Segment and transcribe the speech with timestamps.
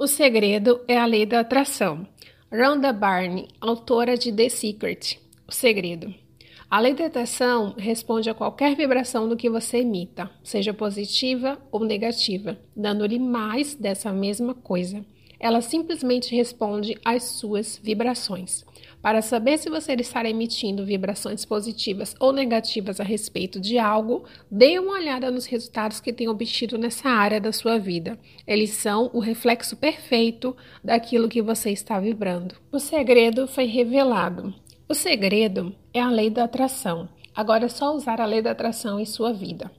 [0.00, 2.06] O segredo é a lei da atração.
[2.52, 5.18] Rhonda Barney, autora de The Secret.
[5.44, 6.14] O segredo.
[6.70, 11.84] A lei da atração responde a qualquer vibração do que você emita, seja positiva ou
[11.84, 15.04] negativa, dando-lhe mais dessa mesma coisa.
[15.40, 18.64] Ela simplesmente responde às suas vibrações.
[19.00, 24.78] Para saber se você está emitindo vibrações positivas ou negativas a respeito de algo, dê
[24.78, 28.18] uma olhada nos resultados que tem obtido nessa área da sua vida.
[28.46, 32.56] Eles são o reflexo perfeito daquilo que você está vibrando.
[32.72, 34.52] O segredo foi revelado.
[34.88, 37.08] O segredo é a lei da atração.
[37.34, 39.70] Agora é só usar a lei da atração em sua vida.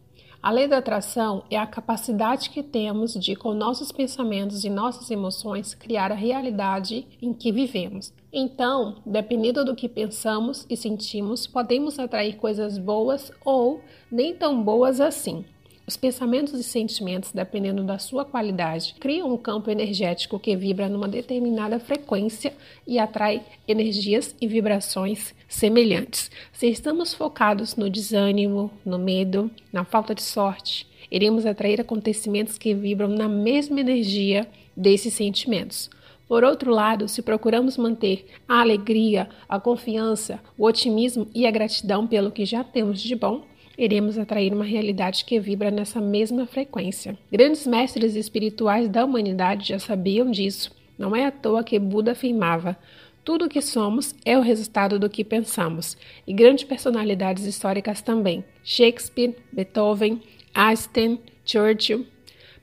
[0.42, 5.12] A lei da atração é a capacidade que temos de, com nossos pensamentos e nossas
[5.12, 8.14] emoções, criar a realidade em que vivemos.
[8.32, 15.02] Então, dependendo do que pensamos e sentimos, podemos atrair coisas boas ou nem tão boas
[15.02, 15.44] assim.
[15.90, 21.08] Os pensamentos e sentimentos, dependendo da sua qualidade, criam um campo energético que vibra numa
[21.08, 22.54] determinada frequência
[22.86, 26.30] e atrai energias e vibrações semelhantes.
[26.54, 32.72] Se estamos focados no desânimo, no medo, na falta de sorte, iremos atrair acontecimentos que
[32.76, 35.90] vibram na mesma energia desses sentimentos.
[36.28, 42.06] Por outro lado, se procuramos manter a alegria, a confiança, o otimismo e a gratidão
[42.06, 43.44] pelo que já temos de bom,
[43.80, 47.18] iremos atrair uma realidade que vibra nessa mesma frequência.
[47.32, 50.72] Grandes mestres espirituais da humanidade já sabiam disso.
[50.98, 52.78] Não é à toa que Buda afirmava:
[53.24, 55.96] tudo o que somos é o resultado do que pensamos.
[56.28, 60.22] E grandes personalidades históricas também: Shakespeare, Beethoven,
[60.54, 62.06] Einstein, Churchill.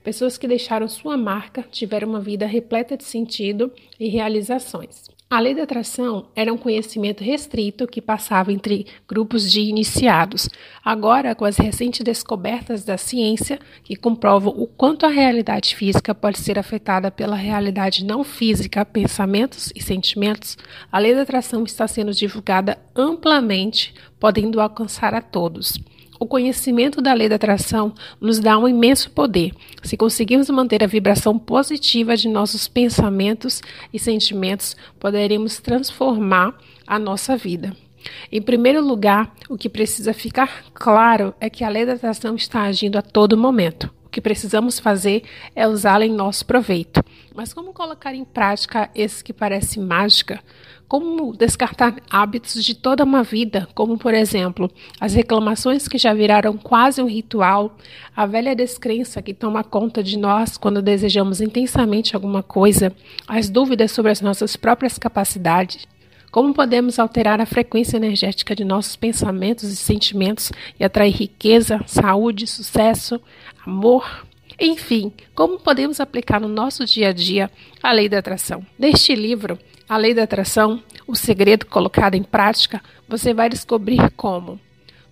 [0.05, 5.16] Pessoas que deixaram sua marca, tiveram uma vida repleta de sentido e realizações.
[5.29, 10.49] A lei da atração era um conhecimento restrito que passava entre grupos de iniciados.
[10.85, 16.39] Agora, com as recentes descobertas da ciência, que comprovam o quanto a realidade física pode
[16.39, 20.57] ser afetada pela realidade não física, pensamentos e sentimentos,
[20.93, 25.77] a lei da atração está sendo divulgada amplamente, podendo alcançar a todos.
[26.19, 29.53] O conhecimento da lei da atração nos dá um imenso poder.
[29.83, 33.63] Se conseguirmos manter a vibração positiva de nossos pensamentos
[33.93, 36.55] e sentimentos, poderemos transformar
[36.87, 37.77] a nossa vida.
[38.31, 42.63] Em primeiro lugar, o que precisa ficar claro é que a lei da atração está
[42.63, 43.93] agindo a todo momento.
[44.05, 47.03] O que precisamos fazer é usá-la em nosso proveito.
[47.35, 50.41] Mas como colocar em prática esse que parece mágica?
[50.89, 54.71] Como descartar hábitos de toda uma vida, como por exemplo,
[55.01, 57.77] as reclamações que já viraram quase um ritual,
[58.15, 62.95] a velha descrença que toma conta de nós quando desejamos intensamente alguma coisa,
[63.27, 65.89] as dúvidas sobre as nossas próprias capacidades,
[66.31, 72.47] como podemos alterar a frequência energética de nossos pensamentos e sentimentos e atrair riqueza, saúde,
[72.47, 73.21] sucesso,
[73.65, 74.27] amor?
[74.61, 77.51] Enfim, como podemos aplicar no nosso dia a dia
[77.83, 78.65] a lei da atração?
[78.79, 79.59] Neste livro,
[79.89, 84.59] a lei da atração, o segredo colocado em prática, você vai descobrir como.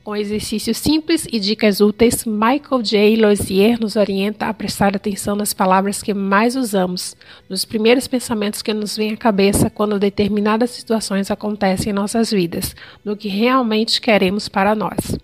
[0.02, 3.16] Com exercícios simples e dicas úteis, Michael J.
[3.16, 7.16] Lozier nos orienta a prestar atenção nas palavras que mais usamos,
[7.48, 12.76] nos primeiros pensamentos que nos vêm à cabeça quando determinadas situações acontecem em nossas vidas,
[13.02, 15.16] no que realmente queremos para nós.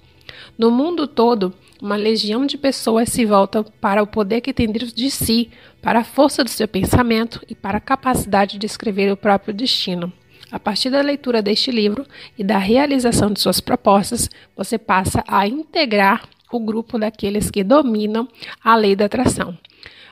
[0.56, 4.94] No mundo todo, uma legião de pessoas se volta para o poder que tem dentro
[4.94, 9.16] de si, para a força do seu pensamento e para a capacidade de escrever o
[9.16, 10.12] próprio destino.
[10.50, 12.04] A partir da leitura deste livro
[12.36, 18.28] e da realização de suas propostas, você passa a integrar o grupo daqueles que dominam
[18.62, 19.56] a lei da atração.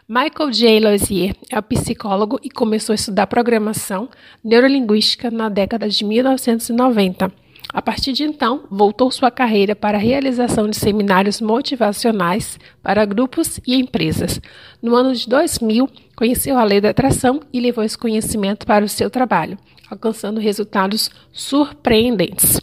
[0.09, 0.81] Michael J.
[0.81, 4.09] Lozier é psicólogo e começou a estudar programação
[4.43, 7.31] neurolinguística na década de 1990.
[7.73, 13.61] A partir de então, voltou sua carreira para a realização de seminários motivacionais para grupos
[13.67, 14.41] e empresas.
[14.83, 18.89] No ano de 2000, conheceu a lei da atração e levou esse conhecimento para o
[18.89, 19.59] seu trabalho,
[19.91, 22.59] alcançando resultados surpreendentes.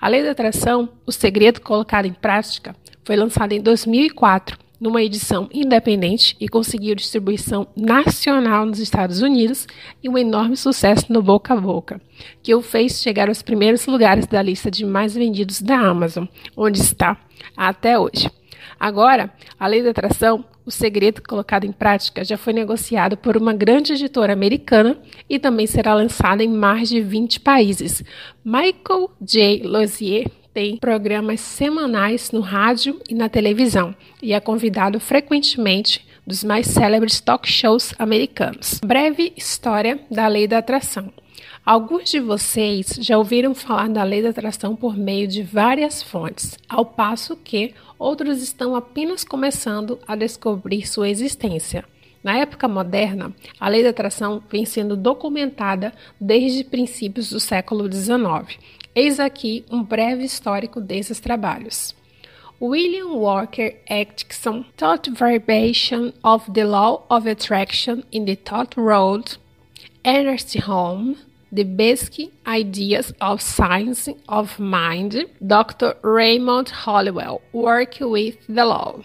[0.00, 5.48] A lei da atração, o segredo colocado em prática, foi lançada em 2004 numa edição
[5.52, 9.66] independente e conseguiu distribuição nacional nos Estados Unidos
[10.02, 12.00] e um enorme sucesso no boca a boca,
[12.42, 16.26] que o fez chegar aos primeiros lugares da lista de mais vendidos da Amazon,
[16.56, 17.16] onde está
[17.56, 18.30] até hoje.
[18.78, 23.52] Agora, a lei da atração, o segredo colocado em prática, já foi negociado por uma
[23.52, 24.96] grande editora americana
[25.28, 28.04] e também será lançada em mais de 20 países.
[28.44, 29.62] Michael J.
[29.64, 36.66] Lozier tem programas semanais no rádio e na televisão e é convidado frequentemente dos mais
[36.66, 38.80] célebres talk shows americanos.
[38.84, 41.12] Breve história da lei da atração.
[41.64, 46.58] Alguns de vocês já ouviram falar da lei da atração por meio de várias fontes,
[46.68, 51.84] ao passo que outros estão apenas começando a descobrir sua existência.
[52.22, 58.58] Na época moderna, a lei da atração vem sendo documentada desde princípios do século XIX.
[59.00, 61.94] Eis aqui um breve histórico desses trabalhos.
[62.60, 69.38] William Walker Atkinson Thought Variation of the Law of Attraction in the Thought World,
[70.04, 71.14] Ernest Holm,
[71.52, 75.94] The Basic Ideas of Science of Mind, Dr.
[76.02, 79.04] Raymond Hollowell, Work with the Law.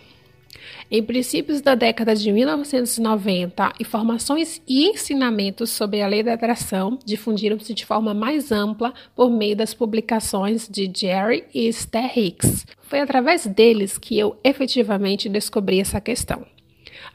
[0.96, 7.74] Em princípios da década de 1990, informações e ensinamentos sobre a lei da atração difundiram-se
[7.74, 12.68] de forma mais ampla por meio das publicações de Jerry e Esther Hicks.
[12.84, 16.46] Foi através deles que eu efetivamente descobri essa questão.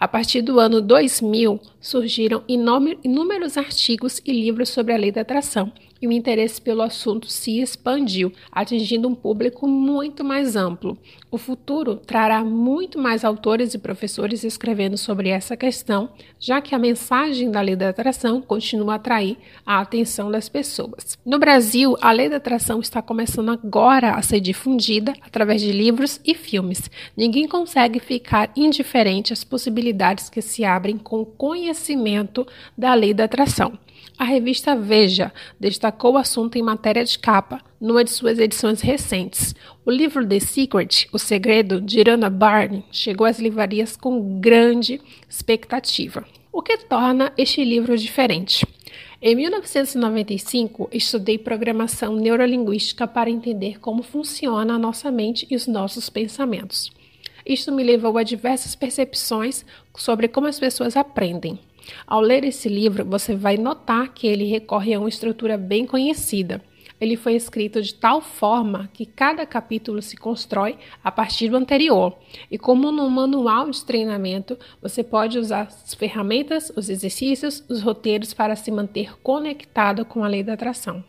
[0.00, 5.72] A partir do ano 2000, surgiram inúmeros artigos e livros sobre a lei da atração,
[6.00, 10.96] e o interesse pelo assunto se expandiu, atingindo um público muito mais amplo.
[11.30, 16.78] O futuro trará muito mais autores e professores escrevendo sobre essa questão, já que a
[16.78, 19.36] mensagem da lei da atração continua a atrair
[19.66, 21.18] a atenção das pessoas.
[21.24, 26.20] No Brasil, a lei da atração está começando agora a ser difundida através de livros
[26.24, 26.90] e filmes.
[27.16, 32.46] Ninguém consegue ficar indiferente às possibilidades que se abrem com o conhecimento
[32.76, 33.78] da lei da atração.
[34.18, 39.54] A revista Veja destacou o assunto em matéria de capa numa de suas edições recentes.
[39.86, 45.00] O livro The Secret, O Segredo, de Irana Barney, chegou às livrarias com grande
[45.30, 46.26] expectativa.
[46.52, 48.66] O que torna este livro diferente?
[49.22, 56.10] Em 1995, estudei programação neurolinguística para entender como funciona a nossa mente e os nossos
[56.10, 56.90] pensamentos.
[57.46, 59.64] Isto me levou a diversas percepções
[59.96, 61.60] sobre como as pessoas aprendem.
[62.06, 66.62] Ao ler esse livro, você vai notar que ele recorre a uma estrutura bem conhecida.
[67.00, 72.18] Ele foi escrito de tal forma que cada capítulo se constrói a partir do anterior.
[72.50, 78.34] E como no manual de treinamento, você pode usar as ferramentas, os exercícios, os roteiros
[78.34, 81.04] para se manter conectado com a lei da atração.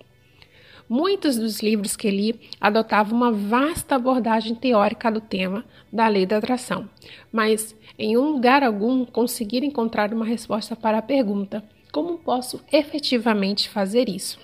[0.89, 5.63] Muitos dos livros que li adotavam uma vasta abordagem teórica do tema
[5.94, 6.89] da lei da atração,
[7.31, 13.69] mas em um lugar algum conseguir encontrar uma resposta para a pergunta: como posso efetivamente
[13.69, 14.39] fazer isso?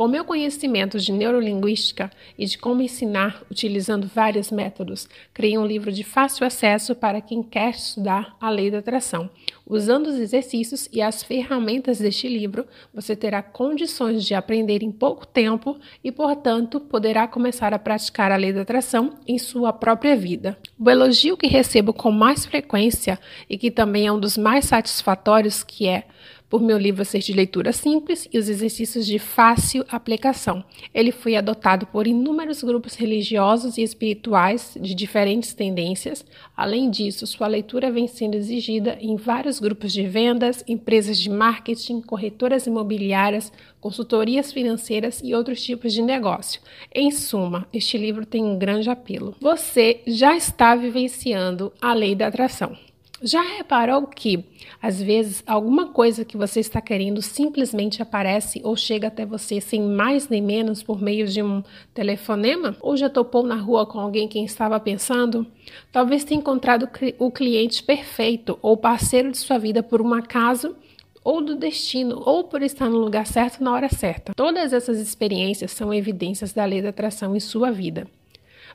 [0.00, 5.92] Com meu conhecimento de neurolinguística e de como ensinar utilizando vários métodos, criei um livro
[5.92, 9.28] de fácil acesso para quem quer estudar a lei da atração.
[9.66, 15.26] Usando os exercícios e as ferramentas deste livro, você terá condições de aprender em pouco
[15.26, 20.56] tempo e, portanto, poderá começar a praticar a lei da atração em sua própria vida.
[20.78, 23.18] O elogio que recebo com mais frequência
[23.50, 26.06] e que também é um dos mais satisfatórios, que é
[26.50, 30.64] por meu livro ser de leitura simples e os exercícios de fácil aplicação.
[30.92, 36.26] Ele foi adotado por inúmeros grupos religiosos e espirituais de diferentes tendências.
[36.56, 42.00] Além disso, sua leitura vem sendo exigida em vários grupos de vendas, empresas de marketing,
[42.00, 46.60] corretoras imobiliárias, consultorias financeiras e outros tipos de negócio.
[46.92, 49.36] Em suma, este livro tem um grande apelo.
[49.40, 52.76] Você já está vivenciando a lei da atração.
[53.22, 54.44] Já reparou que,
[54.80, 59.82] às vezes, alguma coisa que você está querendo simplesmente aparece ou chega até você sem
[59.82, 61.62] mais nem menos por meio de um
[61.92, 62.74] telefonema?
[62.80, 65.46] Ou já topou na rua com alguém quem estava pensando?
[65.92, 66.88] Talvez tenha encontrado
[67.18, 70.74] o cliente perfeito ou parceiro de sua vida por um acaso
[71.22, 74.32] ou do destino, ou por estar no lugar certo na hora certa.
[74.34, 78.06] Todas essas experiências são evidências da lei da atração em sua vida.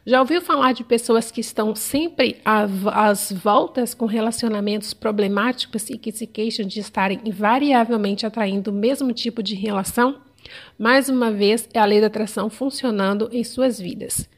[0.08, 6.12] Já ouviu falar de pessoas que estão sempre às voltas com relacionamentos problemáticos e que
[6.12, 10.18] se queixam de estarem invariavelmente atraindo o mesmo tipo de relação?
[10.78, 14.30] Mais uma vez, é a lei da atração funcionando em suas vidas.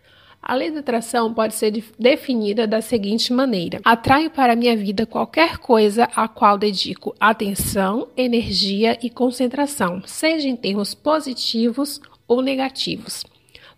[0.42, 5.58] A lei da atração pode ser definida da seguinte maneira: atraio para minha vida qualquer
[5.58, 13.26] coisa a qual dedico atenção, energia e concentração, seja em termos positivos ou negativos.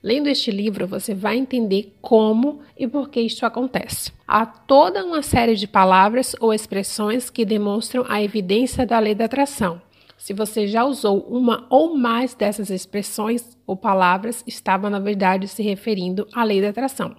[0.02, 4.14] Lendo este livro, você vai entender como e por que isto acontece.
[4.26, 9.26] Há toda uma série de palavras ou expressões que demonstram a evidência da lei da
[9.26, 9.82] atração.
[10.18, 15.62] Se você já usou uma ou mais dessas expressões ou palavras, estava na verdade se
[15.62, 17.16] referindo à lei da atração.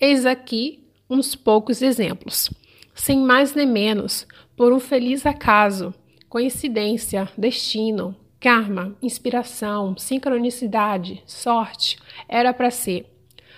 [0.00, 2.50] Eis aqui uns poucos exemplos.
[2.94, 5.94] Sem mais nem menos, por um feliz acaso,
[6.28, 13.06] coincidência, destino, Karma, inspiração, sincronicidade, sorte, era para ser.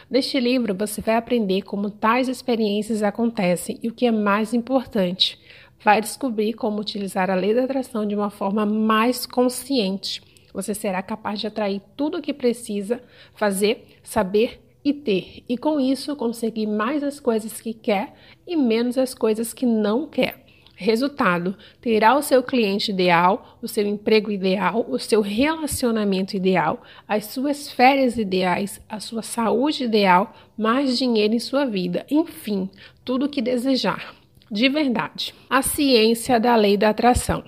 [0.08, 5.38] Neste livro você vai aprender como tais experiências acontecem e o que é mais importante,
[5.82, 10.22] vai descobrir como utilizar a lei da atração de uma forma mais consciente.
[10.54, 13.02] Você será capaz de atrair tudo o que precisa
[13.34, 18.14] fazer, saber e ter, e com isso conseguir mais as coisas que quer
[18.46, 20.47] e menos as coisas que não quer.
[20.80, 27.24] Resultado: terá o seu cliente ideal, o seu emprego ideal, o seu relacionamento ideal, as
[27.24, 32.70] suas férias ideais, a sua saúde ideal, mais dinheiro em sua vida, enfim,
[33.04, 34.14] tudo o que desejar.
[34.48, 35.34] De verdade.
[35.50, 37.42] A ciência da lei da atração.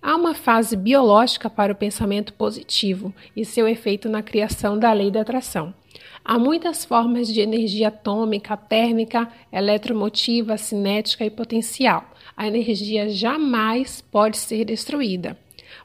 [0.00, 5.10] Há uma fase biológica para o pensamento positivo e seu efeito na criação da lei
[5.10, 5.74] da atração.
[6.24, 12.04] Há muitas formas de energia atômica, térmica, eletromotiva, cinética e potencial.
[12.36, 15.38] A energia jamais pode ser destruída.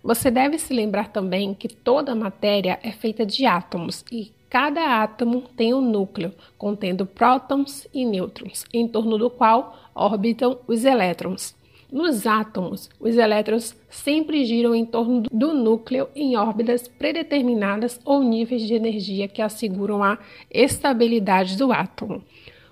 [0.03, 5.43] Você deve se lembrar também que toda matéria é feita de átomos e cada átomo
[5.55, 11.55] tem um núcleo contendo prótons e nêutrons, em torno do qual orbitam os elétrons.
[11.89, 18.61] Nos átomos, os elétrons sempre giram em torno do núcleo em órbitas predeterminadas ou níveis
[18.61, 20.17] de energia que asseguram a
[20.49, 22.23] estabilidade do átomo.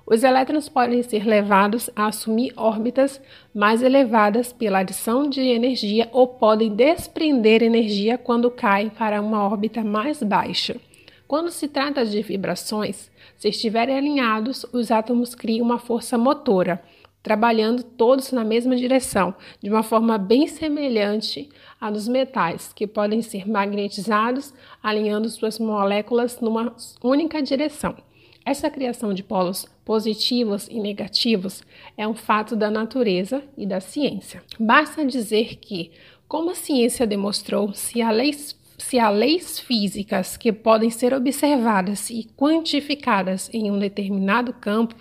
[0.10, 3.22] Os elétrons podem ser levados a assumir órbitas
[3.54, 9.84] mais elevadas pela adição de energia ou podem desprender energia quando caem para uma órbita
[9.84, 10.78] mais baixa.
[11.28, 16.82] Quando se trata de vibrações, se estiverem alinhados, os átomos criam uma força motora
[17.22, 21.50] trabalhando todos na mesma direção, de uma forma bem semelhante
[21.80, 26.74] à dos metais, que podem ser magnetizados, alinhando suas moléculas numa
[27.04, 27.96] única direção.
[28.46, 31.62] Essa criação de polos positivos e negativos
[31.98, 34.42] é um fato da natureza e da ciência.
[34.60, 35.92] Basta dizer que,
[36.28, 42.10] como a ciência demonstrou, se há leis, se há leis físicas que podem ser observadas
[42.10, 44.96] e quantificadas em um determinado campo,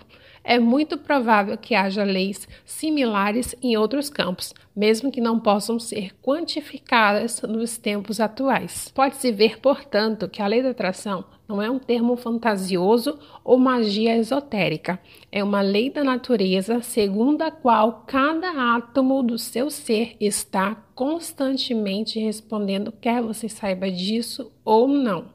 [0.49, 6.11] é muito provável que haja leis similares em outros campos, mesmo que não possam ser
[6.23, 8.91] quantificadas nos tempos atuais.
[8.95, 14.17] Pode-se ver, portanto, que a lei da atração não é um termo fantasioso ou magia
[14.17, 14.99] esotérica.
[15.31, 22.19] É uma lei da natureza segundo a qual cada átomo do seu ser está constantemente
[22.19, 25.27] respondendo, quer você saiba disso ou não.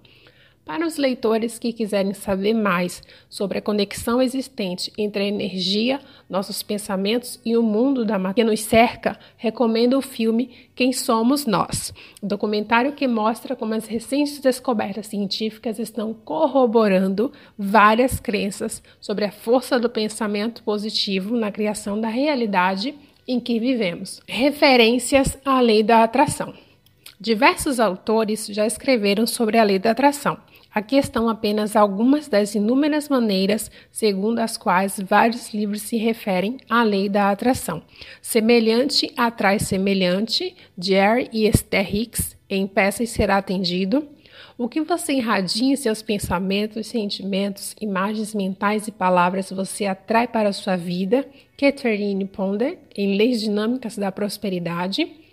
[0.64, 6.62] Para os leitores que quiserem saber mais sobre a conexão existente entre a energia, nossos
[6.62, 11.92] pensamentos e o mundo da matéria que nos cerca, recomendo o filme Quem Somos Nós,
[12.22, 19.32] um documentário que mostra como as recentes descobertas científicas estão corroborando várias crenças sobre a
[19.32, 22.94] força do pensamento positivo na criação da realidade
[23.28, 24.22] em que vivemos.
[24.26, 26.54] Referências à lei da atração.
[27.20, 30.38] Diversos autores já escreveram sobre a lei da atração.
[30.74, 36.82] Aqui estão apenas algumas das inúmeras maneiras segundo as quais vários livros se referem à
[36.82, 37.80] lei da atração.
[38.20, 44.08] Semelhante atrai semelhante, Jerry e Esther Hicks, em Peças Será Atendido.
[44.58, 50.48] O que você irradia em seus pensamentos, sentimentos, imagens mentais e palavras você atrai para
[50.48, 51.24] a sua vida,
[51.56, 55.23] Catherine Ponder, em Leis Dinâmicas da Prosperidade.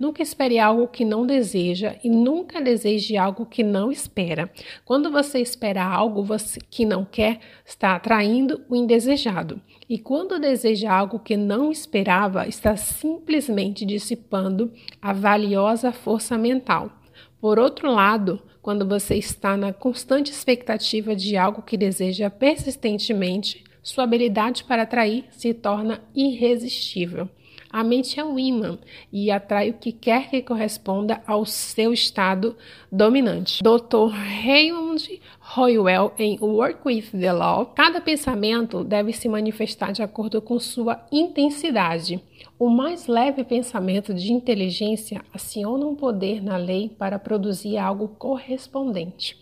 [0.00, 4.50] Nunca espere algo que não deseja e nunca deseje algo que não espera.
[4.82, 6.26] Quando você espera algo
[6.70, 9.60] que não quer, está atraindo o indesejado.
[9.86, 16.90] E quando deseja algo que não esperava, está simplesmente dissipando a valiosa força mental.
[17.38, 24.04] Por outro lado, quando você está na constante expectativa de algo que deseja persistentemente, sua
[24.04, 27.28] habilidade para atrair se torna irresistível.
[27.72, 28.78] A mente é um imã
[29.12, 32.56] e atrai o que quer que corresponda ao seu estado
[32.90, 33.62] dominante.
[33.62, 34.10] Dr.
[34.10, 35.20] Raymond
[35.56, 41.06] Hoywell, em Work with the Law, cada pensamento deve se manifestar de acordo com sua
[41.12, 42.20] intensidade.
[42.58, 49.36] O mais leve pensamento de inteligência aciona um poder na lei para produzir algo correspondente.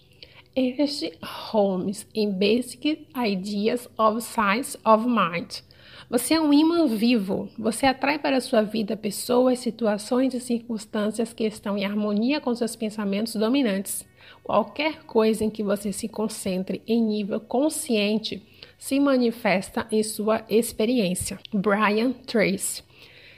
[0.55, 5.61] Ernest Holmes, em Basic Ideas of Science of Mind.
[6.11, 7.51] Você é um imã vivo.
[7.59, 12.55] Você atrai para a sua vida pessoas, situações e circunstâncias que estão em harmonia com
[12.55, 14.07] seus pensamentos dominantes.
[14.43, 18.43] Qualquer coisa em que você se concentre em nível consciente
[18.79, 21.39] se manifesta em sua experiência.
[21.53, 22.83] Brian Tracy.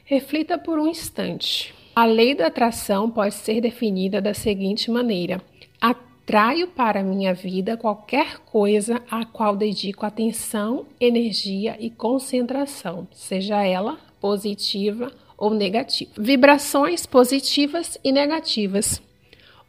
[0.04, 1.74] Reflita por um instante.
[1.94, 5.42] A lei da atração pode ser definida da seguinte maneira:
[5.80, 5.92] a
[6.30, 13.98] Traio para minha vida qualquer coisa a qual dedico atenção, energia e concentração, seja ela
[14.20, 16.12] positiva ou negativa.
[16.16, 19.02] Vibrações positivas e negativas.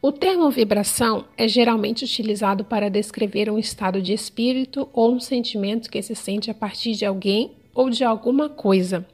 [0.00, 5.90] O termo vibração é geralmente utilizado para descrever um estado de espírito ou um sentimento
[5.90, 9.04] que se sente a partir de alguém ou de alguma coisa.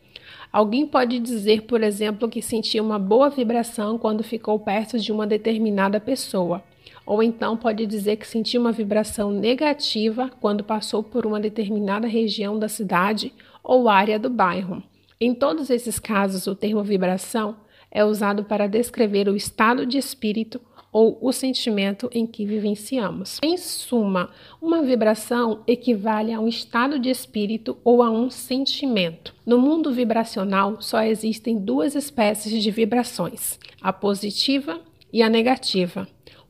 [0.52, 5.26] Alguém pode dizer, por exemplo, que sentiu uma boa vibração quando ficou perto de uma
[5.26, 6.62] determinada pessoa
[7.08, 12.58] ou então pode dizer que sentiu uma vibração negativa quando passou por uma determinada região
[12.58, 13.32] da cidade
[13.64, 14.82] ou área do bairro.
[15.18, 17.56] Em todos esses casos, o termo vibração
[17.90, 20.60] é usado para descrever o estado de espírito
[20.92, 23.38] ou o sentimento em que vivenciamos.
[23.42, 24.28] Em suma,
[24.60, 29.34] uma vibração equivale a um estado de espírito ou a um sentimento.
[29.46, 34.78] No mundo vibracional, só existem duas espécies de vibrações: a positiva
[35.10, 36.06] e a negativa.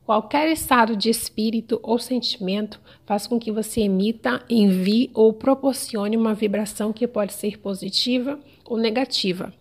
[0.09, 6.33] Qualquer estado de espírito ou sentimento faz com que você emita, envie ou proporcione uma
[6.33, 9.53] vibração que pode ser positiva ou negativa.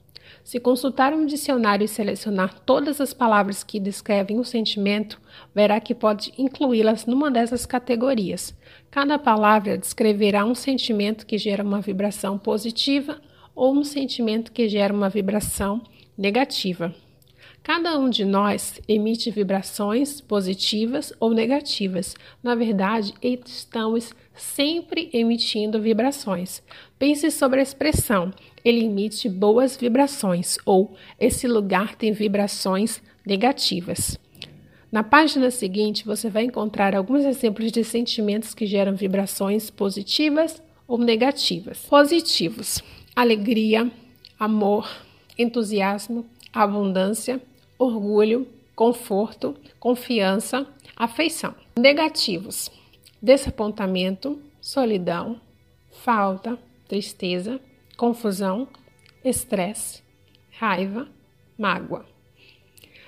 [0.42, 5.20] Se consultar um dicionário e selecionar todas as palavras que descrevem o sentimento,
[5.54, 8.56] verá que pode incluí-las numa dessas categorias.
[8.90, 13.20] Cada palavra descreverá um sentimento que gera uma vibração positiva
[13.54, 15.82] ou um sentimento que gera uma vibração
[16.16, 16.94] negativa.
[17.68, 22.16] Cada um de nós emite vibrações positivas ou negativas.
[22.42, 26.62] Na verdade, estamos sempre emitindo vibrações.
[26.98, 28.32] Pense sobre a expressão:
[28.64, 34.18] ele emite boas vibrações ou esse lugar tem vibrações negativas.
[34.90, 40.96] Na página seguinte, você vai encontrar alguns exemplos de sentimentos que geram vibrações positivas ou
[40.96, 41.80] negativas.
[41.80, 42.82] Positivos:
[43.14, 43.92] alegria,
[44.40, 44.88] amor,
[45.36, 47.38] entusiasmo, abundância,
[47.78, 50.66] orgulho, conforto, confiança,
[50.96, 51.54] afeição.
[51.78, 52.70] Negativos:
[53.22, 55.40] desapontamento, solidão,
[55.90, 57.60] falta, tristeza,
[57.96, 58.68] confusão,
[59.24, 60.02] estresse,
[60.50, 61.08] raiva,
[61.56, 62.04] mágoa.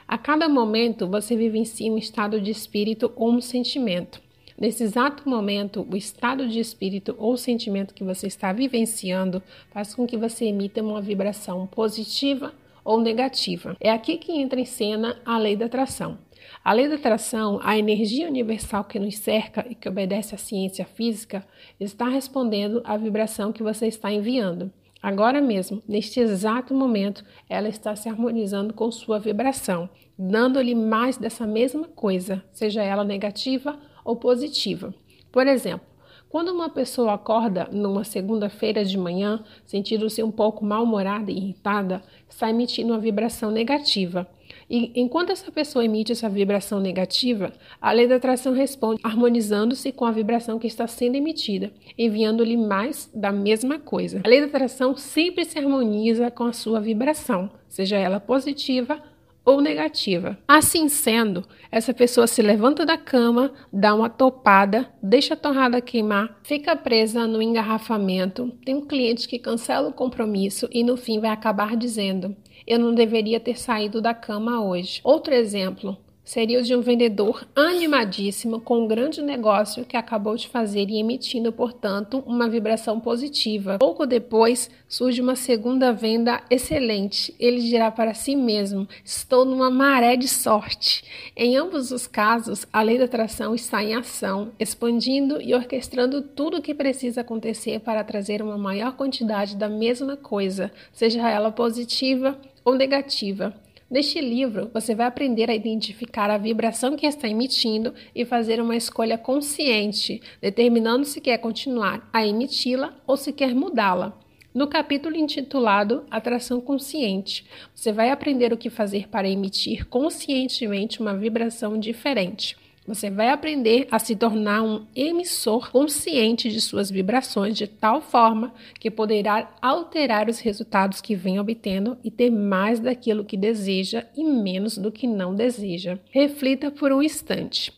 [0.07, 4.21] A cada momento você vivencia um estado de espírito ou um sentimento.
[4.59, 10.07] Nesse exato momento, o estado de espírito ou sentimento que você está vivenciando faz com
[10.07, 12.53] que você emita uma vibração positiva
[12.85, 13.77] ou negativa.
[13.81, 16.19] É aqui que entra em cena a lei da atração.
[16.65, 20.85] A lei da atração, a energia universal que nos cerca e que obedece à ciência
[20.85, 21.47] física,
[21.79, 24.73] está respondendo à vibração que você está enviando.
[25.03, 31.47] Agora mesmo, neste exato momento, ela está se harmonizando com sua vibração, dando-lhe mais dessa
[31.47, 34.95] mesma coisa, seja ela negativa ou positiva.
[35.33, 35.87] Por exemplo,
[36.31, 42.49] quando uma pessoa acorda numa segunda-feira de manhã, sentindo-se um pouco mal-humorada e irritada, está
[42.49, 44.27] emitindo uma vibração negativa.
[44.71, 50.05] E enquanto essa pessoa emite essa vibração negativa, a lei da atração responde, harmonizando-se com
[50.05, 54.21] a vibração que está sendo emitida, enviando-lhe mais da mesma coisa.
[54.25, 59.03] A lei da atração sempre se harmoniza com a sua vibração, seja ela positiva
[59.45, 60.39] ou negativa.
[60.47, 66.39] Assim sendo, essa pessoa se levanta da cama, dá uma topada, deixa a torrada queimar,
[66.43, 71.31] fica presa no engarrafamento, tem um cliente que cancela o compromisso e no fim vai
[71.31, 75.01] acabar dizendo: Eu não deveria ter saído da cama hoje.
[75.03, 75.97] Outro exemplo,
[76.31, 81.01] seria o de um vendedor animadíssimo com um grande negócio que acabou de fazer e
[81.01, 83.79] emitindo, portanto, uma vibração positiva.
[83.81, 87.35] Pouco depois, surge uma segunda venda excelente.
[87.37, 91.03] Ele dirá para si mesmo: Estou numa maré de sorte.
[91.37, 96.59] Em ambos os casos, a lei da atração está em ação, expandindo e orquestrando tudo
[96.59, 102.39] o que precisa acontecer para trazer uma maior quantidade da mesma coisa, seja ela positiva
[102.65, 103.53] ou negativa.
[103.91, 108.77] Neste livro, você vai aprender a identificar a vibração que está emitindo e fazer uma
[108.77, 114.17] escolha consciente, determinando se quer continuar a emiti-la ou se quer mudá-la.
[114.55, 121.17] No capítulo intitulado Atração Consciente, você vai aprender o que fazer para emitir conscientemente uma
[121.17, 122.57] vibração diferente.
[122.91, 128.53] Você vai aprender a se tornar um emissor consciente de suas vibrações de tal forma
[128.81, 134.25] que poderá alterar os resultados que vem obtendo e ter mais daquilo que deseja e
[134.25, 136.01] menos do que não deseja.
[136.11, 137.73] Reflita por um instante.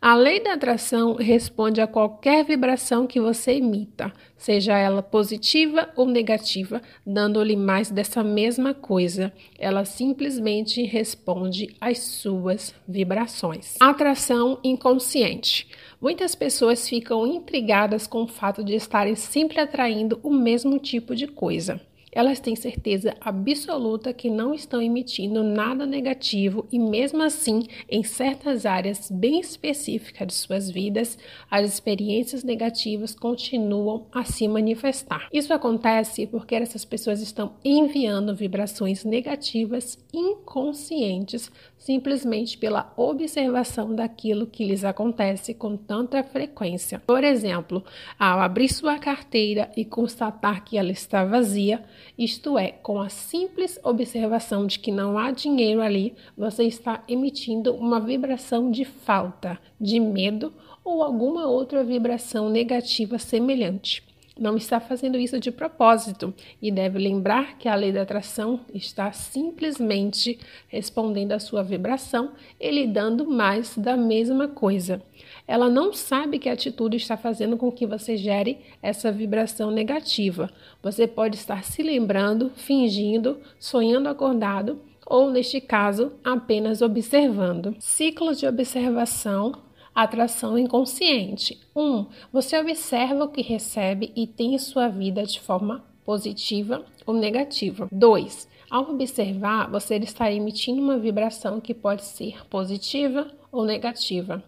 [0.00, 6.06] A lei da atração responde a qualquer vibração que você emita, seja ela positiva ou
[6.06, 9.32] negativa, dando-lhe mais dessa mesma coisa.
[9.58, 13.74] Ela simplesmente responde às suas vibrações.
[13.80, 15.66] Atração inconsciente.
[16.00, 21.26] Muitas pessoas ficam intrigadas com o fato de estarem sempre atraindo o mesmo tipo de
[21.26, 21.80] coisa.
[22.12, 28.66] Elas têm certeza absoluta que não estão emitindo nada negativo e, mesmo assim, em certas
[28.66, 31.18] áreas bem específicas de suas vidas,
[31.50, 35.28] as experiências negativas continuam a se manifestar.
[35.32, 44.64] Isso acontece porque essas pessoas estão enviando vibrações negativas inconscientes simplesmente pela observação daquilo que
[44.64, 47.00] lhes acontece com tanta frequência.
[47.06, 47.84] Por exemplo,
[48.18, 51.82] ao abrir sua carteira e constatar que ela está vazia,
[52.16, 57.74] isto é, com a simples observação de que não há dinheiro ali, você está emitindo
[57.74, 60.52] uma vibração de falta, de medo
[60.84, 64.02] ou alguma outra vibração negativa semelhante.
[64.38, 66.32] não está fazendo isso de propósito
[66.62, 72.30] e deve lembrar que a lei da atração está simplesmente respondendo à sua vibração
[72.60, 75.02] e lhe dando mais da mesma coisa.
[75.48, 80.50] Ela não sabe que a atitude está fazendo com que você gere essa vibração negativa.
[80.82, 87.74] Você pode estar se lembrando, fingindo, sonhando acordado ou, neste caso, apenas observando.
[87.80, 89.54] Ciclo de observação
[89.98, 91.58] Atração inconsciente.
[91.74, 91.82] 1.
[91.82, 97.14] Um, você observa o que recebe e tem em sua vida de forma positiva ou
[97.14, 97.88] negativa.
[97.90, 98.48] 2.
[98.70, 104.40] Ao observar, você está emitindo uma vibração que pode ser positiva ou negativa.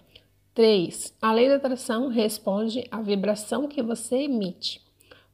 [0.54, 1.14] 3.
[1.22, 4.82] A lei da atração responde à vibração que você emite.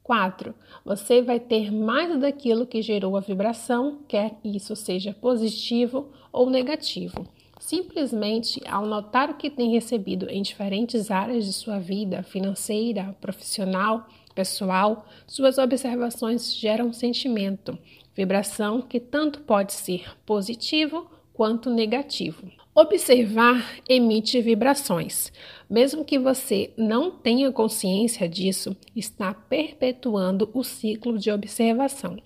[0.02, 0.55] 4.
[0.85, 7.26] Você vai ter mais daquilo que gerou a vibração, quer isso seja positivo ou negativo.
[7.59, 14.07] Simplesmente ao notar o que tem recebido em diferentes áreas de sua vida, financeira, profissional,
[14.35, 17.76] pessoal, suas observações geram sentimento,
[18.14, 22.56] vibração que tanto pode ser positivo quanto negativo.
[22.79, 25.33] Observar emite vibrações.
[25.69, 32.19] Mesmo que você não tenha consciência disso, está perpetuando o ciclo de observação.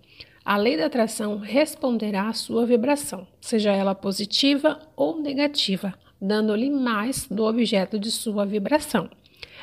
[0.45, 7.29] A lei da atração responderá à sua vibração, seja ela positiva ou negativa, dando-lhe mais
[7.29, 9.09] do objeto de sua vibração.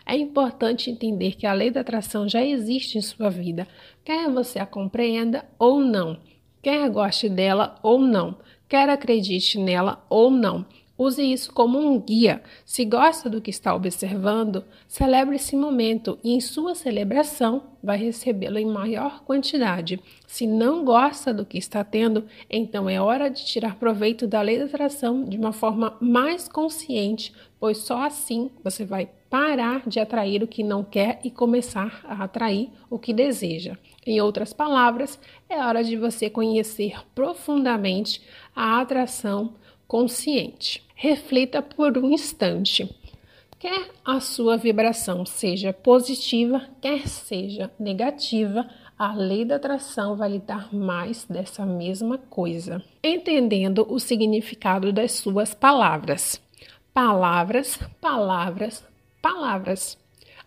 [0.05, 3.67] É importante entender que a lei da atração já existe em sua vida,
[4.05, 6.17] quer você a compreenda ou não,
[6.61, 8.37] quer goste dela ou não,
[8.69, 10.65] quer acredite nela ou não.
[10.97, 12.41] Use isso como um guia.
[12.65, 18.57] Se gosta do que está observando, celebre esse momento e, em sua celebração, vai recebê-lo
[18.57, 19.99] em maior quantidade.
[20.25, 24.57] Se não gosta do que está tendo, então é hora de tirar proveito da lei
[24.57, 30.41] da atração de uma forma mais consciente, pois só assim você vai parar de atrair
[30.41, 33.77] o que não quer e começar a atrair o que deseja.
[34.05, 38.21] Em outras palavras, é hora de você conhecer profundamente
[38.55, 39.53] a atração
[39.87, 40.83] consciente.
[40.95, 42.89] Reflita por um instante.
[43.59, 50.39] Quer a sua vibração seja positiva, quer seja negativa, a lei da atração vai lhe
[50.39, 52.83] dar mais dessa mesma coisa.
[53.03, 56.41] Entendendo o significado das suas palavras.
[56.93, 58.83] Palavras, palavras,
[59.21, 59.97] palavras.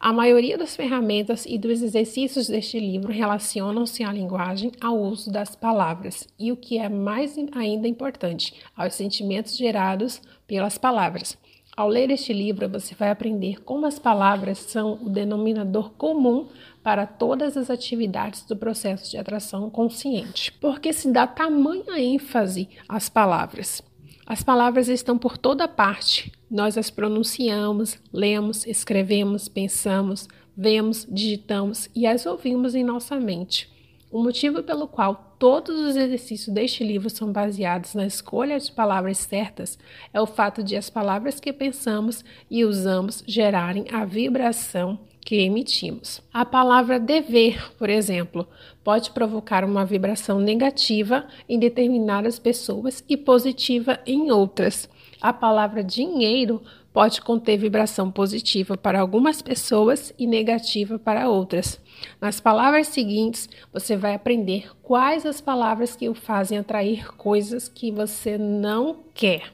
[0.03, 5.55] A maioria das ferramentas e dos exercícios deste livro relacionam-se à linguagem, ao uso das
[5.55, 11.37] palavras e, o que é mais ainda importante, aos sentimentos gerados pelas palavras.
[11.77, 16.49] Ao ler este livro, você vai aprender como as palavras são o denominador comum
[16.83, 20.51] para todas as atividades do processo de atração consciente.
[20.63, 23.83] Porque se dá tamanha ênfase às palavras.
[24.31, 26.31] As palavras estão por toda parte.
[26.49, 33.69] Nós as pronunciamos, lemos, escrevemos, pensamos, vemos, digitamos e as ouvimos em nossa mente.
[34.09, 39.19] O motivo pelo qual todos os exercícios deste livro são baseados na escolha de palavras
[39.19, 39.77] certas
[40.15, 46.23] é o fato de as palavras que pensamos e usamos gerarem a vibração que emitimos.
[46.33, 48.47] A palavra dever, por exemplo,
[48.83, 54.89] pode provocar uma vibração negativa em determinadas pessoas e positiva em outras.
[55.21, 61.79] A palavra dinheiro pode conter vibração positiva para algumas pessoas e negativa para outras.
[62.21, 67.93] Nas palavras seguintes, você vai aprender quais as palavras que o fazem atrair coisas que
[67.93, 69.53] você não quer.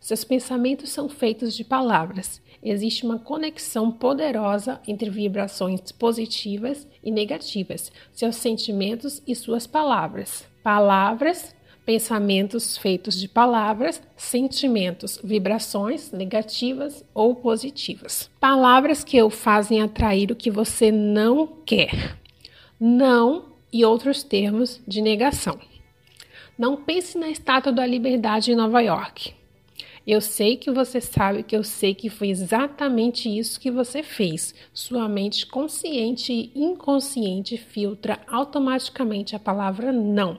[0.00, 7.92] Seus pensamentos são feitos de palavras existe uma conexão poderosa entre vibrações positivas e negativas,
[8.12, 10.46] seus sentimentos e suas palavras.
[10.62, 18.30] Palavras, pensamentos feitos de palavras, sentimentos, vibrações negativas ou positivas.
[18.40, 22.18] Palavras que o fazem atrair o que você não quer.
[22.80, 25.58] Não e outros termos de negação.
[26.56, 29.34] Não pense na estátua da liberdade em Nova York.
[30.06, 34.54] Eu sei que você sabe que eu sei que foi exatamente isso que você fez.
[34.70, 40.38] Sua mente consciente e inconsciente filtra automaticamente a palavra não.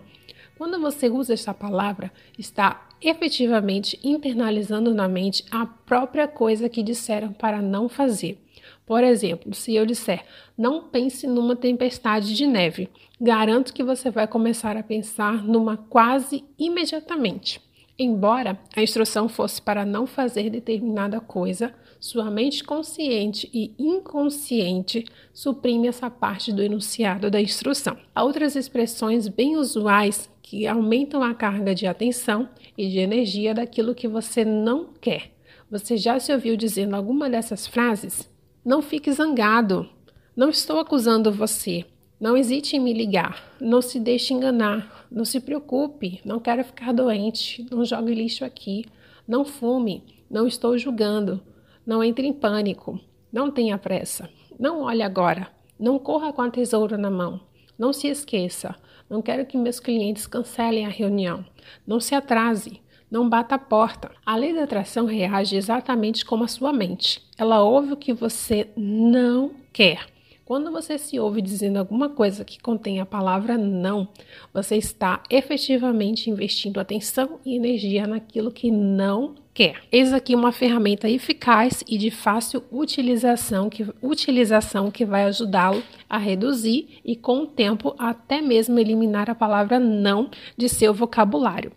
[0.55, 7.33] Quando você usa essa palavra, está efetivamente internalizando na mente a própria coisa que disseram
[7.33, 8.39] para não fazer.
[8.85, 10.23] Por exemplo, se eu disser
[10.55, 12.87] não pense numa tempestade de neve,
[13.19, 17.64] garanto que você vai começar a pensar numa quase imediatamente.
[17.97, 25.87] Embora a instrução fosse para não fazer determinada coisa, sua mente consciente e inconsciente suprime
[25.87, 27.97] essa parte do enunciado da instrução.
[28.13, 33.95] Há outras expressões bem usuais que aumentam a carga de atenção e de energia daquilo
[33.95, 35.31] que você não quer.
[35.71, 38.29] Você já se ouviu dizendo alguma dessas frases?
[38.63, 39.89] Não fique zangado.
[40.35, 41.85] Não estou acusando você.
[42.19, 43.55] Não hesite em me ligar.
[43.59, 45.04] Não se deixe enganar.
[45.15, 46.19] Não se preocupe.
[46.25, 47.65] Não quero ficar doente.
[47.71, 48.83] Não jogue lixo aqui.
[49.25, 50.03] Não fume.
[50.29, 51.41] Não estou julgando.
[51.85, 52.99] Não entre em pânico.
[53.31, 54.29] Não tenha pressa.
[54.59, 55.47] Não olhe agora.
[55.79, 57.39] Não corra com a tesoura na mão.
[57.79, 58.75] Não se esqueça.
[59.09, 61.45] Não quero que meus clientes cancelem a reunião.
[61.87, 62.81] Não se atrase.
[63.09, 64.11] Não bata a porta.
[64.25, 67.25] A lei da atração reage exatamente como a sua mente.
[67.37, 70.07] Ela ouve o que você não quer.
[70.45, 74.07] Quando você se ouve dizendo alguma coisa que contém a palavra não,
[74.53, 79.81] você está efetivamente investindo atenção e energia naquilo que não quer.
[79.91, 86.19] Eis aqui uma ferramenta eficaz e de fácil utilização que, utilização que vai ajudá-lo a
[86.19, 91.71] reduzir e, com o tempo, até mesmo eliminar a palavra não de seu vocabulário.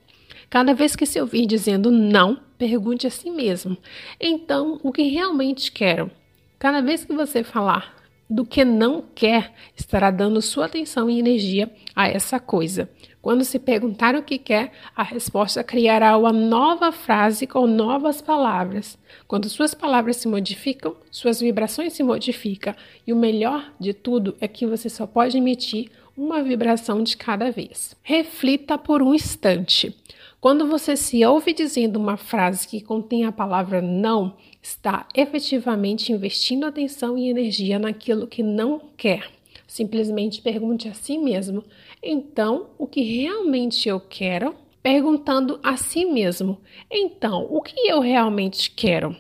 [0.51, 3.79] Cada vez que se ouvir dizendo não, pergunte a si mesmo:
[4.21, 6.11] então, o que realmente quero?
[6.59, 7.98] Cada vez que você falar
[8.29, 12.91] do que não quer, estará dando sua atenção e energia a essa coisa.
[13.23, 18.99] Quando se perguntar o que quer, a resposta criará uma nova frase com novas palavras.
[19.27, 22.75] Quando suas palavras se modificam, suas vibrações se modificam,
[23.07, 27.51] e o melhor de tudo é que você só pode emitir uma vibração de cada
[27.51, 27.97] vez.
[28.03, 29.97] Reflita por um instante.
[30.41, 36.67] Quando você se ouve dizendo uma frase que contém a palavra não, está efetivamente investindo
[36.67, 39.31] atenção e energia naquilo que não quer.
[39.67, 41.63] Simplesmente pergunte a si mesmo:
[42.03, 44.55] então, o que realmente eu quero?
[44.83, 46.59] Perguntando a si mesmo:
[46.91, 49.15] então, o que eu realmente quero?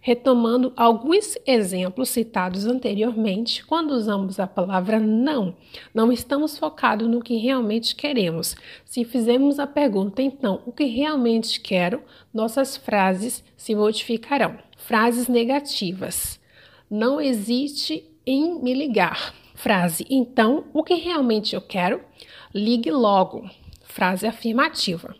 [0.00, 5.54] Retomando alguns exemplos citados anteriormente, quando usamos a palavra não,
[5.94, 8.56] não estamos focados no que realmente queremos.
[8.84, 12.02] Se fizermos a pergunta, então, o que realmente quero,
[12.34, 14.58] nossas frases se modificarão.
[14.92, 16.38] Frases negativas.
[16.90, 19.34] Não hesite em me ligar.
[19.54, 22.04] Frase: Então, o que realmente eu quero?
[22.54, 23.48] Ligue logo.
[23.84, 25.16] Frase afirmativa.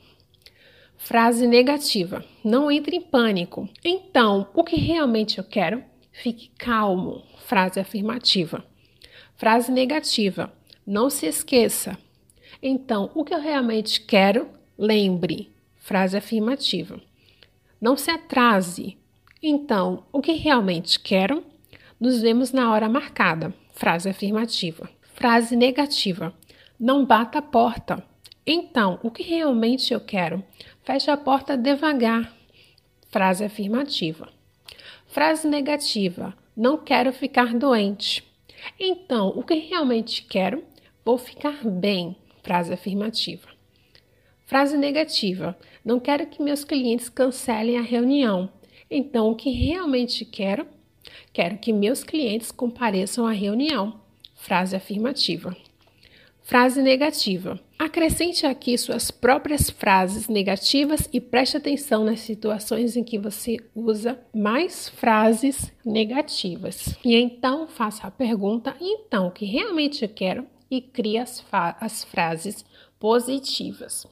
[0.99, 3.67] Frase negativa: Não entre em pânico.
[3.83, 5.83] Então, o que realmente eu quero?
[6.13, 7.23] Fique calmo.
[7.39, 8.63] Frase afirmativa.
[9.37, 10.53] Frase negativa:
[10.87, 11.97] Não se esqueça.
[12.63, 14.51] Então, o que eu realmente quero?
[14.77, 15.51] Lembre.
[15.77, 17.01] Frase afirmativa.
[17.81, 19.01] Não se atrase.
[19.45, 21.43] Então, o que realmente quero?
[21.99, 23.53] Nos vemos na hora marcada.
[23.73, 24.89] Frase afirmativa.
[25.15, 26.33] Frase negativa.
[26.79, 28.05] Não bata a porta.
[28.47, 30.45] Então, o que realmente eu quero?
[30.85, 32.33] Feche a porta devagar.
[33.11, 34.29] Frase afirmativa.
[35.09, 36.33] Frase negativa.
[36.57, 38.25] Não quero ficar doente.
[38.79, 40.63] Então, o que realmente quero?
[41.05, 42.17] Vou ficar bem.
[42.45, 43.49] Frase afirmativa.
[44.47, 45.59] Frase negativa.
[45.85, 48.49] Não quero que meus clientes cancelem a reunião.
[48.95, 50.67] Então, o que realmente quero?
[51.33, 54.01] Quero que meus clientes compareçam à reunião.
[54.35, 55.57] Frase afirmativa.
[56.43, 57.59] Frase negativa.
[57.79, 64.21] Acrescente aqui suas próprias frases negativas e preste atenção nas situações em que você usa
[64.35, 66.95] mais frases negativas.
[67.05, 70.47] E então faça a pergunta: então, o que realmente eu quero?
[70.71, 71.45] E crie as,
[71.81, 72.65] as frases
[72.99, 74.07] positivas.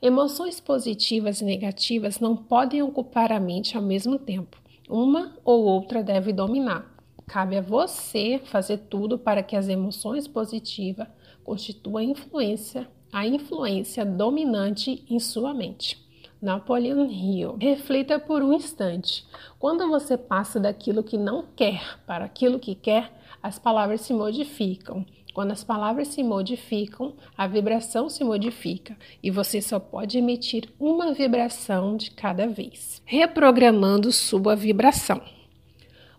[0.00, 4.56] Emoções positivas e negativas não podem ocupar a mente ao mesmo tempo.
[4.88, 6.86] Uma ou outra deve dominar.
[7.26, 11.08] Cabe a você fazer tudo para que as emoções positivas
[11.44, 16.06] constituam influência a influência dominante em sua mente.
[16.40, 17.56] Napoleon Hill.
[17.60, 19.26] Reflita por um instante.
[19.58, 23.10] Quando você passa daquilo que não quer para aquilo que quer,
[23.42, 25.04] as palavras se modificam.
[25.38, 31.12] Quando as palavras se modificam, a vibração se modifica e você só pode emitir uma
[31.12, 35.22] vibração de cada vez, reprogramando sua vibração.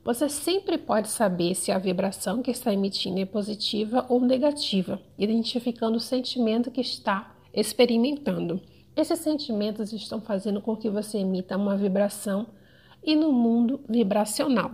[0.06, 5.98] Você sempre pode saber se a vibração que está emitindo é positiva ou negativa, identificando
[5.98, 8.62] o sentimento que está experimentando.
[8.96, 12.48] Esses sentimentos estão fazendo com que você emita uma vibração
[13.04, 14.72] e no mundo vibracional.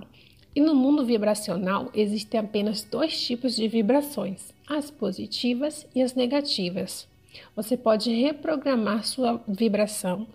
[0.56, 7.08] E no mundo vibracional existem apenas dois tipos de vibrações: as positivas e as negativas.
[7.56, 10.26] Você pode reprogramar sua vibração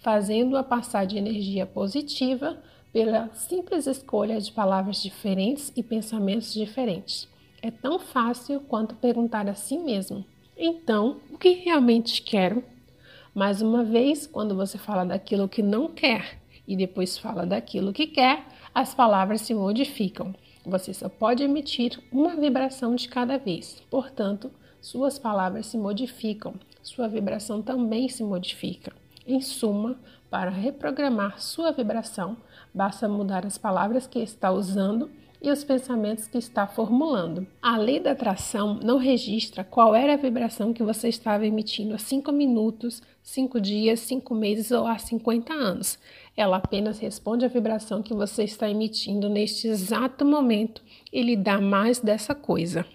[0.00, 2.58] fazendo-a passar de energia positiva
[2.92, 7.28] pela simples escolha de palavras diferentes e pensamentos diferentes.
[7.62, 10.24] É tão fácil quanto perguntar a si mesmo:
[10.56, 12.64] então, o que realmente quero?
[13.32, 18.08] Mais uma vez, quando você fala daquilo que não quer e depois fala daquilo que
[18.08, 18.44] quer,
[18.78, 20.32] as palavras se modificam.
[20.64, 23.82] Você só pode emitir uma vibração de cada vez.
[23.90, 28.92] Portanto, suas palavras se modificam, sua vibração também se modifica.
[29.26, 29.98] Em suma,
[30.30, 32.36] para reprogramar sua vibração,
[32.72, 35.10] basta mudar as palavras que está usando
[35.40, 37.46] e os pensamentos que está formulando.
[37.62, 41.98] A lei da atração não registra qual era a vibração que você estava emitindo há
[41.98, 45.98] 5 minutos, 5 dias, 5 meses ou há 50 anos.
[46.38, 50.80] Ela apenas responde à vibração que você está emitindo neste exato momento
[51.12, 52.86] e lhe dá mais dessa coisa.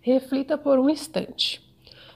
[0.00, 1.62] Reflita por um instante.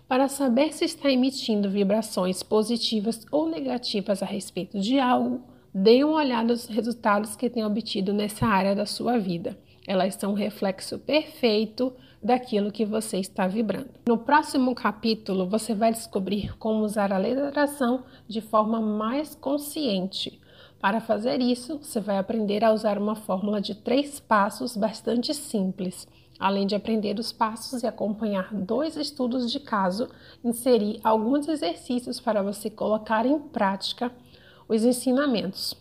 [0.08, 6.16] Para saber se está emitindo vibrações positivas ou negativas a respeito de algo, Dê uma
[6.16, 9.56] olhada nos resultados que tem obtido nessa área da sua vida.
[9.86, 11.92] Elas são um reflexo perfeito
[12.22, 13.90] daquilo que você está vibrando.
[14.08, 19.34] No próximo capítulo, você vai descobrir como usar a lei da atração de forma mais
[19.34, 20.40] consciente.
[20.80, 26.06] Para fazer isso, você vai aprender a usar uma fórmula de três passos bastante simples.
[26.38, 30.08] Além de aprender os passos e acompanhar dois estudos de caso,
[30.44, 34.12] inserir alguns exercícios para você colocar em prática
[34.68, 35.74] os ensinamentos.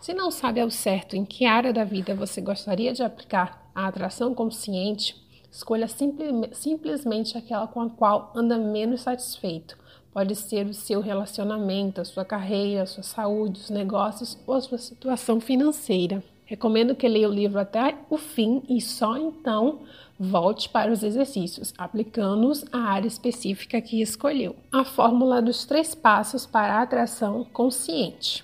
[0.00, 3.86] Se não sabe ao certo em que área da vida você gostaria de aplicar a
[3.86, 5.14] atração consciente,
[5.52, 9.78] escolha simplesmente aquela com a qual anda menos satisfeito.
[10.16, 14.60] Pode ser o seu relacionamento, a sua carreira, a sua saúde, os negócios ou a
[14.62, 16.24] sua situação financeira.
[16.46, 19.80] Recomendo que leia o livro até o fim e só então
[20.18, 24.56] volte para os exercícios, aplicando-os à área específica que escolheu.
[24.72, 28.42] A fórmula dos três passos para a atração consciente.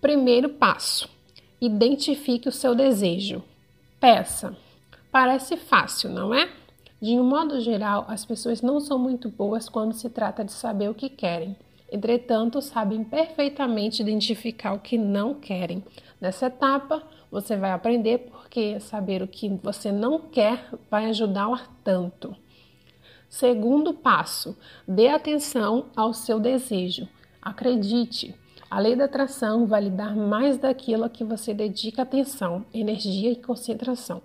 [0.00, 1.10] Primeiro passo:
[1.60, 3.42] identifique o seu desejo.
[3.98, 4.56] Peça.
[5.10, 6.48] Parece fácil, não é?
[7.00, 10.90] De um modo geral, as pessoas não são muito boas quando se trata de saber
[10.90, 11.56] o que querem.
[11.90, 15.82] Entretanto, sabem perfeitamente identificar o que não querem.
[16.20, 22.36] Nessa etapa, você vai aprender porque saber o que você não quer vai ajudá-la tanto.
[23.30, 27.08] Segundo passo, dê atenção ao seu desejo.
[27.40, 28.34] Acredite,
[28.70, 33.32] a lei da atração vai lhe dar mais daquilo a que você dedica atenção, energia
[33.32, 34.20] e concentração.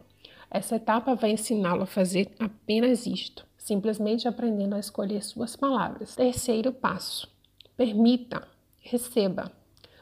[0.49, 6.15] Essa etapa vai ensiná-lo a fazer apenas isto, simplesmente aprendendo a escolher suas palavras.
[6.15, 7.27] Terceiro passo:
[7.75, 8.47] Permita,
[8.79, 9.51] receba.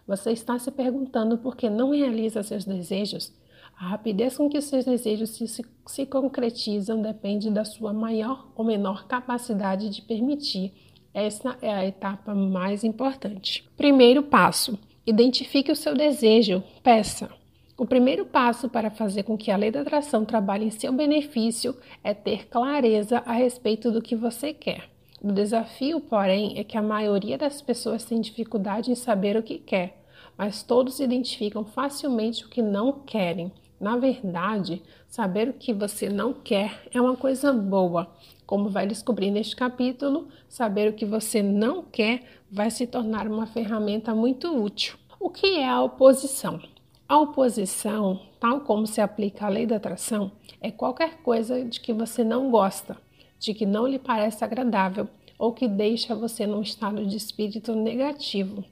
[0.06, 3.34] Você está se perguntando por que não realiza seus desejos?
[3.79, 8.63] A rapidez com que seus desejos se, se, se, concretizam depende da sua maior ou
[8.63, 10.73] menor capacidade de permitir.
[11.13, 13.67] Essa é a etapa mais importante.
[13.75, 17.29] Primeiro passo: identifique o seu desejo, peça.
[17.76, 21.76] O primeiro passo para fazer com que a lei da atração trabalhe em seu benefício
[22.04, 24.90] é ter clareza a respeito do que você quer.
[25.20, 29.58] O desafio, porém, é que a maioria das pessoas tem dificuldade em saber o que
[29.58, 30.04] quer,
[30.38, 33.52] mas todos identificam facilmente o que não querem.
[33.80, 38.08] Na verdade, saber o que você não quer é uma coisa boa.
[38.46, 43.48] Como vai descobrir neste capítulo, saber o que você não quer vai se tornar uma
[43.48, 44.96] ferramenta muito útil.
[45.20, 46.62] O que é a oposição?
[47.08, 51.94] A oposição, tal como se aplica a lei da atração, é qualquer coisa de que
[51.94, 52.98] você não gosta
[53.44, 55.06] de que não lhe parece agradável
[55.38, 58.63] ou que deixa você num estado de espírito negativo.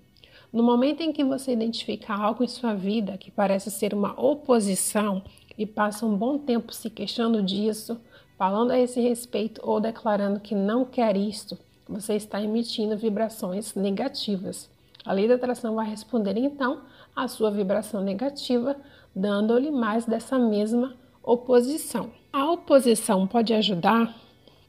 [0.52, 5.22] No momento em que você identifica algo em sua vida que parece ser uma oposição
[5.58, 8.00] e passa um bom tempo se queixando disso,
[8.38, 14.70] falando a esse respeito ou declarando que não quer isto, você está emitindo vibrações negativas.
[15.04, 16.84] A lei da atração vai responder então
[17.16, 18.76] à sua vibração negativa,
[19.16, 22.12] dando-lhe mais dessa mesma oposição.
[22.32, 24.16] A oposição pode ajudar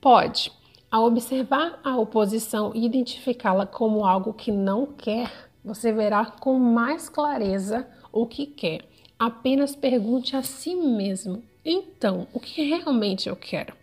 [0.02, 0.50] Pode.
[0.90, 5.30] Ao observar a oposição e identificá-la como algo que não quer,
[5.64, 8.84] você verá com mais clareza o que quer.
[9.16, 13.74] Apenas pergunte a si mesmo: então, o que realmente eu quero?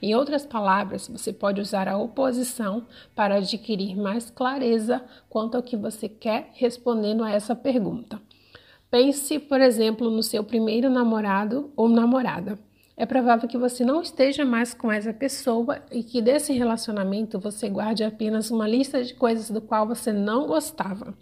[0.00, 5.76] Em outras palavras, você pode usar a oposição para adquirir mais clareza quanto ao que
[5.76, 8.20] você quer respondendo a essa pergunta.
[8.90, 12.58] Pense, por exemplo, no seu primeiro namorado ou namorada
[12.96, 17.68] é provável que você não esteja mais com essa pessoa e que desse relacionamento você
[17.68, 21.14] guarde apenas uma lista de coisas do qual você não gostava.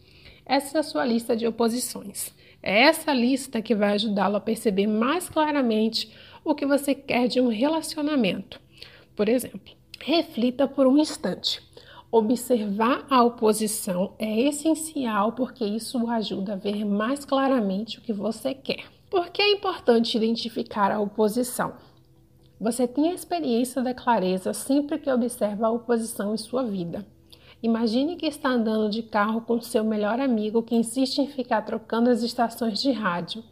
[0.46, 2.32] Essa é a sua lista de oposições.
[2.62, 6.12] É essa lista que vai ajudá-lo a perceber mais claramente
[6.44, 8.61] o que você quer de um relacionamento.
[9.16, 11.62] Por exemplo, reflita por um instante.
[12.10, 18.12] Observar a oposição é essencial porque isso o ajuda a ver mais claramente o que
[18.12, 18.84] você quer.
[19.10, 21.74] Por que é importante identificar a oposição?
[22.60, 27.04] Você tem a experiência da clareza sempre que observa a oposição em sua vida.
[27.62, 32.10] Imagine que está andando de carro com seu melhor amigo que insiste em ficar trocando
[32.10, 33.42] as estações de rádio.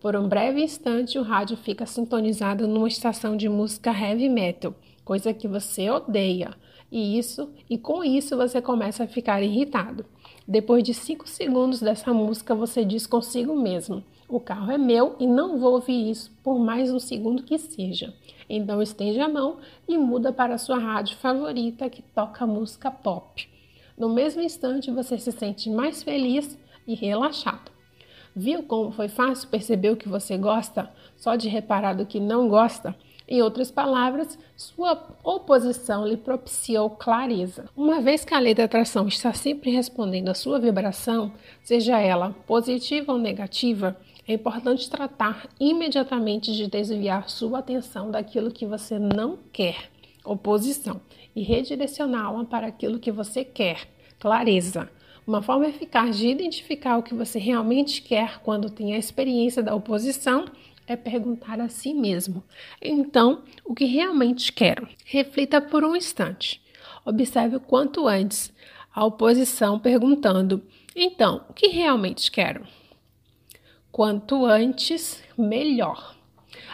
[0.00, 4.74] Por um breve instante, o rádio fica sintonizado numa estação de música heavy metal,
[5.10, 6.54] coisa que você odeia.
[6.88, 10.06] E isso, e com isso você começa a ficar irritado.
[10.46, 15.26] Depois de 5 segundos dessa música, você diz consigo mesmo: O carro é meu e
[15.26, 18.14] não vou ouvir isso por mais um segundo que seja.
[18.48, 19.56] Então estende a mão
[19.88, 23.48] e muda para a sua rádio favorita que toca música pop.
[23.98, 26.56] No mesmo instante, você se sente mais feliz
[26.86, 27.72] e relaxado.
[28.34, 32.48] Viu como foi fácil perceber o que você gosta só de reparar do que não
[32.48, 32.94] gosta?
[33.30, 37.66] Em outras palavras, sua oposição lhe propiciou clareza.
[37.76, 42.34] Uma vez que a lei da atração está sempre respondendo à sua vibração, seja ela
[42.44, 49.38] positiva ou negativa, é importante tratar imediatamente de desviar sua atenção daquilo que você não
[49.52, 49.76] quer,
[50.24, 51.00] oposição,
[51.34, 53.86] e redirecioná-la para aquilo que você quer,
[54.18, 54.90] clareza.
[55.24, 59.72] Uma forma eficaz de identificar o que você realmente quer quando tem a experiência da
[59.72, 60.46] oposição
[60.92, 62.42] é perguntar a si mesmo:
[62.82, 64.88] então, o que realmente quero?
[65.04, 66.60] Reflita por um instante.
[67.04, 68.52] Observe o quanto antes
[68.92, 70.62] a oposição perguntando:
[70.94, 72.66] então, o que realmente quero?
[73.92, 76.16] Quanto antes, melhor.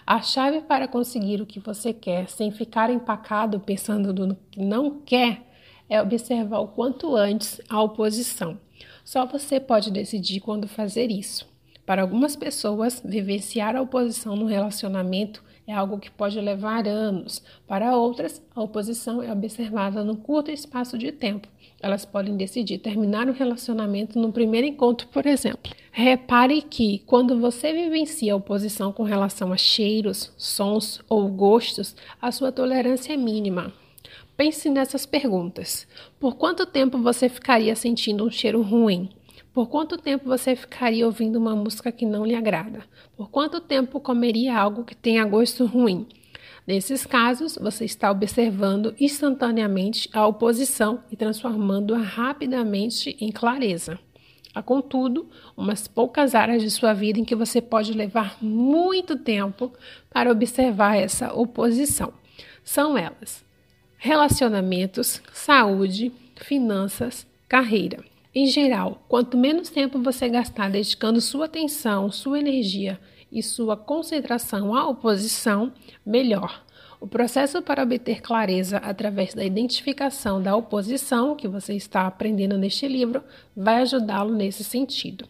[0.07, 5.01] A chave para conseguir o que você quer sem ficar empacado pensando no que não
[5.01, 5.43] quer
[5.89, 8.59] é observar o quanto antes a oposição.
[9.05, 11.56] Só você pode decidir quando fazer isso.
[11.87, 17.41] Para algumas pessoas, vivenciar a oposição no relacionamento é algo que pode levar anos.
[17.65, 21.47] Para outras, a oposição é observada num curto espaço de tempo.
[21.81, 25.73] Elas podem decidir terminar o relacionamento no primeiro encontro, por exemplo.
[25.93, 32.33] Repare que, quando você vivencia a oposição com relação a cheiros, sons ou gostos, a
[32.33, 33.73] sua tolerância é mínima.
[34.37, 35.87] Pense nessas perguntas.
[36.19, 39.09] Por quanto tempo você ficaria sentindo um cheiro ruim?
[39.57, 42.85] Por quanto tempo você ficaria ouvindo uma música que não lhe agrada?
[43.17, 46.07] Por quanto tempo comeria algo que tenha gosto ruim?
[46.67, 53.99] Nesses casos, você está observando instantaneamente a oposição e transformando-a rapidamente em clareza.
[54.55, 55.27] Há, contudo,
[55.57, 59.73] umas poucas áreas de sua vida em que você pode levar muito tempo
[60.11, 62.13] para observar essa oposição.
[62.63, 63.43] São elas:
[63.97, 68.05] relacionamentos, saúde, finanças, carreira.
[68.39, 73.01] Em geral, quanto menos tempo você gastar dedicando sua atenção, sua energia
[73.33, 75.73] e sua concentração à oposição,
[76.05, 76.63] melhor.
[77.01, 82.87] O processo para obter clareza através da identificação da oposição que você está aprendendo neste
[82.87, 83.25] livro
[83.57, 85.27] vai ajudá-lo nesse sentido.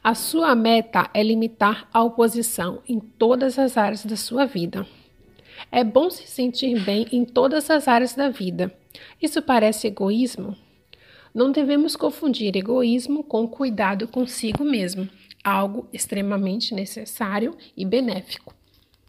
[0.00, 4.86] A sua meta é limitar a oposição em todas as áreas da sua vida.
[5.72, 8.72] É bom se sentir bem em todas as áreas da vida.
[9.20, 10.56] Isso parece egoísmo?
[11.34, 15.08] Não devemos confundir egoísmo com cuidado consigo mesmo,
[15.44, 18.54] algo extremamente necessário e benéfico.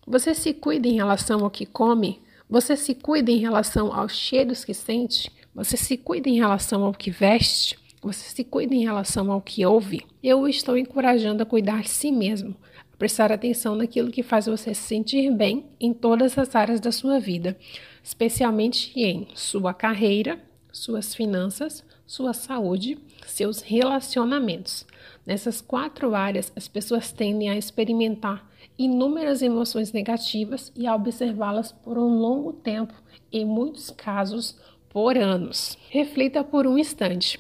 [0.06, 2.22] Você se cuida em relação ao que come?
[2.50, 5.32] Você se cuida em relação aos cheiros que sente?
[5.54, 7.78] Você se cuida em relação ao que veste?
[8.02, 10.06] Você se cuida em relação ao que ouve?
[10.24, 12.56] Eu estou encorajando a cuidar de si mesmo,
[12.98, 17.20] prestar atenção naquilo que faz você se sentir bem em todas as áreas da sua
[17.20, 17.58] vida,
[18.04, 20.40] especialmente em sua carreira,
[20.72, 22.98] suas finanças, sua saúde,
[23.28, 24.84] seus relacionamentos.
[25.28, 28.50] Nessas quatro áreas, as pessoas tendem a experimentar
[28.80, 32.96] inúmeras emoções negativas e a observá-las por um longo tempo,
[33.32, 35.78] em muitos casos, por anos.
[35.92, 37.40] Reflita por um instante.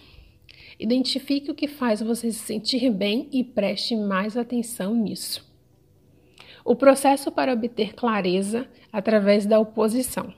[0.79, 5.43] Identifique o que faz você se sentir bem e preste mais atenção nisso.
[6.63, 10.31] O processo para obter clareza através da oposição.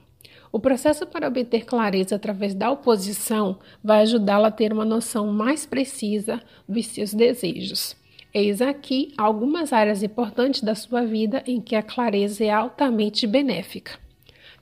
[0.52, 5.64] O processo para obter clareza através da oposição vai ajudá-la a ter uma noção mais
[5.64, 7.96] precisa dos seus desejos.
[8.34, 13.98] Eis aqui algumas áreas importantes da sua vida em que a clareza é altamente benéfica: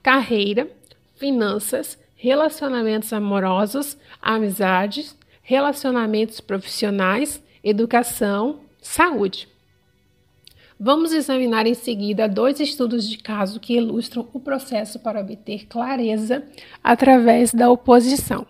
[0.01, 0.71] carreira,
[1.17, 9.50] finanças, relacionamentos amorosos, amizades, relacionamentos profissionais, educação, saúde.
[10.83, 16.43] Vamos examinar em seguida dois estudos de caso que ilustram o processo para obter clareza
[16.83, 18.47] através da oposição.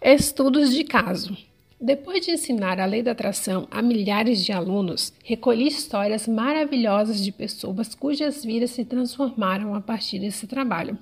[0.00, 1.36] Estudos de caso.
[1.80, 7.32] Depois de ensinar a lei da atração a milhares de alunos, recolhi histórias maravilhosas de
[7.32, 10.96] pessoas cujas vidas se transformaram a partir desse trabalho.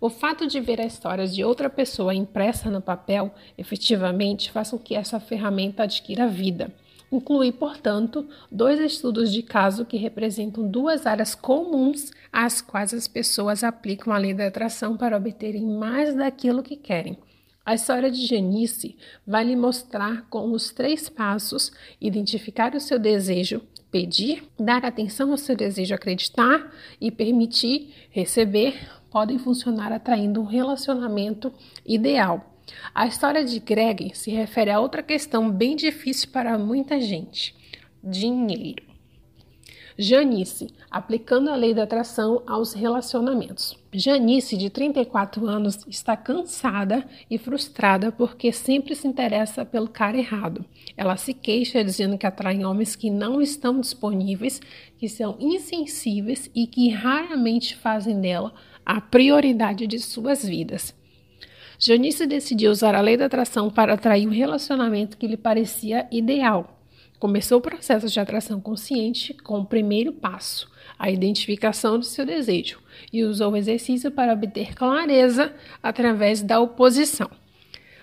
[0.00, 4.78] O fato de ver a história de outra pessoa impressa no papel efetivamente faz com
[4.80, 6.74] que essa ferramenta adquira vida.
[7.12, 13.62] Inclui, portanto, dois estudos de caso que representam duas áreas comuns às quais as pessoas
[13.62, 17.18] aplicam a lei da atração para obterem mais daquilo que querem.
[17.66, 18.96] A história de Janice
[19.26, 23.60] vai lhe mostrar com os três passos identificar o seu desejo,
[23.90, 31.52] pedir, dar atenção ao seu desejo, acreditar e permitir receber podem funcionar atraindo um relacionamento
[31.84, 32.51] ideal.
[32.94, 37.54] A história de Greg se refere a outra questão bem difícil para muita gente:
[38.02, 38.92] dinheiro.
[39.98, 43.78] Janice, aplicando a lei da atração aos relacionamentos.
[43.92, 50.64] Janice, de 34 anos, está cansada e frustrada porque sempre se interessa pelo cara errado.
[50.96, 54.60] Ela se queixa dizendo que atrai homens que não estão disponíveis,
[54.98, 58.52] que são insensíveis e que raramente fazem dela
[58.84, 60.94] a prioridade de suas vidas.
[61.84, 66.80] Janice decidiu usar a lei da atração para atrair um relacionamento que lhe parecia ideal.
[67.18, 72.78] Começou o processo de atração consciente com o primeiro passo, a identificação de seu desejo,
[73.12, 75.52] e usou o exercício para obter clareza
[75.82, 77.28] através da oposição.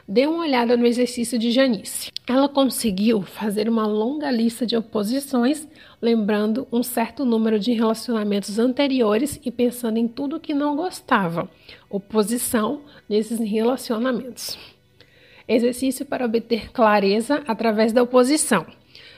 [0.06, 2.12] Dê uma olhada no exercício de Janice.
[2.28, 5.68] Ela conseguiu fazer uma longa lista de oposições,
[6.02, 11.50] lembrando um certo número de relacionamentos anteriores e pensando em tudo que não gostava.
[11.90, 14.58] Oposição nesses relacionamentos.
[15.48, 18.68] Exercício para obter clareza através da oposição.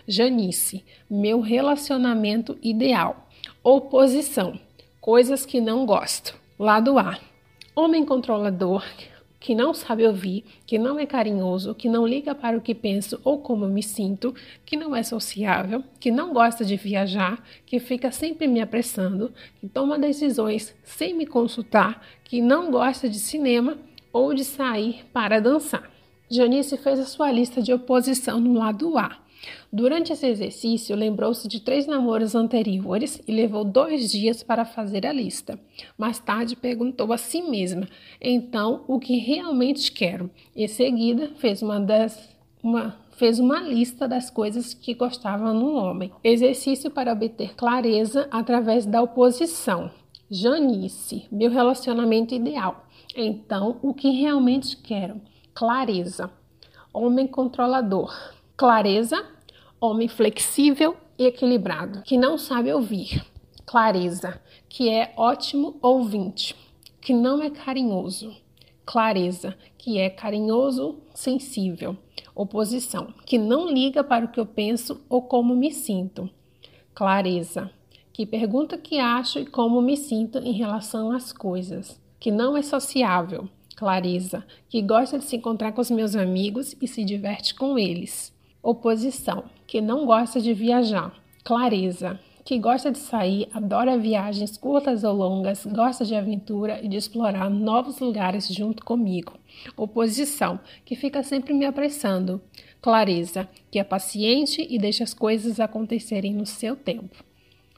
[0.07, 3.28] Janice, meu relacionamento ideal.
[3.61, 4.57] Oposição,
[5.01, 6.34] coisas que não gosto.
[6.57, 7.19] Lado A.
[7.76, 8.86] Homem controlador,
[9.42, 13.20] que não sabe ouvir, que não é carinhoso, que não liga para o que penso
[13.24, 18.12] ou como me sinto, que não é sociável, que não gosta de viajar, que fica
[18.12, 23.80] sempre me apressando, que toma decisões sem me consultar, que não gosta de cinema
[24.14, 25.89] ou de sair para dançar.
[26.30, 29.18] Janice fez a sua lista de oposição no lado A.
[29.72, 35.14] Durante esse exercício, lembrou-se de três namoros anteriores e levou dois dias para fazer a
[35.14, 35.60] lista.
[35.98, 37.88] Mais tarde, perguntou a si mesma:
[38.20, 40.30] então, o que realmente quero?
[40.56, 42.30] Em seguida, fez uma das.
[42.64, 46.12] Uma, fez uma lista das coisas que gostava no homem.
[46.24, 49.89] Exercício para obter clareza através da oposição.
[50.30, 52.86] Janice, meu relacionamento ideal.
[53.16, 55.20] Então, o que realmente quero?
[55.54, 56.32] Clareza.
[56.94, 58.14] Homem controlador
[58.62, 59.26] clareza,
[59.80, 63.26] homem flexível e equilibrado, que não sabe ouvir,
[63.66, 64.39] clareza,
[64.70, 66.55] que é ótimo ouvinte,
[67.01, 68.32] que não é carinhoso,
[68.86, 71.97] clareza, que é carinhoso, sensível,
[72.36, 76.30] oposição, que não liga para o que eu penso ou como me sinto,
[76.93, 77.72] clareza,
[78.14, 82.55] que pergunta o que acho e como me sinto em relação às coisas, que não
[82.55, 87.55] é sociável, clareza, que gosta de se encontrar com os meus amigos e se diverte
[87.55, 88.32] com eles.
[88.64, 91.20] Oposição, que não gosta de viajar.
[91.43, 96.95] Clareza, que gosta de sair, adora viagens curtas ou longas, gosta de aventura e de
[96.95, 99.34] explorar novos lugares junto comigo.
[99.76, 102.39] Oposição, que fica sempre me apressando.
[102.80, 107.24] Clareza, que é paciente e deixa as coisas acontecerem no seu tempo.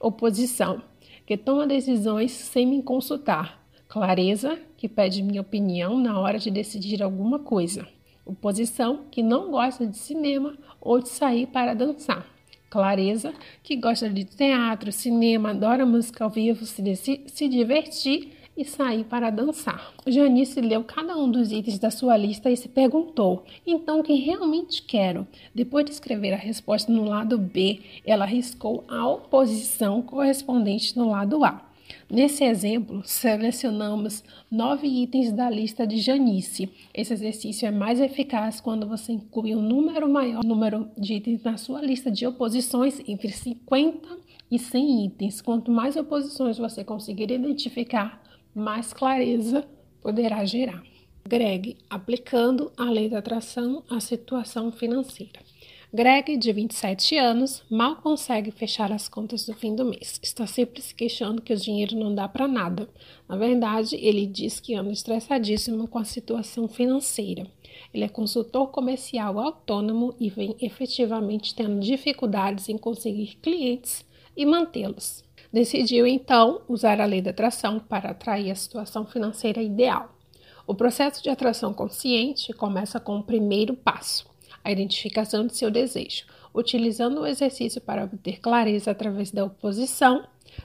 [0.02, 0.82] Oposição,
[1.26, 3.66] que toma decisões sem me consultar.
[3.88, 7.88] Clareza, que pede minha opinião na hora de decidir alguma coisa.
[8.26, 12.28] Oposição, que não gosta de cinema ou de sair para dançar.
[12.70, 19.04] Clareza, que gosta de teatro, cinema, adora música ao vivo, se, se divertir e sair
[19.04, 19.94] para dançar.
[20.06, 24.14] Janice leu cada um dos itens da sua lista e se perguntou: então o que
[24.14, 25.28] realmente quero?
[25.54, 31.44] Depois de escrever a resposta no lado B, ela riscou a oposição correspondente no lado
[31.44, 31.73] A.
[32.10, 36.70] Nesse exemplo, selecionamos nove itens da lista de Janice.
[36.94, 41.58] Esse exercício é mais eficaz quando você inclui um número maior número de itens na
[41.58, 44.18] sua lista de oposições entre 50
[44.52, 45.42] e 100 itens.
[45.42, 48.22] Quanto mais oposições você conseguir identificar,
[48.54, 49.68] mais clareza
[50.02, 50.84] poderá gerar.
[51.28, 55.40] Greg, aplicando a lei da atração à situação financeira.
[55.96, 60.20] Greg, de 27 anos, mal consegue fechar as contas do fim do mês.
[60.24, 62.90] Está sempre se queixando que o dinheiro não dá para nada.
[63.30, 67.46] Na verdade, ele diz que anda estressadíssimo com a situação financeira.
[67.94, 74.04] Ele é consultor comercial autônomo e vem efetivamente tendo dificuldades em conseguir clientes
[74.36, 75.24] e mantê-los.
[75.54, 80.12] Decidiu então usar a lei da atração para atrair a situação financeira ideal.
[80.66, 84.33] O processo de atração consciente começa com o primeiro passo
[84.64, 86.26] a identificação de seu desejo.
[86.54, 90.24] Utilizando o exercício para obter clareza através da oposição,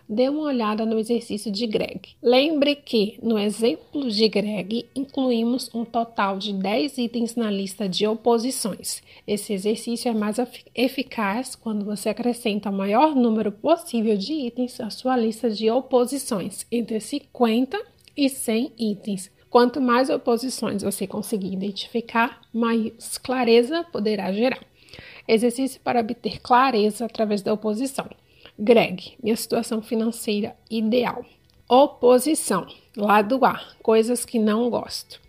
[0.08, 2.00] dê uma olhada no exercício de Greg.
[2.22, 8.06] Lembre que, no exemplo de Greg, incluímos um total de 10 itens na lista de
[8.06, 9.02] oposições.
[9.26, 10.36] Esse exercício é mais
[10.74, 16.66] eficaz quando você acrescenta o maior número possível de itens à sua lista de oposições,
[16.70, 17.78] entre 50
[18.16, 19.37] e 100 itens.
[19.50, 24.60] Quanto mais oposições você conseguir identificar, mais clareza poderá gerar.
[25.26, 28.08] Exercício para obter clareza através da oposição.
[28.58, 31.24] Greg, minha situação financeira ideal.
[31.68, 35.20] Oposição, lado A, coisas que não gosto.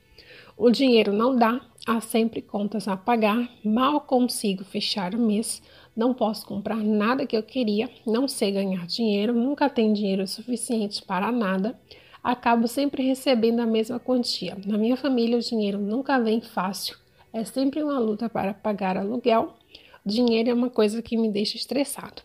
[0.58, 5.62] O dinheiro não dá, há sempre contas a pagar, mal consigo fechar o mês,
[5.96, 11.02] não posso comprar nada que eu queria, não sei ganhar dinheiro, nunca tenho dinheiro suficiente
[11.04, 11.80] para nada,
[12.24, 14.58] acabo sempre recebendo a mesma quantia.
[14.66, 16.98] Na minha família, o dinheiro nunca vem fácil,
[17.32, 19.54] é sempre uma luta para pagar aluguel.
[20.06, 22.22] Dinheiro é uma coisa que me deixa estressado.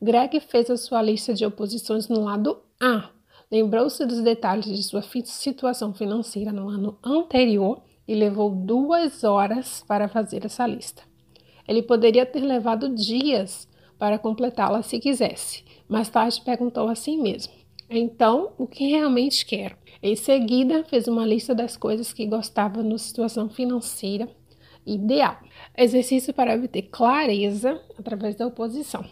[0.00, 3.10] Greg fez a sua lista de oposições no lado A.
[3.50, 10.08] Lembrou-se dos detalhes de sua situação financeira no ano anterior e levou duas horas para
[10.08, 11.02] fazer essa lista.
[11.66, 13.66] Ele poderia ter levado dias
[13.98, 15.64] para completá-la se quisesse.
[15.88, 17.52] Mais tarde perguntou a si mesmo:
[17.88, 19.76] Então, o que realmente quero?
[20.02, 24.28] Em seguida, fez uma lista das coisas que gostava na situação financeira
[24.86, 25.38] ideal.
[25.76, 29.04] Exercício para obter clareza através da oposição.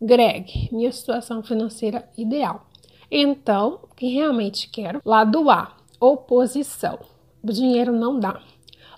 [0.00, 2.68] Greg, minha situação financeira ideal.
[3.10, 5.00] Então, o que realmente quero?
[5.04, 6.98] Lado A, oposição.
[7.42, 8.40] O dinheiro não dá.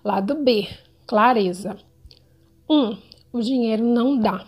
[0.04, 0.68] Lado B,
[1.06, 1.76] clareza.
[2.68, 2.74] 1.
[2.74, 2.98] Um,
[3.32, 4.46] o dinheiro não dá.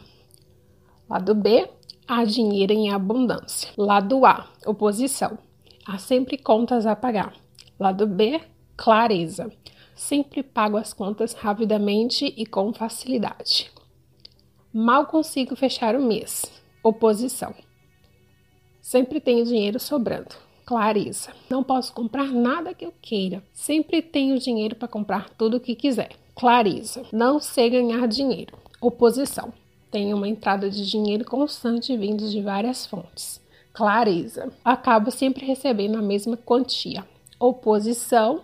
[1.08, 1.68] Lado B,
[2.06, 3.70] há dinheiro em abundância.
[3.76, 5.38] Lado A, oposição.
[5.86, 7.34] Há sempre contas a pagar.
[7.78, 8.40] Lado B,
[8.76, 9.50] clareza.
[9.94, 13.70] Sempre pago as contas rapidamente e com facilidade.
[14.72, 16.44] Mal consigo fechar o mês.
[16.82, 17.54] Oposição.
[18.80, 20.34] Sempre tenho dinheiro sobrando.
[20.64, 21.32] Clareza.
[21.50, 23.42] Não posso comprar nada que eu queira.
[23.52, 26.10] Sempre tenho dinheiro para comprar tudo o que quiser.
[26.34, 27.02] Clareza.
[27.12, 28.56] Não sei ganhar dinheiro.
[28.80, 29.52] Oposição.
[29.92, 33.38] Tenho uma entrada de dinheiro constante vindo de várias fontes.
[33.74, 34.50] Clareza.
[34.64, 37.04] Acabo sempre recebendo a mesma quantia.
[37.38, 38.40] Oposição.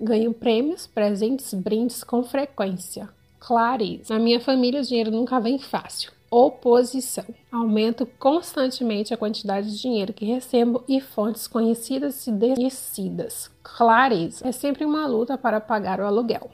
[0.00, 3.08] Ganho prêmios, presentes, brindes com frequência.
[3.38, 4.12] Clareza.
[4.12, 6.10] Na minha família, o dinheiro nunca vem fácil.
[6.28, 7.24] Oposição.
[7.52, 13.52] Aumento constantemente a quantidade de dinheiro que recebo e fontes conhecidas e desconhecidas.
[13.62, 14.48] Clareza.
[14.48, 16.50] É sempre uma luta para pagar o aluguel.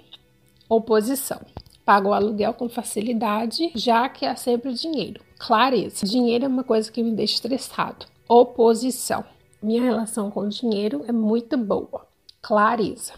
[0.68, 1.40] Oposição.
[1.84, 5.20] Pago o aluguel com facilidade, já que há sempre dinheiro.
[5.38, 6.06] Clareza.
[6.06, 8.06] Dinheiro é uma coisa que me deixa estressado.
[8.26, 9.24] Oposição.
[9.62, 12.06] Minha relação com o dinheiro é muito boa.
[12.40, 13.12] Clareza.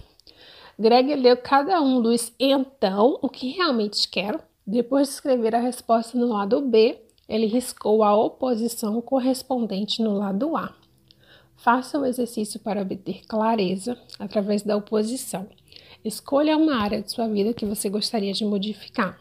[0.78, 4.40] Greg leu cada um dos então, o que realmente quero.
[4.66, 6.98] Depois de escrever a resposta no lado B,
[7.28, 10.74] ele riscou a oposição correspondente no lado A.
[11.56, 15.46] Faça o exercício para obter clareza através da oposição.
[16.06, 19.18] Escolha uma área de sua vida que você gostaria de modificar.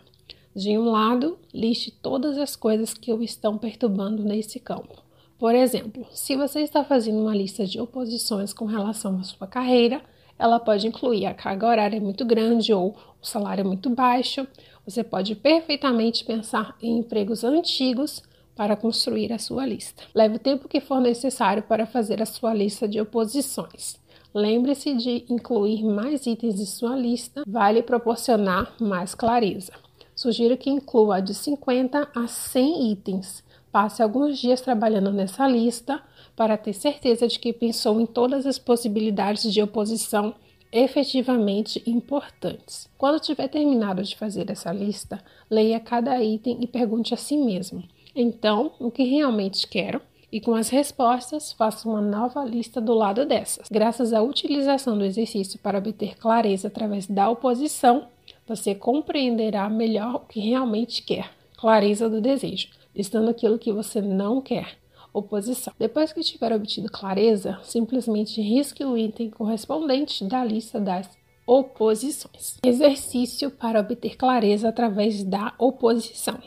[0.55, 5.01] De um lado, liste todas as coisas que o estão perturbando nesse campo.
[5.39, 9.99] Por exemplo, se você está fazendo uma lista de oposições com relação à sua carreira,
[10.37, 14.47] ela pode incluir a carga horária muito grande ou o salário muito baixo.
[14.85, 18.21] Você pode perfeitamente pensar em empregos antigos
[18.55, 20.03] para construir a sua lista.
[20.13, 24.04] Leve o tempo que for necessário para fazer a sua lista de oposições.
[24.35, 29.71] Lembre-se de incluir mais itens em sua lista, vai lhe proporcionar mais clareza.
[30.13, 33.41] Sugiro que inclua de 50 a 100 itens.
[33.71, 36.03] Passe alguns dias trabalhando nessa lista
[36.35, 40.35] para ter certeza de que pensou em todas as possibilidades de oposição
[40.69, 42.89] efetivamente importantes.
[42.97, 47.81] Quando tiver terminado de fazer essa lista, leia cada item e pergunte a si mesmo:
[48.13, 50.01] então, o que realmente quero?
[50.35, 53.69] E com as respostas, faça uma nova lista do lado dessas.
[53.71, 58.09] Graças à utilização do exercício para obter clareza através da oposição,
[58.45, 61.31] você compreenderá melhor o que realmente quer.
[61.57, 64.77] Clareza do desejo, listando aquilo que você não quer
[65.13, 65.73] oposição.
[65.79, 71.09] Depois que tiver obtido clareza, simplesmente risque o item correspondente da lista das
[71.47, 72.57] oposições.
[72.61, 76.37] Exercício para obter clareza através da oposição.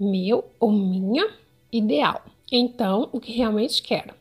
[0.00, 1.30] Meu ou minha
[1.70, 2.33] ideal.
[2.50, 4.14] Então, o que realmente quero?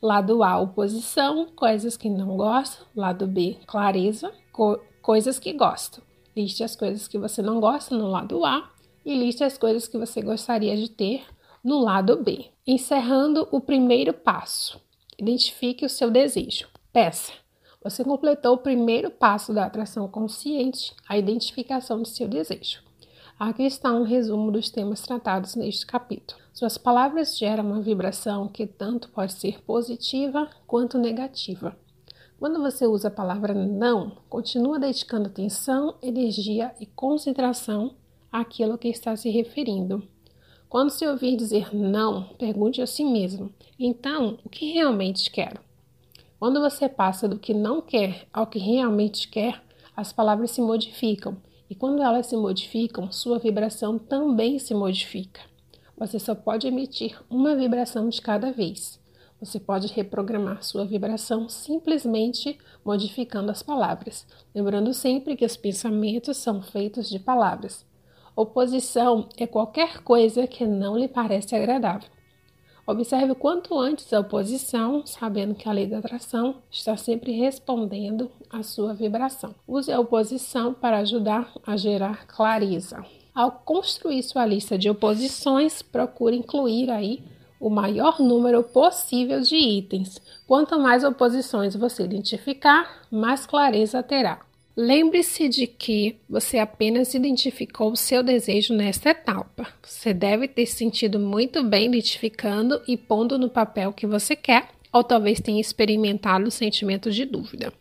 [0.00, 2.86] Lado A, oposição, coisas que não gosto.
[2.94, 6.02] Lado B, clareza, co coisas que gosto.
[6.36, 8.70] Liste as coisas que você não gosta no lado A
[9.04, 11.24] e liste as coisas que você gostaria de ter
[11.62, 12.46] no lado B.
[12.66, 14.80] Encerrando o primeiro passo,
[15.18, 16.68] identifique o seu desejo.
[16.92, 17.32] Peça.
[17.82, 22.85] Você completou o primeiro passo da atração consciente, a identificação de seu desejo.
[23.38, 26.40] Aqui está um resumo dos temas tratados neste capítulo.
[26.54, 31.76] Suas palavras geram uma vibração que tanto pode ser positiva quanto negativa.
[32.38, 37.94] Quando você usa a palavra não, continua dedicando atenção, energia e concentração
[38.32, 40.02] àquilo que está se referindo.
[40.66, 45.60] Quando se ouvir dizer não, pergunte a si mesmo: então, o que realmente quero?
[46.40, 49.62] Quando você passa do que não quer ao que realmente quer,
[49.94, 51.36] as palavras se modificam,
[51.68, 55.40] e quando elas se modificam, sua vibração também se modifica.
[55.98, 59.00] Você só pode emitir uma vibração de cada vez.
[59.40, 66.62] Você pode reprogramar sua vibração simplesmente modificando as palavras, lembrando sempre que os pensamentos são
[66.62, 67.84] feitos de palavras.
[68.34, 72.08] Oposição é qualquer coisa que não lhe parece agradável.
[72.86, 78.62] Observe quanto antes a oposição, sabendo que a lei da atração está sempre respondendo à
[78.62, 79.56] sua vibração.
[79.66, 83.04] Use a oposição para ajudar a gerar clareza.
[83.34, 87.24] Ao construir sua lista de oposições, procure incluir aí
[87.58, 90.20] o maior número possível de itens.
[90.46, 94.45] Quanto mais oposições você identificar, mais clareza terá.
[94.78, 99.66] Lembre-se de que você apenas identificou o seu desejo nesta etapa.
[99.82, 104.36] Você deve ter se sentido muito bem identificando e pondo no papel o que você
[104.36, 107.72] quer, ou talvez tenha experimentado o sentimento de dúvida.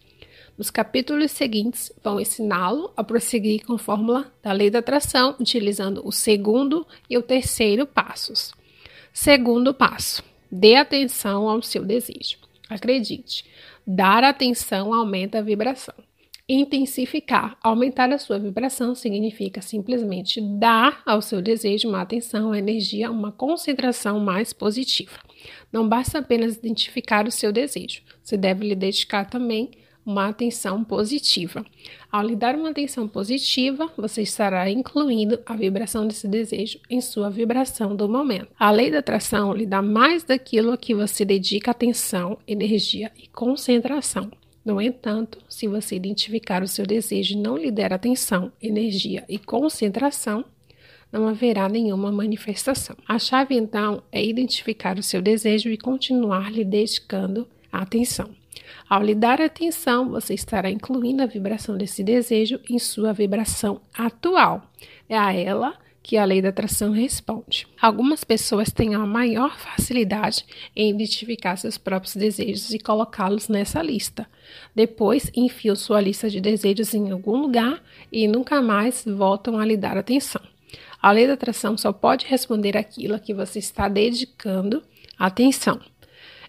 [0.57, 6.01] Nos capítulos seguintes, vão ensiná-lo a prosseguir com a fórmula da lei da atração, utilizando
[6.07, 8.53] o segundo e o terceiro passos.
[9.11, 12.37] Segundo passo: dê atenção ao seu desejo.
[12.69, 13.43] Acredite,
[13.85, 15.95] dar atenção aumenta a vibração.
[16.47, 23.09] Intensificar, aumentar a sua vibração significa simplesmente dar ao seu desejo uma atenção, uma energia,
[23.09, 25.17] uma concentração mais positiva.
[25.73, 29.71] Não basta apenas identificar o seu desejo, você deve lhe dedicar também
[30.05, 31.65] uma atenção positiva.
[32.11, 37.27] Ao lhe dar uma atenção positiva, você estará incluindo a vibração desse desejo em sua
[37.27, 38.49] vibração do momento.
[38.59, 43.27] A lei da atração lhe dá mais daquilo a que você dedica atenção, energia e
[43.29, 44.29] concentração.
[44.65, 49.37] No entanto, se você identificar o seu desejo e não lhe der atenção, energia e
[49.37, 50.43] concentração,
[51.11, 52.95] não haverá nenhuma manifestação.
[53.07, 58.31] A chave então é identificar o seu desejo e continuar lhe dedicando atenção.
[58.89, 64.71] Ao lhe dar atenção, você estará incluindo a vibração desse desejo em sua vibração atual.
[65.07, 67.67] É a ela que a lei da atração responde.
[67.81, 70.45] Algumas pessoas têm a maior facilidade
[70.75, 74.29] em identificar seus próprios desejos e colocá-los nessa lista.
[74.75, 77.81] Depois, enfiam sua lista de desejos em algum lugar
[78.11, 80.43] e nunca mais voltam a lhe dar atenção.
[81.01, 84.83] A lei da atração só pode responder aquilo a que você está dedicando
[85.17, 85.79] atenção.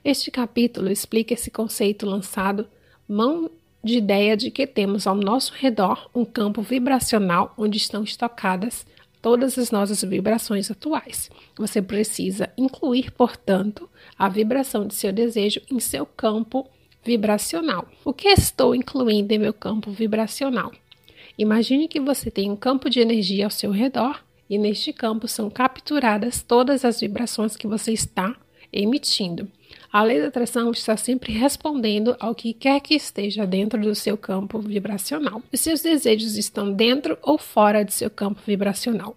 [0.05, 2.69] Este capítulo explica esse conceito lançado
[3.09, 3.51] mão
[3.83, 8.85] de ideia de que temos ao nosso redor um campo vibracional onde estão estocadas
[9.27, 11.29] todas as nossas vibrações atuais.
[11.59, 16.65] Você precisa incluir, portanto, a vibração de seu desejo em seu campo
[17.05, 17.89] vibracional.
[18.05, 20.71] O que estou incluindo em meu campo vibracional?
[21.37, 25.51] Imagine que você tem um campo de energia ao seu redor e neste campo são
[25.51, 28.37] capturadas todas as vibrações que você está
[28.73, 29.51] emitindo.
[29.93, 34.17] A lei da atração está sempre respondendo ao que quer que esteja dentro do seu
[34.17, 35.43] campo vibracional.
[35.53, 39.17] Os seus desejos estão dentro ou fora de seu campo vibracional.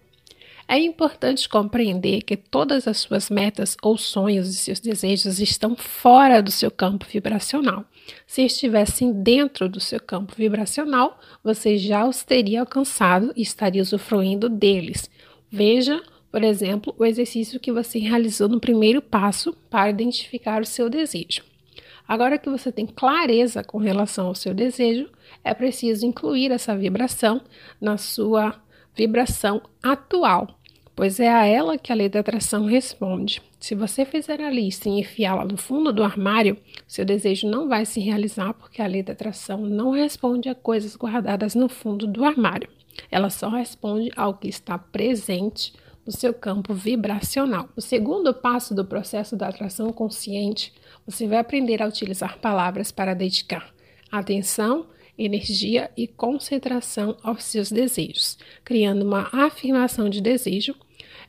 [0.72, 6.40] É importante compreender que todas as suas metas ou sonhos e seus desejos estão fora
[6.40, 7.84] do seu campo vibracional.
[8.24, 14.48] Se estivessem dentro do seu campo vibracional, você já os teria alcançado e estaria usufruindo
[14.48, 15.10] deles.
[15.50, 16.00] Veja
[16.30, 21.42] por exemplo, o exercício que você realizou no primeiro passo para identificar o seu desejo.
[22.06, 25.08] Agora que você tem clareza com relação ao seu desejo,
[25.44, 27.40] é preciso incluir essa vibração
[27.80, 28.60] na sua
[28.96, 30.58] vibração atual,
[30.94, 33.40] pois é a ela que a lei da atração responde.
[33.60, 36.56] Se você fizer a lista e enfiá-la no fundo do armário,
[36.86, 40.96] seu desejo não vai se realizar porque a lei da atração não responde a coisas
[40.96, 42.68] guardadas no fundo do armário.
[43.10, 45.72] Ela só responde ao que está presente
[46.04, 47.68] no seu campo vibracional.
[47.76, 50.72] O segundo passo do processo da atração consciente,
[51.06, 53.72] você vai aprender a utilizar palavras para dedicar
[54.10, 54.86] atenção,
[55.16, 60.74] energia e concentração aos seus desejos, criando uma afirmação de desejo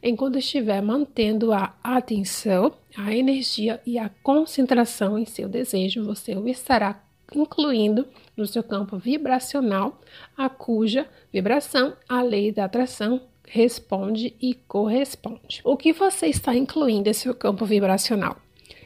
[0.01, 6.47] enquanto estiver mantendo a atenção, a energia e a concentração em seu desejo, você o
[6.47, 7.03] estará
[7.33, 10.01] incluindo no seu campo vibracional,
[10.35, 13.21] a cuja vibração a lei da atração
[13.53, 15.59] responde e corresponde.
[15.65, 18.37] O que você está incluindo em seu campo vibracional?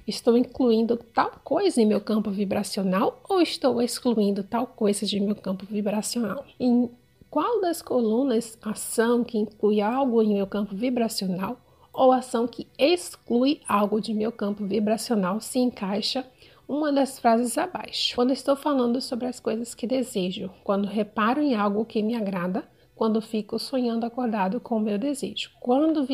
[0.07, 5.35] Estou incluindo tal coisa em meu campo vibracional ou estou excluindo tal coisa de meu
[5.35, 6.43] campo vibracional?
[6.59, 6.89] Em
[7.29, 11.61] qual das colunas ação que inclui algo em meu campo vibracional
[11.93, 16.25] ou ação que exclui algo de meu campo vibracional se encaixa
[16.67, 18.15] uma das frases abaixo.
[18.15, 22.67] Quando estou falando sobre as coisas que desejo, quando reparo em algo que me agrada,
[22.95, 26.07] quando fico sonhando acordado com o meu desejo, quando,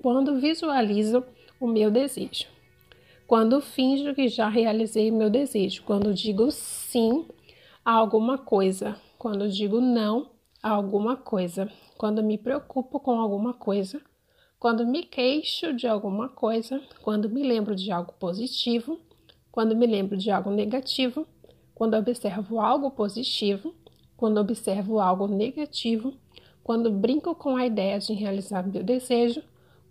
[0.00, 1.24] quando visualizo
[1.58, 2.46] o meu desejo,
[3.26, 7.26] quando finjo que já realizei meu desejo, quando digo sim
[7.84, 10.30] a alguma coisa, quando digo não
[10.62, 14.00] a alguma coisa, quando me preocupo com alguma coisa,
[14.58, 18.98] quando me queixo de alguma coisa, quando me lembro de algo positivo,
[19.50, 21.26] quando me lembro de algo negativo,
[21.74, 23.74] quando observo algo positivo,
[24.18, 26.12] quando observo algo negativo,
[26.64, 29.42] quando brinco com a ideia de realizar meu desejo,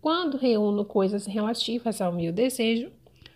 [0.02, 2.92] quando reúno coisas relativas ao meu desejo,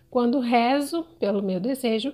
[0.10, 2.14] quando rezo pelo meu desejo,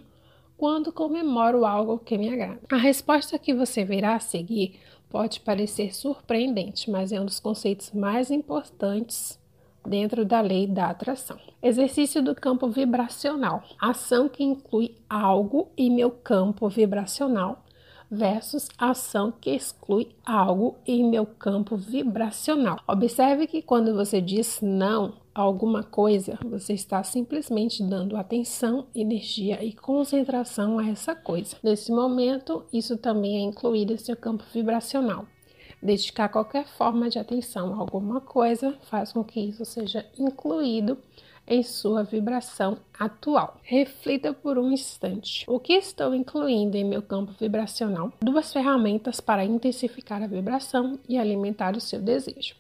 [0.56, 2.62] quando comemoro algo que me agrada.
[2.72, 7.92] A resposta que você verá a seguir pode parecer surpreendente, mas é um dos conceitos
[7.92, 9.40] mais importantes
[9.84, 11.40] dentro da lei da atração.
[11.64, 13.64] Exercício do campo vibracional.
[13.82, 17.64] Ação que inclui algo em meu campo vibracional
[18.10, 22.80] versus ação que exclui algo em meu campo vibracional.
[22.88, 29.64] Observe que quando você diz não a alguma coisa, você está simplesmente dando atenção, energia
[29.64, 31.56] e concentração a essa coisa.
[31.62, 35.26] Nesse momento, isso também é incluído em seu campo vibracional.
[35.82, 40.98] Dedicar qualquer forma de atenção a alguma coisa faz com que isso seja incluído
[41.48, 43.60] em sua vibração atual.
[43.64, 45.46] Reflita por um instante.
[45.48, 48.12] O que estou incluindo em meu campo vibracional?
[48.22, 52.56] Duas ferramentas para intensificar a vibração e alimentar o seu desejo.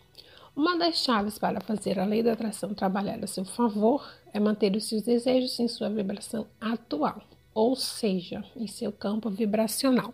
[0.56, 4.76] Uma das chaves para fazer a lei da atração trabalhar a seu favor é manter
[4.76, 7.22] os seus desejos em sua vibração atual,
[7.54, 10.14] ou seja, em seu campo vibracional.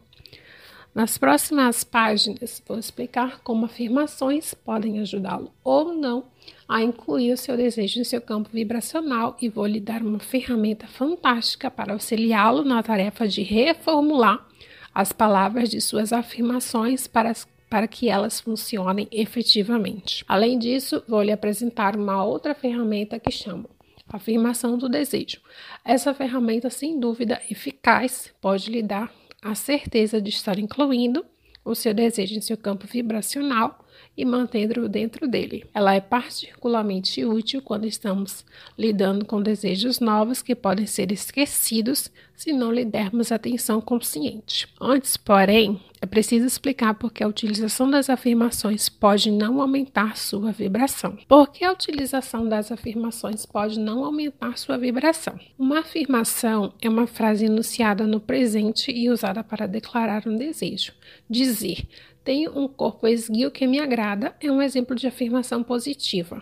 [0.93, 6.25] Nas próximas páginas, vou explicar como afirmações podem ajudá-lo ou não
[6.67, 10.87] a incluir o seu desejo em seu campo vibracional e vou lhe dar uma ferramenta
[10.87, 14.45] fantástica para auxiliá-lo na tarefa de reformular
[14.93, 17.33] as palavras de suas afirmações para,
[17.69, 20.23] para que elas funcionem efetivamente.
[20.27, 23.69] Além disso, vou lhe apresentar uma outra ferramenta que chamo
[24.13, 25.41] Afirmação do Desejo.
[25.83, 31.25] Essa ferramenta, sem dúvida eficaz, pode lhe dar a certeza de estar incluindo
[31.65, 33.82] o seu desejo em seu campo vibracional
[34.15, 35.65] e mantendo-o dentro dele.
[35.73, 38.45] Ela é particularmente útil quando estamos
[38.77, 44.67] lidando com desejos novos que podem ser esquecidos se não lhe dermos atenção consciente.
[44.79, 50.51] Antes, porém, é preciso explicar por que a utilização das afirmações pode não aumentar sua
[50.51, 51.17] vibração.
[51.27, 55.39] Por que a utilização das afirmações pode não aumentar sua vibração?
[55.57, 60.91] Uma afirmação é uma frase enunciada no presente e usada para declarar um desejo.
[61.29, 61.87] Dizer
[62.23, 66.41] tenho um corpo esguio que me agrada é um exemplo de afirmação positiva.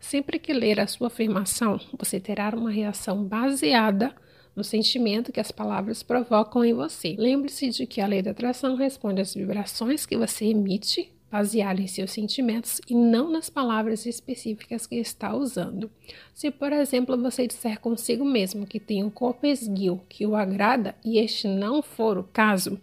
[0.00, 4.14] Sempre que ler a sua afirmação, você terá uma reação baseada
[4.56, 7.14] no sentimento que as palavras provocam em você.
[7.18, 11.86] Lembre-se de que a lei da atração responde às vibrações que você emite, baseada em
[11.86, 15.90] seus sentimentos e não nas palavras específicas que está usando.
[16.34, 20.94] Se, por exemplo, você disser consigo mesmo que tem um corpo esguio que o agrada
[21.02, 22.78] e este não for o caso,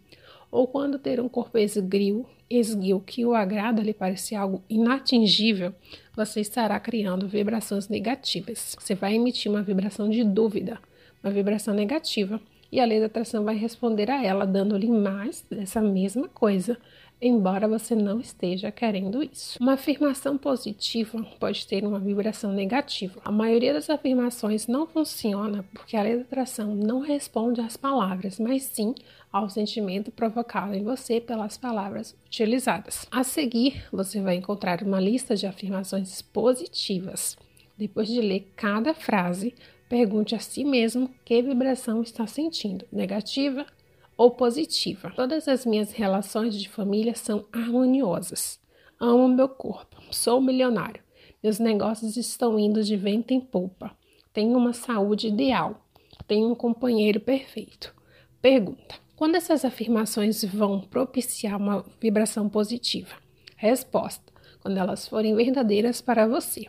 [0.52, 5.74] ou quando ter um corpo esguio, esguio que o agrada lhe parece algo inatingível,
[6.16, 8.76] você estará criando vibrações negativas.
[8.80, 10.80] Você vai emitir uma vibração de dúvida,
[11.24, 12.42] uma vibração negativa,
[12.72, 16.78] e a lei da atração vai responder a ela, dando-lhe mais dessa mesma coisa,
[17.22, 19.58] embora você não esteja querendo isso.
[19.60, 23.20] Uma afirmação positiva pode ter uma vibração negativa.
[23.24, 28.40] A maioria das afirmações não funciona porque a lei da atração não responde às palavras,
[28.40, 28.96] mas sim
[29.32, 33.06] ao sentimento provocado em você pelas palavras utilizadas.
[33.12, 37.38] A seguir, você vai encontrar uma lista de afirmações positivas.
[37.78, 39.54] Depois de ler cada frase,
[39.88, 43.66] pergunte a si mesmo que vibração está sentindo: negativa
[44.20, 45.14] ou positiva.
[45.16, 48.60] Todas as minhas relações de família são harmoniosas.
[49.00, 51.02] Amo meu corpo, sou milionário.
[51.42, 53.96] Meus negócios estão indo de vento em polpa.
[54.34, 55.86] Tenho uma saúde ideal.
[56.28, 57.96] Tenho um companheiro perfeito.
[58.42, 63.16] Pergunta: quando essas afirmações vão propiciar uma vibração positiva?
[63.56, 66.68] Resposta: quando elas forem verdadeiras para você.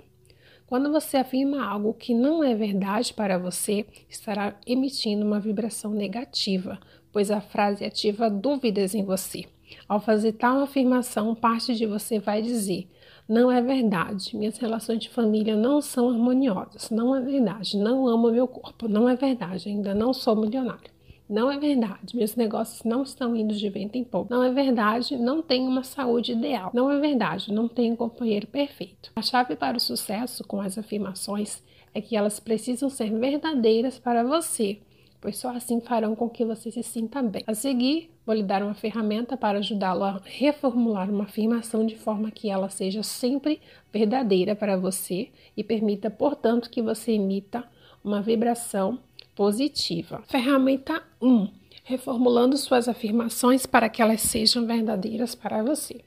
[0.71, 6.79] Quando você afirma algo que não é verdade para você, estará emitindo uma vibração negativa,
[7.13, 9.45] pois a frase ativa dúvidas em você.
[9.89, 12.89] Ao fazer tal afirmação, parte de você vai dizer:
[13.29, 18.31] Não é verdade, minhas relações de família não são harmoniosas, não é verdade, não amo
[18.31, 20.91] meu corpo, não é verdade, ainda não sou milionário.
[21.31, 22.17] Não é verdade.
[22.17, 24.35] Meus negócios não estão indo de vento em pouco.
[24.35, 25.17] Não é verdade.
[25.17, 26.73] Não tenho uma saúde ideal.
[26.75, 27.53] Não é verdade.
[27.53, 29.13] Não tenho um companheiro perfeito.
[29.15, 31.63] A chave para o sucesso com as afirmações
[31.95, 34.81] é que elas precisam ser verdadeiras para você,
[35.21, 37.43] pois só assim farão com que você se sinta bem.
[37.47, 42.31] A seguir, vou lhe dar uma ferramenta para ajudá-lo a reformular uma afirmação de forma
[42.31, 43.61] que ela seja sempre
[43.93, 47.65] verdadeira para você e permita, portanto, que você emita
[48.03, 48.99] uma vibração
[49.35, 50.23] positiva.
[50.27, 51.49] Ferramenta 1.
[51.85, 56.01] Reformulando suas afirmações para que elas sejam verdadeiras para você.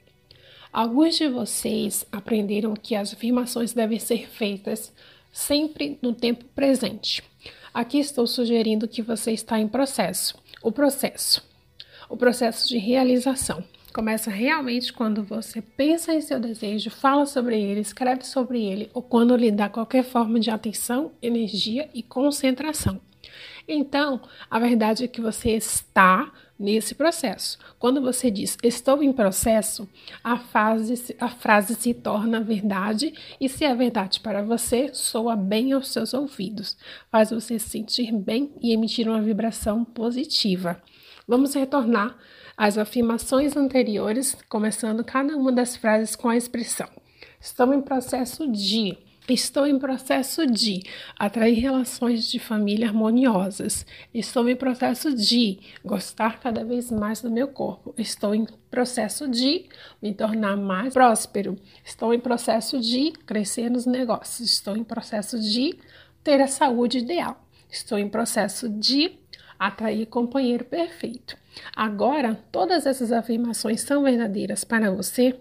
[0.71, 4.91] Alguns de vocês aprenderam que as afirmações devem ser feitas
[5.31, 7.23] sempre no tempo presente.
[7.73, 10.37] Aqui estou sugerindo que você está em processo.
[10.61, 11.43] O processo.
[12.07, 13.63] O processo de realização.
[13.91, 19.01] Começa realmente quando você pensa em seu desejo, fala sobre ele, escreve sobre ele ou
[19.01, 23.01] quando lhe dá qualquer forma de atenção, energia e concentração.
[23.67, 24.21] Então,
[24.51, 26.31] a verdade é que você está
[26.63, 27.59] nesse processo.
[27.77, 29.87] Quando você diz estou em processo,
[30.23, 35.73] a, fase, a frase se torna verdade e se é verdade para você, soa bem
[35.73, 36.77] aos seus ouvidos,
[37.11, 40.81] faz você se sentir bem e emitir uma vibração positiva.
[41.27, 42.17] Vamos retornar
[42.55, 46.87] às afirmações anteriores, começando cada uma das frases com a expressão
[47.43, 48.97] estou em processo de
[49.29, 50.83] Estou em processo de
[51.17, 53.85] atrair relações de família harmoniosas.
[54.13, 57.95] Estou em processo de gostar cada vez mais do meu corpo.
[57.97, 59.65] Estou em processo de
[60.01, 61.57] me tornar mais próspero.
[61.85, 64.49] Estou em processo de crescer nos negócios.
[64.49, 65.79] Estou em processo de
[66.21, 67.47] ter a saúde ideal.
[67.71, 69.17] Estou em processo de
[69.57, 71.37] atrair companheiro perfeito.
[71.73, 75.39] Agora, todas essas afirmações são verdadeiras para você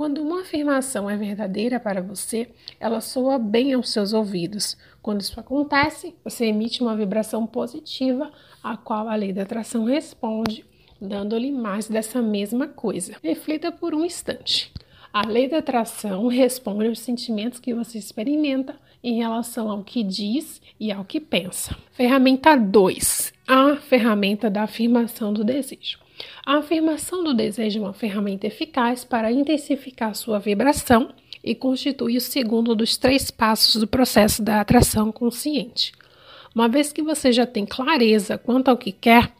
[0.00, 2.48] quando uma afirmação é verdadeira para você,
[2.80, 4.74] ela soa bem aos seus ouvidos.
[5.02, 8.32] Quando isso acontece, você emite uma vibração positiva,
[8.62, 10.64] a qual a lei da atração responde,
[10.98, 13.14] dando-lhe mais dessa mesma coisa.
[13.22, 14.72] Reflita por um instante.
[15.12, 20.62] A lei da atração responde aos sentimentos que você experimenta em relação ao que diz
[20.80, 21.76] e ao que pensa.
[21.92, 25.98] Ferramenta 2: a ferramenta da afirmação do desejo.
[26.44, 31.12] A afirmação do desejo é uma ferramenta eficaz para intensificar sua vibração
[31.42, 35.92] e constitui o segundo dos três passos do processo da atração consciente.
[36.54, 39.32] Uma vez que você já tem clareza quanto ao que quer,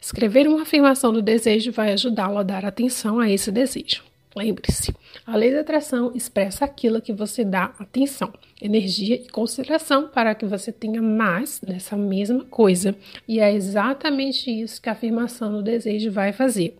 [0.00, 4.02] escrever uma afirmação do desejo vai ajudá-lo a dar atenção a esse desejo.
[4.34, 4.94] Lembre-se,
[5.26, 10.46] a lei da atração expressa aquilo que você dá atenção, energia e consideração para que
[10.46, 12.94] você tenha mais dessa mesma coisa.
[13.28, 16.76] E é exatamente isso que a afirmação do desejo vai fazer.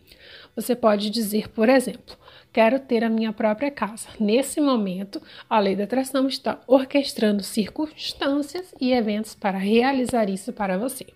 [0.54, 2.16] Você pode dizer, por exemplo,
[2.52, 4.08] quero ter a minha própria casa.
[4.18, 5.20] Nesse momento,
[5.50, 11.06] a lei da atração está orquestrando circunstâncias e eventos para realizar isso para você.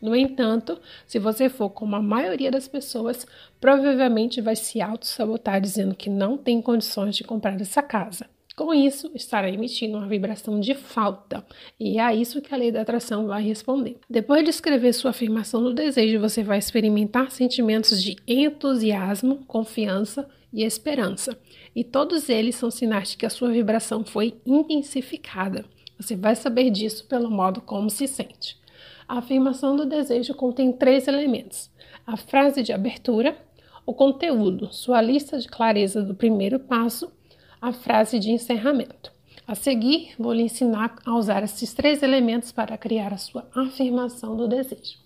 [0.00, 3.26] No entanto, se você for como a maioria das pessoas,
[3.60, 8.26] provavelmente vai se auto-sabotar dizendo que não tem condições de comprar essa casa.
[8.56, 11.44] Com isso, estará emitindo uma vibração de falta,
[11.78, 13.98] e é a isso que a lei da atração vai responder.
[14.08, 20.64] Depois de escrever sua afirmação do desejo, você vai experimentar sentimentos de entusiasmo, confiança e
[20.64, 21.38] esperança,
[21.74, 25.66] e todos eles são sinais de que a sua vibração foi intensificada.
[26.00, 28.58] Você vai saber disso pelo modo como se sente.
[29.06, 31.70] A afirmação do desejo contém três elementos:
[32.06, 33.36] a frase de abertura,
[33.84, 37.12] o conteúdo, sua lista de clareza do primeiro passo,
[37.60, 39.12] a frase de encerramento.
[39.46, 44.36] A seguir, vou lhe ensinar a usar esses três elementos para criar a sua afirmação
[44.36, 44.98] do desejo.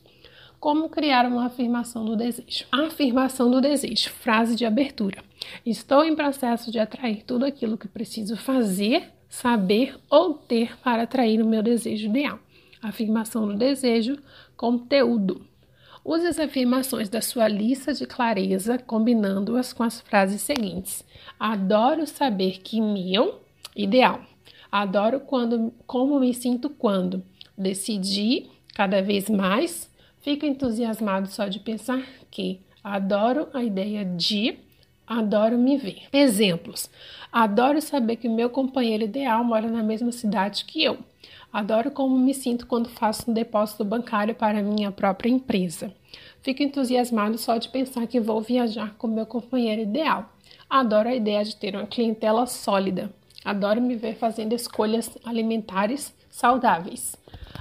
[0.59, 2.65] Como criar uma afirmação do desejo?
[2.71, 5.23] Afirmação do desejo, frase de abertura.
[5.65, 11.43] Estou em processo de atrair tudo aquilo que preciso fazer, saber ou ter para atrair
[11.43, 12.39] o meu desejo ideal
[12.83, 14.19] afirmação do desejo,
[14.57, 15.43] conteúdo.
[16.05, 21.05] Use as afirmações da sua lista de clareza, combinando-as com as frases seguintes:
[21.39, 23.41] Adoro saber que meu
[23.77, 24.23] ideal.
[24.71, 27.23] Adoro quando, como me sinto quando
[27.57, 29.91] decidi cada vez mais.
[30.21, 34.59] Fico entusiasmado só de pensar que adoro a ideia de
[35.07, 36.03] adoro me ver.
[36.13, 36.89] Exemplos:
[37.33, 40.99] adoro saber que meu companheiro ideal mora na mesma cidade que eu.
[41.53, 45.93] Adoro como me sinto quando faço um depósito bancário para minha própria empresa.
[46.43, 50.33] Fico entusiasmado só de pensar que vou viajar com meu companheiro ideal.
[50.69, 53.13] Adoro a ideia de ter uma clientela sólida.
[53.45, 57.17] Adoro me ver fazendo escolhas alimentares saudáveis.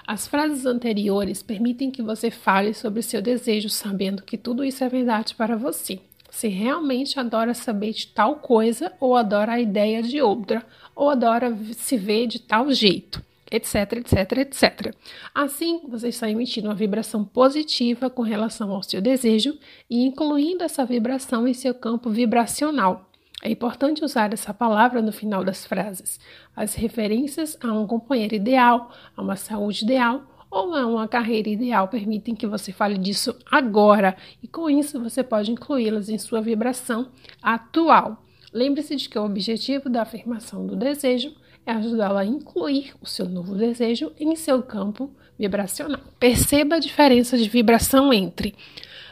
[0.06, 4.90] As frases anteriores permitem que você fale sobre seu desejo, sabendo que tudo isso é
[4.90, 6.00] verdade para você.
[6.30, 10.64] Se realmente adora saber de tal coisa, ou adora a ideia de outra,
[10.96, 14.95] ou adora se ver de tal jeito etc, etc, etc.
[15.34, 19.58] Assim, você está emitindo uma vibração positiva com relação ao seu desejo
[19.89, 23.10] e incluindo essa vibração em seu campo vibracional.
[23.41, 26.20] É importante usar essa palavra no final das frases.
[26.56, 31.88] As referências a um companheiro ideal, a uma saúde ideal ou a uma carreira ideal
[31.88, 37.12] permitem que você fale disso agora e com isso você pode incluí-las em sua vibração
[37.41, 38.26] atual.
[38.52, 41.34] Lembre-se de que o objetivo da afirmação do desejo
[41.70, 46.01] ajudá-lo a incluir o seu novo desejo em seu campo vibracional.
[46.20, 48.55] Perceba a diferença de vibração entre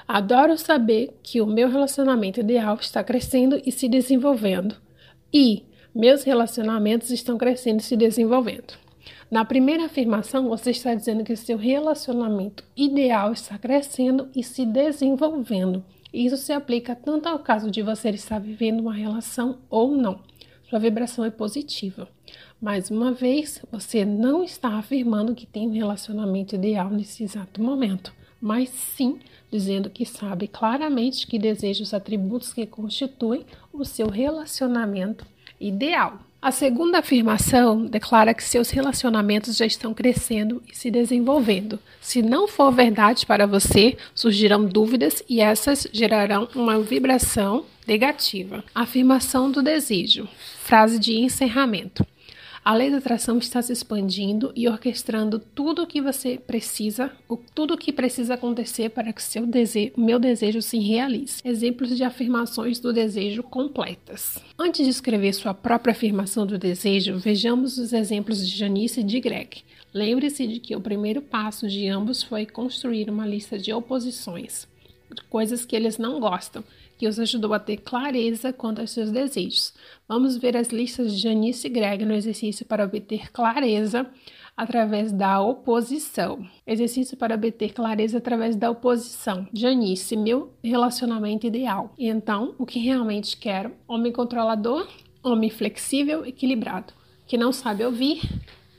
[0.07, 4.73] Adoro saber que o meu relacionamento ideal está crescendo e se desenvolvendo.
[5.33, 8.73] E meus relacionamentos estão crescendo e se desenvolvendo.
[9.29, 15.83] Na primeira afirmação, você está dizendo que seu relacionamento ideal está crescendo e se desenvolvendo.
[16.13, 20.21] Isso se aplica tanto ao caso de você estar vivendo uma relação ou não.
[20.69, 22.07] Sua vibração é positiva.
[22.59, 28.11] Mais uma vez, você não está afirmando que tem um relacionamento ideal nesse exato momento,
[28.41, 29.19] mas sim
[29.51, 35.23] dizendo que sabe claramente que deseja os atributos que constituem o seu relacionamento
[35.59, 36.19] ideal.
[36.41, 41.79] A segunda afirmação declara que seus relacionamentos já estão crescendo e se desenvolvendo.
[42.01, 48.63] Se não for verdade para você, surgirão dúvidas e essas gerarão uma vibração negativa.
[48.73, 50.27] Afirmação do desejo.
[50.59, 52.05] Frase de encerramento.
[52.67, 57.09] A lei da atração está se expandindo e orquestrando tudo o que você precisa,
[57.55, 61.39] tudo o que precisa acontecer para que seu desejo, meu desejo se realize.
[61.45, 64.37] Exemplos de afirmações do desejo completas.
[64.59, 69.21] Antes de escrever sua própria afirmação do desejo, vejamos os exemplos de Janice e de
[69.21, 69.63] Greg.
[69.93, 74.67] Lembre-se de que o primeiro passo de ambos foi construir uma lista de oposições,
[75.29, 76.65] coisas que eles não gostam
[76.97, 79.73] que os ajudou a ter clareza quanto aos seus desejos.
[80.07, 84.09] Vamos ver as listas de Janice e Greg no exercício para obter clareza
[84.57, 86.43] através da oposição.
[86.65, 89.47] Exercício para obter clareza através da oposição.
[89.53, 91.93] Janice, meu relacionamento ideal.
[91.97, 93.73] E então, o que realmente quero?
[93.87, 94.87] Homem controlador,
[95.21, 96.93] homem flexível, equilibrado,
[97.27, 98.21] que não sabe ouvir,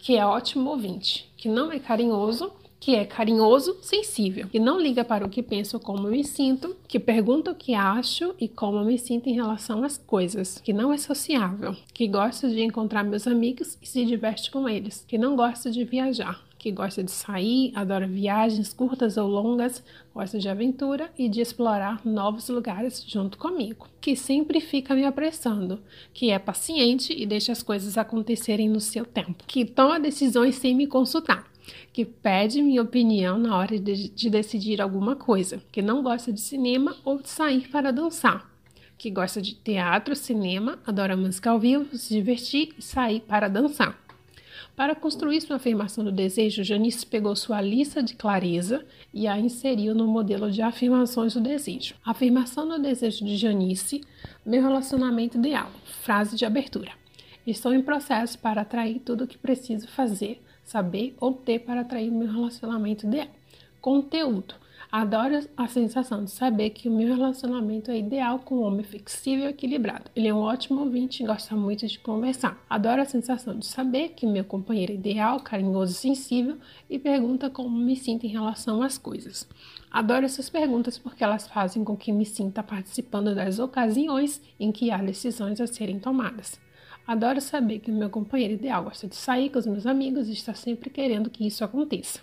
[0.01, 5.05] que é ótimo ouvinte, que não é carinhoso, que é carinhoso, sensível, que não liga
[5.05, 8.99] para o que penso como me sinto, que pergunta o que acho e como me
[8.99, 13.77] sinto em relação às coisas, que não é sociável, que gosta de encontrar meus amigos
[13.83, 18.07] e se diverte com eles, que não gosta de viajar, que gosta de sair, adora
[18.07, 24.17] viagens curtas ou longas, gosta de aventura e de explorar novos lugares junto comigo, que
[24.17, 25.81] sempre fica me apressando,
[26.13, 30.75] que é paciente e deixa as coisas acontecerem no seu tempo, que toma decisões sem
[30.75, 31.49] me consultar
[31.93, 36.41] que pede minha opinião na hora de, de decidir alguma coisa, que não gosta de
[36.41, 38.51] cinema ou de sair para dançar,
[38.97, 43.99] que gosta de teatro, cinema, adora música ao vivo, se divertir e sair para dançar.
[44.79, 49.93] Para construir sua afirmação do desejo, Janice pegou sua lista de clareza e a inseriu
[49.93, 51.97] no modelo de afirmações do desejo.
[52.05, 54.03] Afirmação do desejo de Janice,
[54.47, 55.69] meu relacionamento ideal.
[56.03, 56.93] Frase de abertura.
[57.45, 62.11] Estou em processo para atrair tudo o que preciso fazer saber ou ter para atrair
[62.11, 63.29] o meu relacionamento ideal.
[63.81, 64.55] Conteúdo.
[64.91, 69.47] Adoro a sensação de saber que o meu relacionamento é ideal com um homem flexível
[69.47, 70.11] e equilibrado.
[70.17, 72.59] Ele é um ótimo ouvinte e gosta muito de conversar.
[72.71, 76.57] Adoro a sensação de saber que meu companheiro é ideal, carinhoso e sensível
[76.89, 79.47] e pergunta como me sinto em relação às coisas.
[79.91, 84.91] Adoro essas perguntas porque elas fazem com que me sinta participando das ocasiões em que
[84.91, 86.59] há decisões a serem tomadas.
[87.09, 90.33] Adoro saber que o meu companheiro ideal gosta de sair com os meus amigos e
[90.33, 92.21] está sempre querendo que isso aconteça.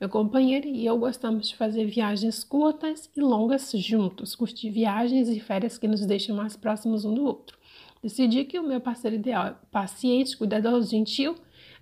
[0.00, 5.38] Meu companheiro e eu gostamos de fazer viagens curtas e longas juntos, curtir viagens e
[5.38, 7.56] férias que nos deixam mais próximos um do outro.
[8.02, 11.36] Decidi que o meu parceiro ideal é paciente, cuidadoso, gentil,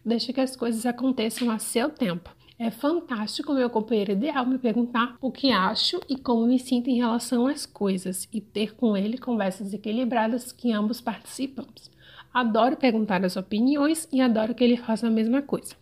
[0.05, 2.37] deixa que as coisas aconteçam a seu tempo.
[2.59, 6.97] É fantástico meu companheiro ideal me perguntar o que acho e como me sinto em
[6.97, 11.95] relação às coisas e ter com ele conversas equilibradas que ambos participamos.
[12.37, 15.74] Adoro perguntar as opiniões e adoro que ele faça a mesma coisa.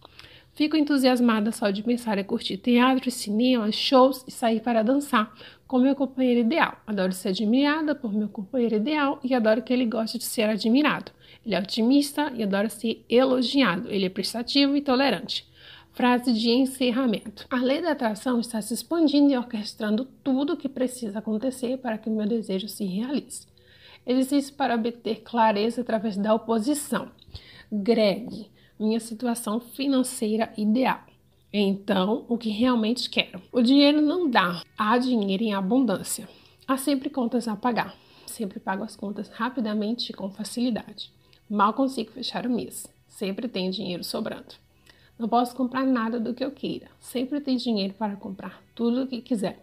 [0.54, 5.34] Fico entusiasmada só de pensar em curtir teatro, cinema, shows e sair para dançar
[5.66, 6.80] com meu companheiro ideal.
[6.86, 11.10] Adoro ser admirada por meu companheiro ideal e adoro que ele goste de ser admirado.
[11.44, 13.90] Ele é otimista e adora ser elogiado.
[13.90, 15.44] Ele é prestativo e tolerante.
[15.90, 17.48] Frase de encerramento.
[17.50, 21.98] A lei da atração está se expandindo e orquestrando tudo o que precisa acontecer para
[21.98, 23.52] que meu desejo se realize.
[24.06, 27.10] Exercício para obter clareza através da oposição.
[27.72, 31.00] Greg, minha situação financeira ideal.
[31.52, 33.40] Então, o que realmente quero?
[33.52, 34.62] O dinheiro não dá.
[34.76, 36.28] Há dinheiro em abundância.
[36.66, 37.96] Há sempre contas a pagar.
[38.26, 41.12] Sempre pago as contas rapidamente e com facilidade.
[41.48, 42.86] Mal consigo fechar o mês.
[43.06, 44.54] Sempre tenho dinheiro sobrando.
[45.16, 46.88] Não posso comprar nada do que eu queira.
[46.98, 49.62] Sempre tenho dinheiro para comprar tudo o que quiser.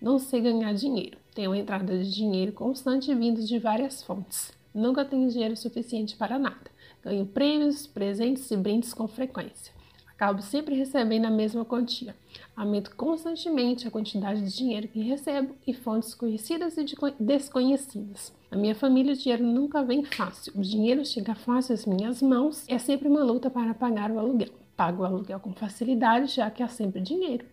[0.00, 1.18] Não sei ganhar dinheiro.
[1.34, 4.52] Tenho entrada de dinheiro constante vindo de várias fontes.
[4.72, 6.70] Nunca tenho dinheiro suficiente para nada.
[7.02, 9.74] Ganho prêmios, presentes e brindes com frequência.
[10.06, 12.14] Acabo sempre recebendo a mesma quantia.
[12.56, 16.86] Aumento constantemente a quantidade de dinheiro que recebo e fontes conhecidas e
[17.18, 18.32] desconhecidas.
[18.48, 20.52] Na minha família, o dinheiro nunca vem fácil.
[20.54, 22.64] O dinheiro chega fácil às minhas mãos.
[22.68, 24.50] É sempre uma luta para pagar o aluguel.
[24.76, 27.44] Pago o aluguel com facilidade, já que há sempre dinheiro.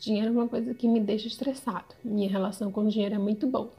[0.00, 1.94] Dinheiro é uma coisa que me deixa estressado.
[2.02, 3.70] Minha relação com o dinheiro é muito boa.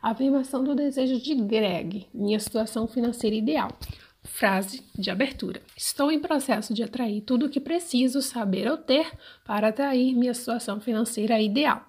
[0.00, 2.06] Afirmação do desejo de Greg.
[2.14, 3.76] Minha situação financeira ideal.
[4.22, 5.60] Frase de abertura.
[5.76, 9.10] Estou em processo de atrair tudo o que preciso saber ou ter
[9.44, 11.84] para atrair minha situação financeira ideal.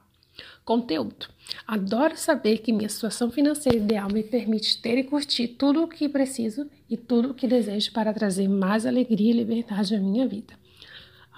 [0.66, 1.28] Conteúdo.
[1.68, 6.10] Adoro saber que minha situação financeira ideal me permite ter e curtir tudo o que
[6.10, 10.56] preciso e tudo o que desejo para trazer mais alegria e liberdade à minha vida.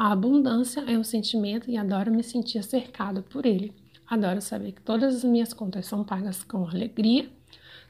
[0.03, 3.71] A abundância é um sentimento e adoro me sentir cercado por ele.
[4.07, 7.29] Adoro saber que todas as minhas contas são pagas com alegria,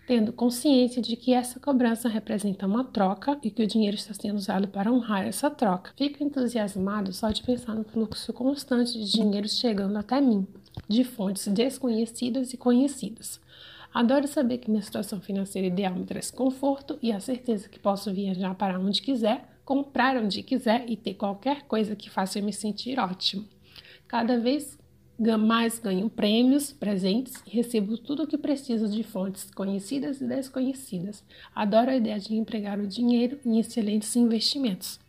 [0.06, 4.36] tendo consciência de que essa cobrança representa uma troca e que o dinheiro está sendo
[4.36, 5.94] usado para honrar essa troca.
[5.96, 10.46] Fico entusiasmado só de pensar no fluxo constante de dinheiro chegando até mim,
[10.90, 13.40] de fontes desconhecidas e conhecidas.
[13.94, 18.14] Adoro saber que minha situação financeira ideal me traz conforto e a certeza que posso
[18.14, 22.52] viajar para onde quiser comprar onde quiser e ter qualquer coisa que faça eu me
[22.52, 23.48] sentir ótimo.
[24.06, 24.78] Cada vez
[25.40, 31.24] mais ganho prêmios, presentes e recebo tudo o que preciso de fontes conhecidas e desconhecidas.
[31.56, 35.00] Adoro a ideia de empregar o dinheiro em excelentes investimentos.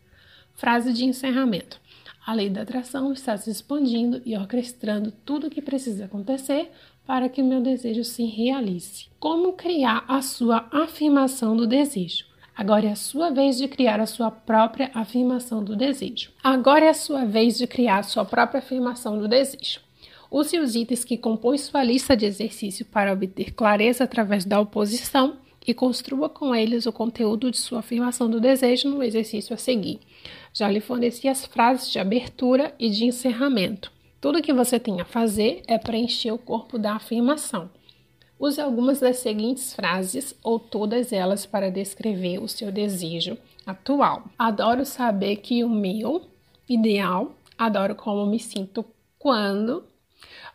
[0.55, 1.81] Frase de encerramento.
[2.25, 6.71] A lei da atração está se expandindo e orquestrando tudo o que precisa acontecer
[7.05, 9.07] para que o meu desejo se realize.
[9.19, 12.31] Como criar a sua afirmação do desejo?
[12.55, 16.31] Agora é a sua vez de criar a sua própria afirmação do desejo.
[16.43, 19.81] Agora é a sua vez de criar a sua própria afirmação do desejo.
[20.31, 25.37] Use os itens que compõem sua lista de exercício para obter clareza através da oposição
[25.67, 30.01] e construa com eles o conteúdo de sua afirmação do desejo no exercício a seguir.
[30.53, 33.93] Já lhe forneci as frases de abertura e de encerramento.
[34.21, 37.71] Tudo que você tem a fazer é preencher o corpo da afirmação.
[38.43, 44.25] Use algumas das seguintes frases ou todas elas para descrever o seu desejo atual.
[44.37, 46.23] Adoro saber que o meu
[46.69, 48.85] ideal, adoro como me sinto
[49.17, 49.85] quando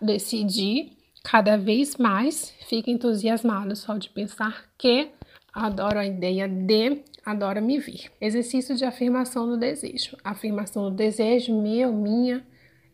[0.02, 0.92] decidi
[1.24, 5.08] cada vez mais, fico entusiasmado só de pensar que
[5.54, 8.12] adoro a ideia de, adoro me vir.
[8.20, 10.18] Exercício de afirmação do desejo.
[10.26, 12.46] Afirmação do desejo, meu, minha,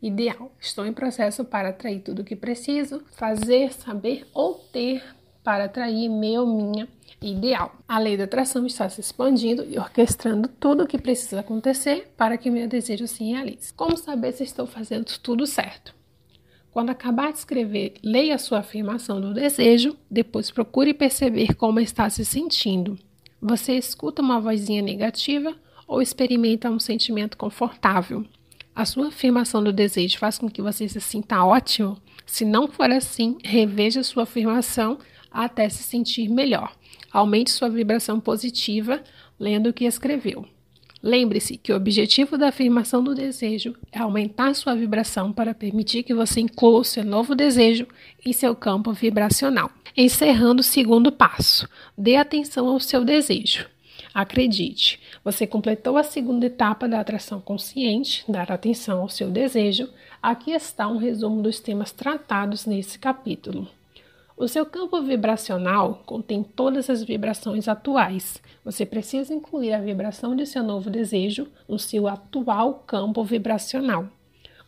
[0.04, 0.52] ideal.
[0.60, 5.02] Estou em processo para atrair tudo o que preciso, fazer, saber ou ter
[5.42, 6.88] para atrair meu, minha
[7.22, 7.74] ideal.
[7.88, 12.38] A lei da atração está se expandindo e orquestrando tudo o que precisa acontecer para
[12.38, 13.74] que meu desejo se realize.
[13.74, 15.96] Como saber se estou fazendo tudo certo?
[16.70, 22.26] Quando acabar de escrever, leia sua afirmação do desejo, depois procure perceber como está se
[22.26, 22.98] sentindo.
[23.40, 25.56] Você escuta uma vozinha negativa
[25.88, 28.26] ou experimenta um sentimento confortável?
[28.76, 31.96] A sua afirmação do desejo faz com que você se sinta ótimo?
[32.26, 34.98] Se não for assim, reveja sua afirmação
[35.32, 36.76] até se sentir melhor.
[37.12, 39.04] Aumente sua vibração positiva
[39.40, 40.48] lendo o que escreveu.
[41.04, 46.14] Lembre-se que o objetivo da afirmação do desejo é aumentar sua vibração para permitir que
[46.14, 47.86] você inclua o seu novo desejo
[48.26, 49.70] em seu campo vibracional.
[49.96, 53.73] Encerrando o segundo passo, dê atenção ao seu desejo.
[54.14, 59.90] Acredite, você completou a segunda etapa da atração consciente, dar atenção ao seu desejo.
[60.22, 63.68] Aqui está um resumo dos temas tratados nesse capítulo.
[64.38, 68.40] O seu campo vibracional contém todas as vibrações atuais.
[68.64, 74.08] Você precisa incluir a vibração de seu novo desejo no seu atual campo vibracional.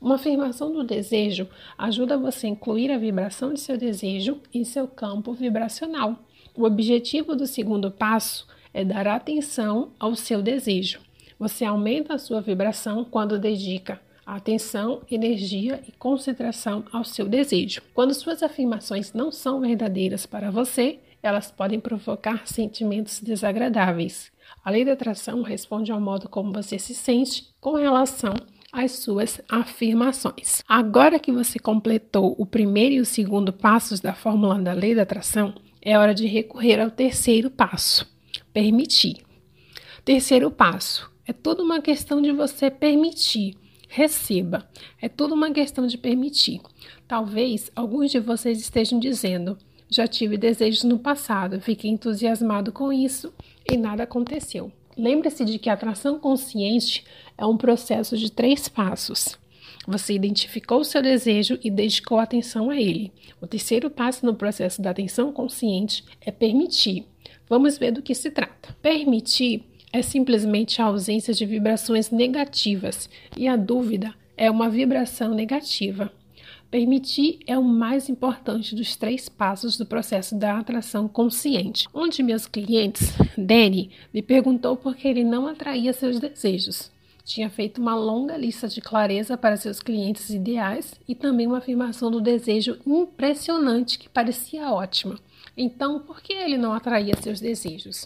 [0.02, 1.48] Uma afirmação do desejo
[1.78, 6.16] ajuda você a incluir a vibração de seu desejo em seu campo vibracional.
[6.56, 11.00] O objetivo do segundo passo é dar atenção ao seu desejo.
[11.40, 17.82] Você aumenta a sua vibração quando dedica atenção, energia e concentração ao seu desejo.
[17.94, 24.30] Quando suas afirmações não são verdadeiras para você, elas podem provocar sentimentos desagradáveis.
[24.64, 28.34] A lei da atração responde ao modo como você se sente com relação
[28.74, 30.62] às suas afirmações.
[30.68, 35.04] Agora que você completou o primeiro e o segundo passos da fórmula da lei da
[35.04, 38.15] atração, é hora de recorrer ao terceiro passo
[38.56, 39.18] permitir.
[40.06, 43.58] Terceiro passo: é tudo uma questão de você permitir.
[43.90, 44.68] Receba.
[45.02, 46.62] É tudo uma questão de permitir.
[47.06, 49.58] Talvez alguns de vocês estejam dizendo:
[49.90, 53.34] já tive desejos no passado, fiquei entusiasmado com isso
[53.70, 54.72] e nada aconteceu.
[54.98, 57.04] Lembre-se de que a atração consciente
[57.38, 59.38] é um processo de três passos.
[59.86, 63.12] Você identificou o seu desejo e dedicou atenção a ele.
[63.42, 67.06] O terceiro passo no processo da atenção consciente é permitir.
[67.48, 68.76] Vamos ver do que se trata.
[68.82, 69.64] Permitir
[69.94, 76.12] é simplesmente a ausência de vibrações negativas e a dúvida é uma vibração negativa.
[76.70, 81.88] Permitir é o mais importante dos três passos do processo da atração consciente.
[81.94, 86.92] Um de meus clientes, Danny, me perguntou por que ele não atraía seus desejos.
[87.24, 92.12] tinha feito uma longa lista de clareza para seus clientes ideais e também uma afirmação
[92.12, 95.18] do desejo impressionante que parecia ótima.
[95.58, 98.06] Então, por que ele não atraía seus desejos?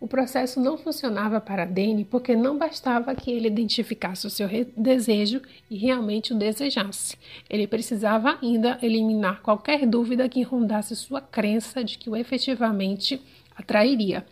[0.00, 5.42] O processo não funcionava para Danny porque não bastava que ele identificasse o seu desejo
[5.68, 7.16] e realmente o desejasse.
[7.50, 13.20] Ele precisava ainda eliminar qualquer dúvida que rondasse sua crença de que o efetivamente
[13.56, 14.24] atrairia.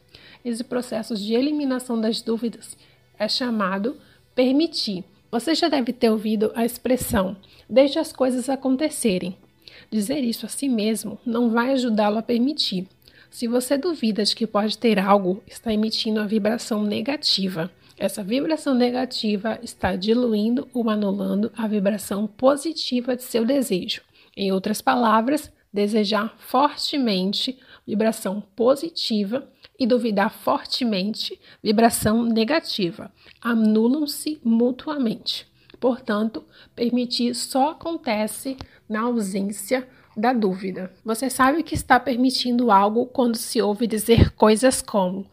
[0.45, 2.77] Esse processo de eliminação das dúvidas
[3.19, 3.97] é chamado
[4.37, 5.03] permitir.
[5.33, 7.37] Você já deve ter ouvido a expressão
[7.69, 9.37] deixe as coisas acontecerem.
[9.91, 12.89] Dizer isso a si mesmo não vai ajudá-lo a permitir.
[13.31, 17.71] Se você duvida de que pode ter algo, está emitindo uma vibração negativa.
[17.99, 24.03] Essa vibração negativa está diluindo ou anulando a vibração positiva de seu desejo.
[24.37, 29.49] Em outras palavras, desejar fortemente vibração positiva
[29.79, 33.13] e duvidar fortemente vibração negativa.
[33.41, 35.47] Anulam-se mutuamente.
[35.79, 36.45] Portanto,
[36.75, 38.57] permitir só acontece
[38.89, 39.87] na ausência
[40.17, 40.93] da dúvida.
[41.05, 45.27] Você sabe que está permitindo algo quando se ouve dizer coisas como: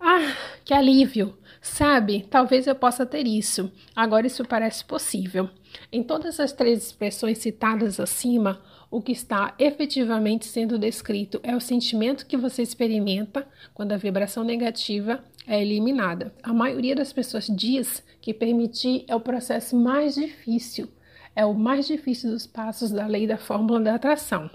[0.00, 1.36] Ah, que alívio!
[1.62, 3.70] Sabe, talvez eu possa ter isso.
[3.94, 5.50] Agora isso parece possível.
[5.92, 11.60] Em todas as três expressões citadas acima, o que está efetivamente sendo descrito é o
[11.60, 16.34] sentimento que você experimenta quando a vibração negativa é eliminada.
[16.42, 20.88] A maioria das pessoas diz que permitir é o processo mais difícil
[21.34, 24.50] é o mais difícil dos passos da lei da fórmula da atração.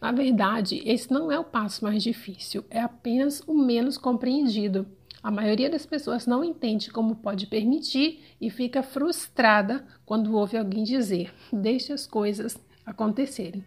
[0.00, 4.86] Na verdade, esse não é o passo mais difícil, é apenas o menos compreendido.
[5.22, 10.82] A maioria das pessoas não entende como pode permitir e fica frustrada quando ouve alguém
[10.82, 13.64] dizer: deixe as coisas acontecerem.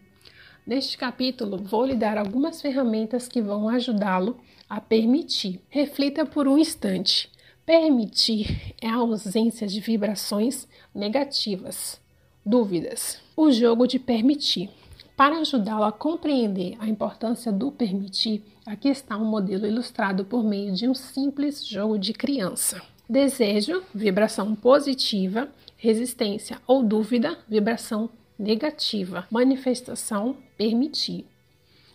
[0.66, 4.38] Neste capítulo, vou lhe dar algumas ferramentas que vão ajudá-lo
[4.70, 5.60] a permitir.
[5.70, 7.30] Reflita por um instante.
[7.66, 12.00] Permitir é a ausência de vibrações negativas.
[12.46, 13.20] Dúvidas.
[13.36, 14.70] O jogo de permitir.
[15.16, 20.74] Para ajudá-lo a compreender a importância do permitir, aqui está um modelo ilustrado por meio
[20.74, 22.82] de um simples jogo de criança.
[23.08, 28.23] Desejo, vibração positiva, resistência ou dúvida, vibração negativa.
[29.32, 31.26] Manifestação, permitir.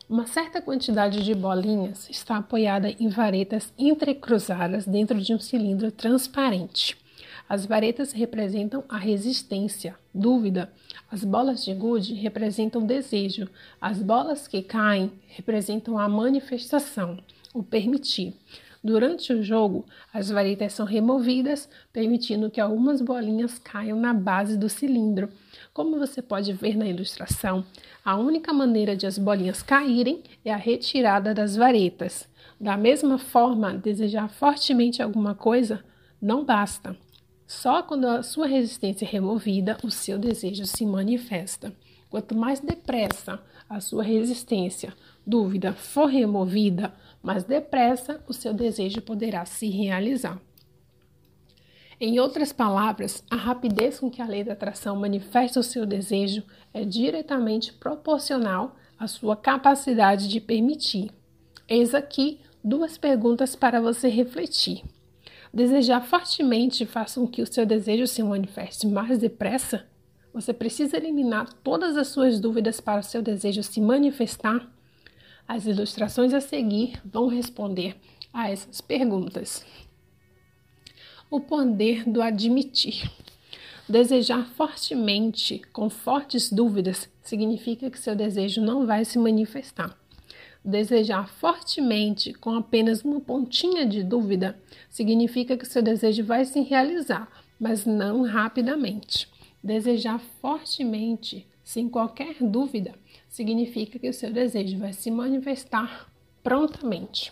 [0.09, 6.97] Uma certa quantidade de bolinhas está apoiada em varetas entrecruzadas dentro de um cilindro transparente.
[7.47, 10.73] As varetas representam a resistência, dúvida.
[11.11, 13.47] As bolas de gude representam desejo.
[13.79, 17.19] As bolas que caem representam a manifestação,
[17.53, 18.35] o permitir.
[18.83, 19.85] Durante o jogo,
[20.15, 25.29] as varetas são removidas, permitindo que algumas bolinhas caiam na base do cilindro.
[25.79, 27.65] Como você pode ver na ilustração,
[28.05, 32.29] a única maneira de as bolinhas caírem é a retirada das varetas.
[32.61, 35.85] Da mesma forma, desejar fortemente alguma coisa
[36.21, 36.97] não basta.
[37.47, 41.73] Só quando a sua resistência é removida, o seu desejo se manifesta.
[42.11, 43.41] Quanto mais depressa
[43.71, 44.93] a sua resistência,
[45.25, 46.93] dúvida, for removida,
[47.23, 50.41] mais depressa o seu desejo poderá se realizar.
[52.01, 56.45] Em outras palavras, a rapidez com que a lei da atração manifesta o seu desejo
[56.73, 61.11] é diretamente proporcional à sua capacidade de permitir.
[61.69, 64.85] Eis aqui duas perguntas para você refletir.
[65.53, 69.85] Desejar fortemente faça com que o seu desejo se manifeste mais depressa?
[70.33, 74.71] Você precisa eliminar todas as suas dúvidas para o seu desejo se manifestar?
[75.49, 77.97] As ilustrações a seguir vão responder
[78.33, 79.65] a essas perguntas.
[81.31, 83.11] O poder do admitir.
[83.87, 89.95] Desejar fortemente, com fortes dúvidas, significa que seu desejo não vai se manifestar.
[90.65, 97.31] Desejar fortemente com apenas uma pontinha de dúvida significa que seu desejo vai se realizar,
[97.61, 99.29] mas não rapidamente.
[99.63, 102.95] Desejar fortemente, sem qualquer dúvida,
[103.29, 106.11] significa que o seu desejo vai se manifestar
[106.43, 107.31] prontamente.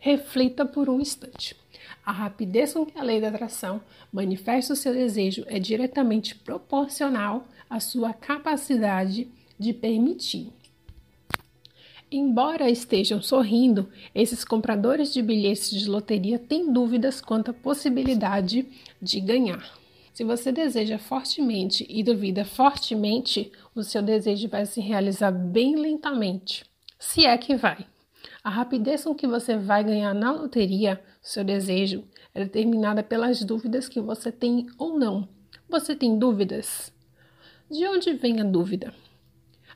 [0.00, 1.59] Reflita por um instante.
[2.10, 3.80] A rapidez com que a lei da atração
[4.12, 10.52] manifesta o seu desejo é diretamente proporcional à sua capacidade de permitir.
[12.10, 18.66] Embora estejam sorrindo, esses compradores de bilhetes de loteria têm dúvidas quanto à possibilidade
[19.00, 19.78] de ganhar.
[20.12, 26.64] Se você deseja fortemente e duvida fortemente, o seu desejo vai se realizar bem lentamente,
[26.98, 27.86] se é que vai.
[28.42, 33.88] A rapidez com que você vai ganhar na loteria, seu desejo, é determinada pelas dúvidas
[33.88, 35.28] que você tem ou não.
[35.68, 36.92] Você tem dúvidas?
[37.70, 38.94] De onde vem a dúvida?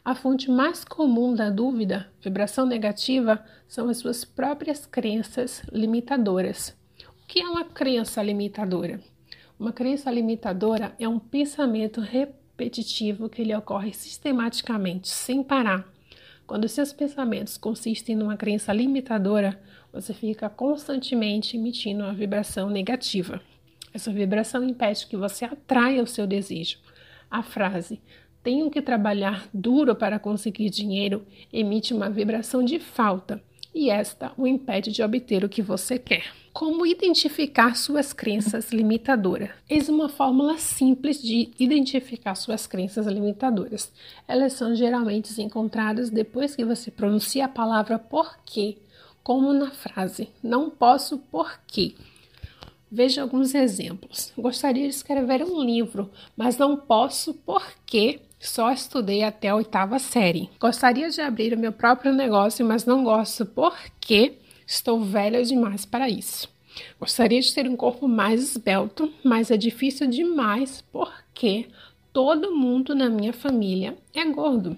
[0.05, 6.77] A fonte mais comum da dúvida, vibração negativa, são as suas próprias crenças limitadoras.
[7.09, 9.01] O que é uma crença limitadora?
[9.59, 15.89] Uma crença limitadora é um pensamento repetitivo que lhe ocorre sistematicamente, sem parar.
[16.47, 19.59] Quando seus pensamentos consistem numa crença limitadora,
[19.95, 23.41] você fica constantemente emitindo uma vibração negativa.
[23.93, 26.79] Essa vibração impede que você atraia o seu desejo.
[27.31, 28.01] A frase
[28.43, 33.41] tenho que trabalhar duro para conseguir dinheiro emite uma vibração de falta
[33.73, 36.33] e esta o impede de obter o que você quer.
[36.53, 39.51] Como identificar suas crenças limitadoras?
[39.69, 43.93] Eis uma fórmula simples de identificar suas crenças limitadoras.
[44.29, 48.77] Elas são geralmente encontradas depois que você pronuncia a palavra porquê,
[49.25, 51.95] como na frase não posso porque.
[52.93, 54.33] Veja alguns exemplos.
[54.39, 60.51] Gostaria de escrever um livro, mas não posso porque só estudei até a oitava série.
[60.61, 64.35] Gostaria de abrir o meu próprio negócio, mas não gosto porque
[64.67, 66.49] estou velha demais para isso.
[67.01, 71.69] Gostaria de ter um corpo mais esbelto, mas é difícil demais porque
[72.13, 74.77] todo mundo na minha família é gordo.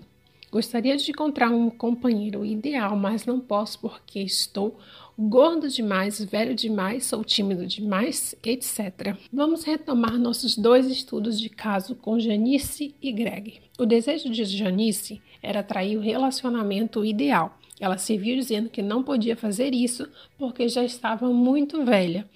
[0.57, 4.79] Gostaria de encontrar um companheiro ideal, mas não posso porque estou
[5.19, 9.19] gordo demais, velho demais, sou tímido demais, etc.
[9.31, 13.61] Vamos retomar nossos dois estudos de caso com Janice e Greg.
[13.79, 17.59] O desejo de Janice era atrair o relacionamento ideal.
[17.79, 20.09] Ela se viu dizendo que não podia fazer isso
[20.39, 22.27] porque já estava muito velha.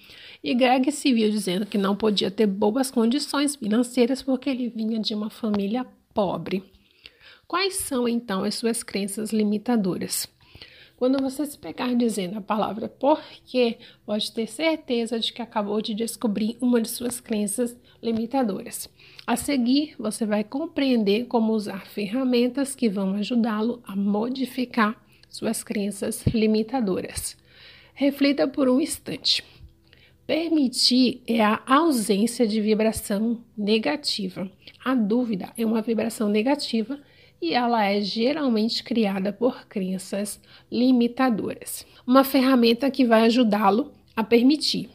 [0.43, 4.99] E Greg se viu dizendo que não podia ter boas condições financeiras porque ele vinha
[4.99, 6.63] de uma família pobre.
[7.51, 10.25] Quais são então as suas crenças limitadoras?
[10.95, 15.93] Quando você se pegar dizendo a palavra porque, pode ter certeza de que acabou de
[15.93, 18.87] descobrir uma de suas crenças limitadoras.
[19.27, 24.95] A seguir, você vai compreender como usar ferramentas que vão ajudá-lo a modificar
[25.29, 27.35] suas crenças limitadoras.
[27.93, 29.43] Reflita por um instante.
[30.25, 34.49] Permitir é a ausência de vibração negativa.
[34.85, 36.97] A dúvida é uma vibração negativa
[37.41, 40.39] e ela é geralmente criada por crenças
[40.71, 41.85] limitadoras.
[42.05, 44.89] Uma ferramenta que vai ajudá-lo a permitir.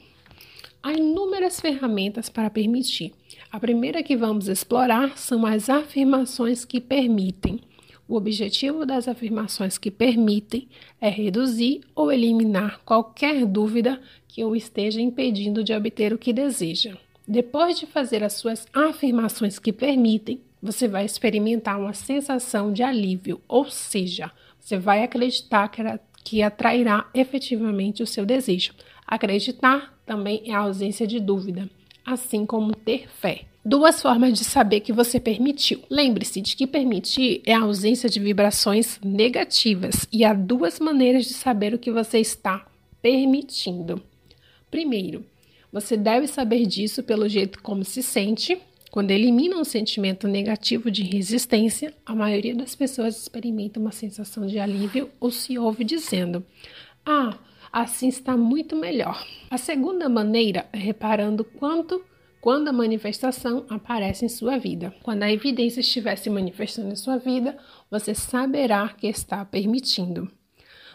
[0.83, 3.13] Há inúmeras ferramentas para permitir.
[3.51, 7.61] A primeira que vamos explorar são as afirmações que permitem.
[8.09, 10.69] O objetivo das afirmações que permitem
[11.01, 16.97] é reduzir ou eliminar qualquer dúvida que o esteja impedindo de obter o que deseja.
[17.27, 23.41] Depois de fazer as suas afirmações que permitem, você vai experimentar uma sensação de alívio,
[23.47, 25.83] ou seja, você vai acreditar que,
[26.25, 28.73] que atrairá efetivamente o seu desejo.
[29.07, 31.69] Acreditar também é a ausência de dúvida,
[32.05, 33.43] assim como ter fé.
[33.65, 35.81] Duas formas de saber que você permitiu.
[35.91, 41.35] Lembre-se de que permitir é a ausência de vibrações negativas e há duas maneiras de
[41.35, 42.65] saber o que você está
[43.03, 44.01] permitindo.
[44.71, 45.25] Primeiro,
[45.73, 48.57] você deve saber disso pelo jeito como se sente
[48.97, 54.59] quando elimina um sentimento negativo de resistência, a maioria das pessoas experimenta uma sensação de
[54.59, 56.43] alívio ou se ouve dizendo:
[57.05, 57.37] Ah,
[57.71, 59.23] assim está muito melhor.
[59.51, 62.03] A segunda maneira é reparando quanto
[62.41, 64.95] quando a manifestação aparece em sua vida.
[65.03, 67.55] Quando a evidência estiver se manifestando em sua vida,
[67.91, 70.27] você saberá que está permitindo.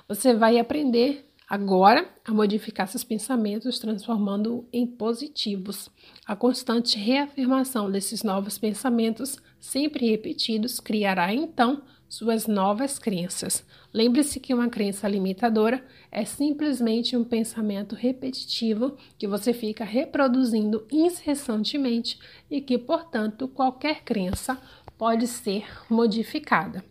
[0.08, 5.90] Você vai aprender Agora, a modificar seus pensamentos, transformando-os em positivos.
[6.26, 13.66] A constante reafirmação desses novos pensamentos, sempre repetidos, criará então suas novas crenças.
[13.94, 22.18] Lembre-se que uma crença limitadora é simplesmente um pensamento repetitivo que você fica reproduzindo incessantemente
[22.50, 24.58] e que, portanto, qualquer crença
[24.98, 26.82] pode ser modificada.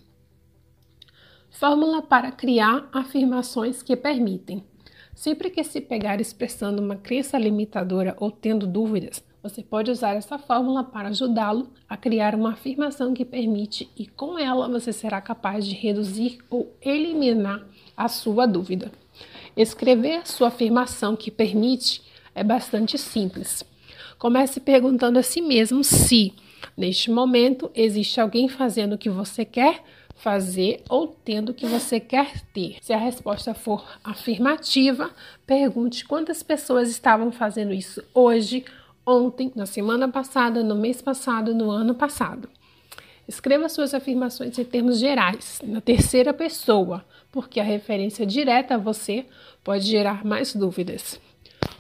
[1.51, 4.64] Fórmula para criar afirmações que permitem.
[5.14, 10.39] Sempre que se pegar expressando uma crença limitadora ou tendo dúvidas, você pode usar essa
[10.39, 15.66] fórmula para ajudá-lo a criar uma afirmação que permite e com ela você será capaz
[15.66, 17.66] de reduzir ou eliminar
[17.97, 18.93] a sua dúvida.
[19.56, 22.01] Escrever sua afirmação que permite
[22.35, 23.64] é bastante simples.
[24.18, 26.32] Comece perguntando a si mesmo se,
[26.77, 29.82] neste momento, existe alguém fazendo o que você quer
[30.20, 32.76] fazer ou tendo o que você quer ter.
[32.82, 35.10] Se a resposta for afirmativa,
[35.47, 38.64] pergunte quantas pessoas estavam fazendo isso hoje,
[39.06, 42.48] ontem, na semana passada, no mês passado, no ano passado.
[43.26, 49.24] Escreva suas afirmações em termos gerais, na terceira pessoa, porque a referência direta a você
[49.64, 51.18] pode gerar mais dúvidas.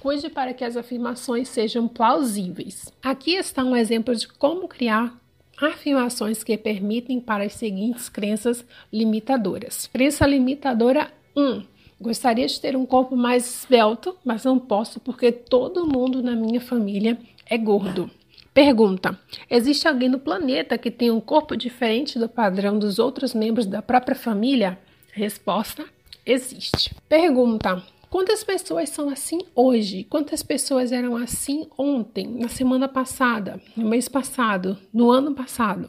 [0.00, 2.90] Cuide para que as afirmações sejam plausíveis.
[3.02, 5.19] Aqui está um exemplo de como criar
[5.60, 9.86] afirmações que permitem para as seguintes crenças limitadoras.
[9.92, 11.62] Crença limitadora 1.
[12.00, 16.60] Gostaria de ter um corpo mais esbelto, mas não posso porque todo mundo na minha
[16.60, 18.10] família é gordo.
[18.54, 19.18] Pergunta:
[19.50, 23.82] Existe alguém no planeta que tem um corpo diferente do padrão dos outros membros da
[23.82, 24.78] própria família?
[25.12, 25.84] Resposta:
[26.24, 26.94] Existe.
[27.08, 30.02] Pergunta: Quantas pessoas são assim hoje?
[30.02, 35.88] Quantas pessoas eram assim ontem, na semana passada, no mês passado, no ano passado?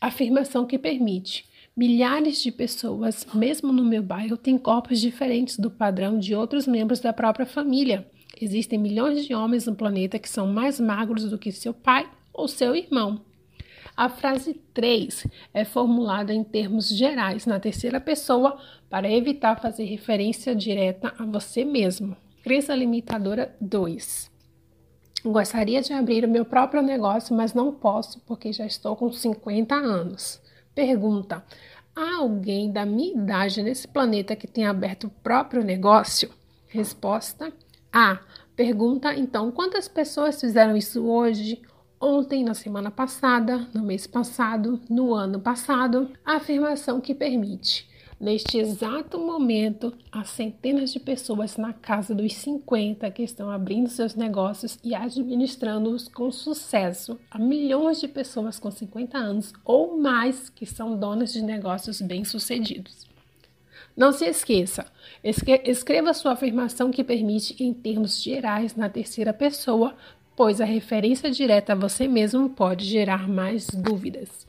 [0.00, 1.44] Afirmação que permite.
[1.76, 7.00] Milhares de pessoas, mesmo no meu bairro, têm corpos diferentes do padrão de outros membros
[7.00, 8.08] da própria família.
[8.40, 12.46] Existem milhões de homens no planeta que são mais magros do que seu pai ou
[12.46, 13.20] seu irmão.
[14.02, 18.60] A frase 3 é formulada em termos gerais na terceira pessoa
[18.90, 22.16] para evitar fazer referência direta a você mesmo.
[22.42, 24.28] Crença limitadora 2.
[25.24, 29.72] Gostaria de abrir o meu próprio negócio, mas não posso porque já estou com 50
[29.72, 30.42] anos.
[30.74, 31.44] Pergunta:
[31.94, 36.28] há alguém da minha idade nesse planeta que tenha aberto o próprio negócio?
[36.66, 37.52] Resposta:
[37.92, 38.18] há.
[38.56, 41.62] Pergunta então: quantas pessoas fizeram isso hoje
[42.02, 47.88] ontem, na semana passada, no mês passado, no ano passado, a afirmação que permite.
[48.20, 54.14] Neste exato momento, há centenas de pessoas na casa dos 50 que estão abrindo seus
[54.14, 57.18] negócios e administrando-os com sucesso.
[57.30, 63.10] Há milhões de pessoas com 50 anos ou mais que são donas de negócios bem-sucedidos.
[63.96, 64.86] Não se esqueça,
[65.22, 69.94] escreva sua afirmação que permite em termos gerais na terceira pessoa
[70.36, 74.46] pois a referência direta a você mesmo pode gerar mais dúvidas.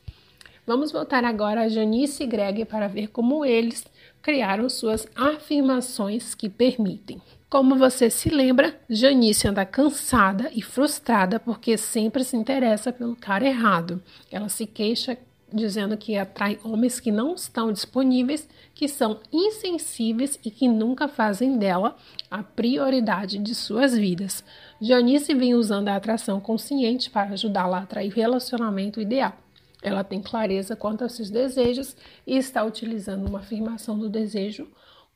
[0.66, 3.84] Vamos voltar agora a Janice e Greg para ver como eles
[4.22, 7.20] criaram suas afirmações que permitem.
[7.50, 13.46] Como você se lembra, Janice anda cansada e frustrada porque sempre se interessa pelo cara
[13.46, 14.02] errado.
[14.32, 15.18] Ela se queixa
[15.54, 21.56] dizendo que atrai homens que não estão disponíveis, que são insensíveis e que nunca fazem
[21.56, 21.96] dela
[22.30, 24.44] a prioridade de suas vidas.
[24.80, 29.32] Janice vem usando a atração consciente para ajudá-la a atrair o relacionamento ideal.
[29.80, 31.94] Ela tem clareza quanto aos seus desejos
[32.26, 34.66] e está utilizando uma afirmação do desejo.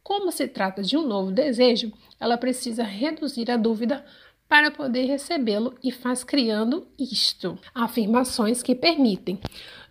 [0.02, 4.04] Como se trata de um novo desejo, ela precisa reduzir a dúvida
[4.48, 7.58] para poder recebê-lo e faz criando isto.
[7.74, 9.38] Afirmações que permitem.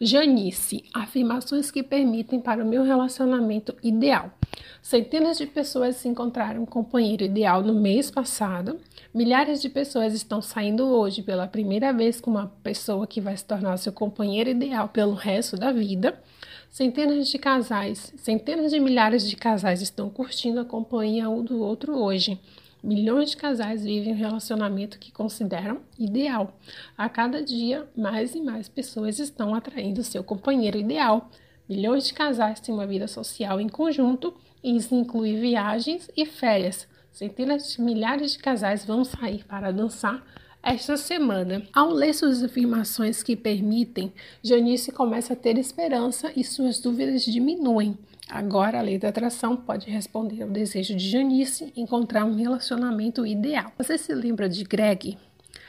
[0.01, 4.31] Janice, afirmações que permitem para o meu relacionamento ideal.
[4.81, 8.79] Centenas de pessoas se encontraram um companheiro ideal no mês passado.
[9.13, 13.45] Milhares de pessoas estão saindo hoje pela primeira vez com uma pessoa que vai se
[13.45, 16.19] tornar seu companheiro ideal pelo resto da vida.
[16.69, 21.97] Centenas de casais, centenas de milhares de casais estão curtindo a companhia um do outro
[21.97, 22.39] hoje.
[22.83, 26.57] Milhões de casais vivem um relacionamento que consideram ideal.
[26.97, 31.29] A cada dia, mais e mais pessoas estão atraindo seu companheiro ideal.
[31.67, 34.33] Milhões de casais têm uma vida social em conjunto,
[34.63, 36.87] e isso inclui viagens e férias.
[37.11, 40.23] Centenas de milhares de casais vão sair para dançar
[40.61, 41.63] esta semana.
[41.73, 44.13] Ao ler suas afirmações que permitem,
[44.43, 47.97] Janice começa a ter esperança e suas dúvidas diminuem.
[48.29, 53.71] Agora, a lei da atração pode responder ao desejo de Janice encontrar um relacionamento ideal.
[53.77, 55.17] Você se lembra de Greg?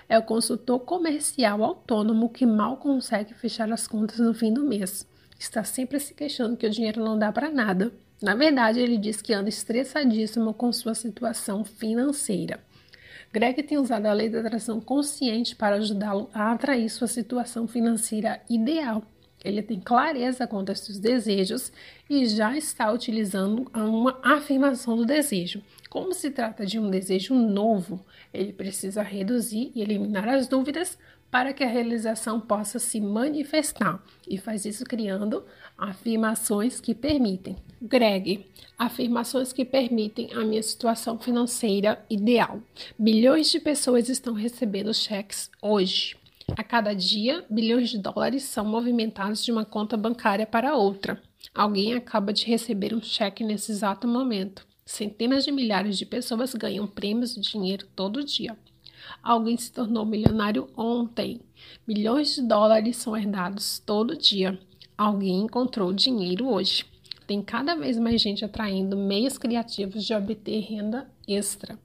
[0.09, 5.07] É o consultor comercial autônomo que mal consegue fechar as contas no fim do mês.
[5.39, 7.93] Está sempre se queixando que o dinheiro não dá para nada.
[8.21, 12.59] Na verdade, ele diz que anda estressadíssimo com sua situação financeira.
[13.33, 18.41] Greg tem usado a lei da atração consciente para ajudá-lo a atrair sua situação financeira
[18.51, 19.05] ideal.
[19.45, 21.73] Ele tem clareza quanto aos seus desejos
[22.09, 25.63] e já está utilizando uma afirmação do desejo.
[25.89, 30.99] Como se trata de um desejo novo, ele precisa reduzir e eliminar as dúvidas
[31.31, 35.45] para que a realização possa se manifestar e faz isso criando
[35.77, 37.57] afirmações que permitem.
[37.81, 38.47] Greg,
[38.79, 42.61] afirmações que permitem a minha situação financeira ideal.
[42.99, 46.17] Bilhões de pessoas estão recebendo cheques hoje.
[46.57, 51.23] A cada dia, bilhões de dólares são movimentados de uma conta bancária para outra.
[51.55, 54.67] Alguém acaba de receber um cheque nesse exato momento.
[54.85, 58.57] Centenas de milhares de pessoas ganham prêmios de dinheiro todo dia.
[59.23, 61.41] Alguém se tornou milionário ontem.
[61.87, 64.59] Milhões de dólares são herdados todo dia.
[64.97, 66.85] Alguém encontrou dinheiro hoje.
[67.27, 71.79] Tem cada vez mais gente atraindo meios criativos de obter renda extra.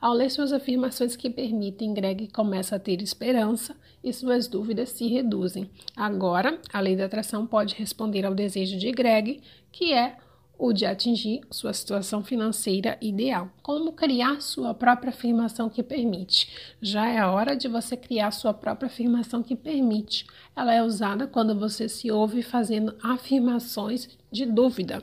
[0.00, 5.06] Ao ler suas afirmações que permitem, Greg começa a ter esperança e suas dúvidas se
[5.06, 5.70] reduzem.
[5.96, 10.16] Agora, a lei da atração pode responder ao desejo de Greg, que é
[10.58, 13.50] o de atingir sua situação financeira ideal.
[13.62, 16.48] Como criar sua própria afirmação que permite?
[16.80, 20.24] Já é a hora de você criar sua própria afirmação que permite.
[20.54, 25.02] Ela é usada quando você se ouve fazendo afirmações de dúvida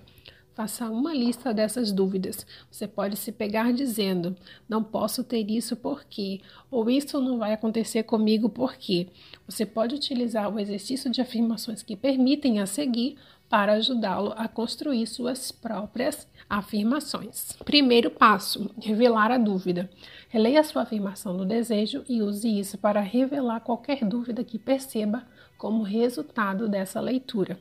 [0.60, 2.46] Faça uma lista dessas dúvidas.
[2.70, 4.36] Você pode se pegar dizendo:
[4.68, 9.08] não posso ter isso porque, ou isso não vai acontecer comigo porque.
[9.48, 13.16] Você pode utilizar o exercício de afirmações que permitem a seguir
[13.50, 17.54] para ajudá-lo a construir suas próprias afirmações.
[17.64, 19.90] Primeiro passo: revelar a dúvida.
[20.28, 25.26] Releia sua afirmação do desejo e use isso para revelar qualquer dúvida que perceba
[25.60, 27.60] como resultado dessa leitura.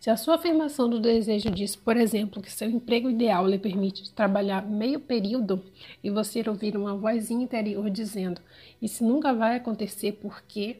[0.00, 4.12] Se a sua afirmação do desejo diz, por exemplo, que seu emprego ideal lhe permite
[4.12, 5.62] trabalhar meio período
[6.02, 8.40] e você ouvir uma vozinha interior dizendo:
[8.82, 10.78] Isso nunca vai acontecer porque.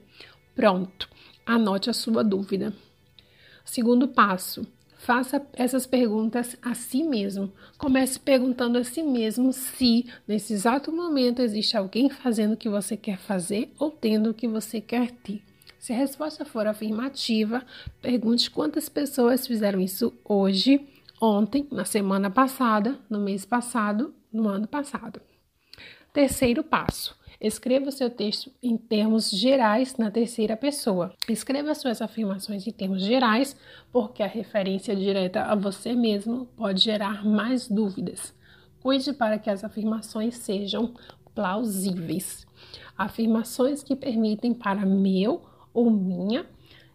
[0.56, 1.08] Pronto,
[1.46, 2.72] anote a sua dúvida.
[3.64, 4.66] Segundo passo:
[4.98, 7.52] faça essas perguntas a si mesmo.
[7.78, 12.96] Comece perguntando a si mesmo se, nesse exato momento, existe alguém fazendo o que você
[12.96, 15.42] quer fazer ou tendo o que você quer ter.
[15.86, 17.64] Se a resposta for afirmativa,
[18.02, 20.84] pergunte quantas pessoas fizeram isso hoje,
[21.22, 25.20] ontem, na semana passada, no mês passado, no ano passado.
[26.12, 31.14] Terceiro passo: escreva o seu texto em termos gerais na terceira pessoa.
[31.28, 33.56] Escreva suas afirmações em termos gerais,
[33.92, 38.34] porque a referência direta a você mesmo pode gerar mais dúvidas.
[38.80, 40.94] Cuide para que as afirmações sejam
[41.32, 42.44] plausíveis.
[42.98, 46.46] Afirmações que permitem para meu ou minha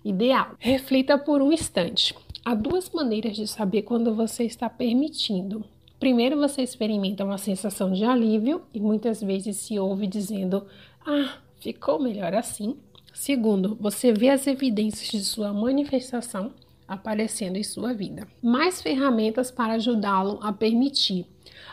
[0.03, 0.55] ideal.
[0.57, 2.15] Reflita por um instante.
[2.43, 5.63] Há duas maneiras de saber quando você está permitindo.
[5.99, 10.65] Primeiro, você experimenta uma sensação de alívio e muitas vezes se ouve dizendo:
[11.05, 12.75] Ah, ficou melhor assim.
[13.13, 16.51] Segundo, você vê as evidências de sua manifestação
[16.87, 18.27] aparecendo em sua vida.
[18.41, 21.27] Mais ferramentas para ajudá-lo a permitir.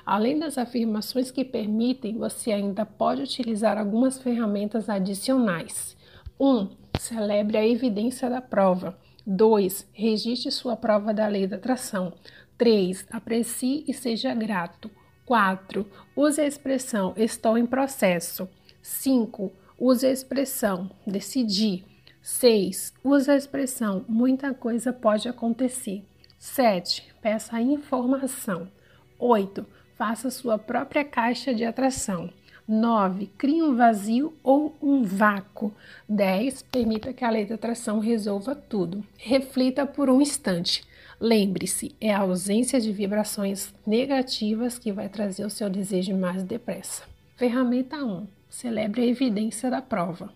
[0.04, 5.96] Além das afirmações que permitem, você ainda pode utilizar algumas ferramentas adicionais.
[6.38, 6.46] 1.
[6.46, 6.68] Um,
[6.98, 8.98] Celebre a evidência da prova.
[9.26, 9.86] 2.
[9.92, 12.12] Registre sua prova da lei da atração.
[12.56, 13.06] 3.
[13.10, 14.90] Aprecie e seja grato.
[15.24, 15.86] 4.
[16.16, 18.48] Use a expressão estou em processo.
[18.82, 19.52] 5.
[19.78, 21.84] Use a expressão decidi.
[22.20, 22.94] 6.
[23.04, 26.04] Use a expressão muita coisa pode acontecer.
[26.38, 27.14] 7.
[27.22, 28.68] Peça informação.
[29.18, 29.64] 8.
[29.96, 32.30] Faça sua própria caixa de atração.
[32.68, 33.30] 9.
[33.38, 35.72] Crie um vazio ou um vácuo.
[36.06, 36.60] 10.
[36.64, 39.02] Permita que a lei da atração resolva tudo.
[39.16, 40.84] Reflita por um instante.
[41.18, 47.04] Lembre-se, é a ausência de vibrações negativas que vai trazer o seu desejo mais depressa.
[47.36, 48.26] Ferramenta 1.
[48.50, 50.30] Celebre a evidência da prova.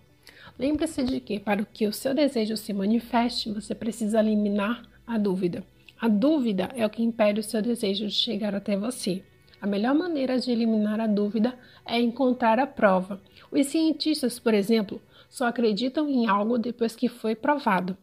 [0.57, 5.63] Lembre-se de que, para que o seu desejo se manifeste, você precisa eliminar a dúvida.
[6.01, 9.21] A dúvida é o que impede o seu desejo de chegar até você.
[9.63, 13.21] A melhor maneira de eliminar a dúvida é encontrar a prova.
[13.49, 17.95] Os cientistas, por exemplo, só acreditam em algo depois que foi provado.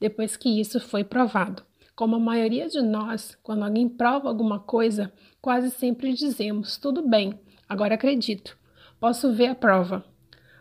[0.00, 1.62] Depois que isso foi provado.
[1.94, 7.38] Como a maioria de nós, quando alguém prova alguma coisa, quase sempre dizemos: tudo bem,
[7.68, 8.58] agora acredito.
[8.98, 10.04] Posso ver a prova.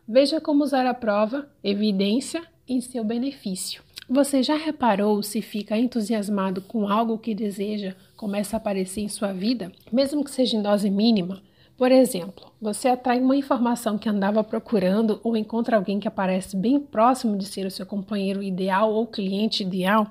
[0.07, 3.84] Veja como usar a prova, evidência, em seu benefício.
[4.07, 9.33] Você já reparou se fica entusiasmado com algo que deseja começa a aparecer em sua
[9.33, 11.41] vida, mesmo que seja em dose mínima?
[11.75, 16.79] Por exemplo, você atrai uma informação que andava procurando ou encontra alguém que aparece bem
[16.79, 20.07] próximo de ser o seu companheiro ideal ou cliente ideal.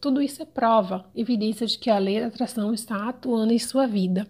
[0.00, 3.88] Tudo isso é prova, evidência de que a lei da atração está atuando em sua
[3.88, 4.24] vida.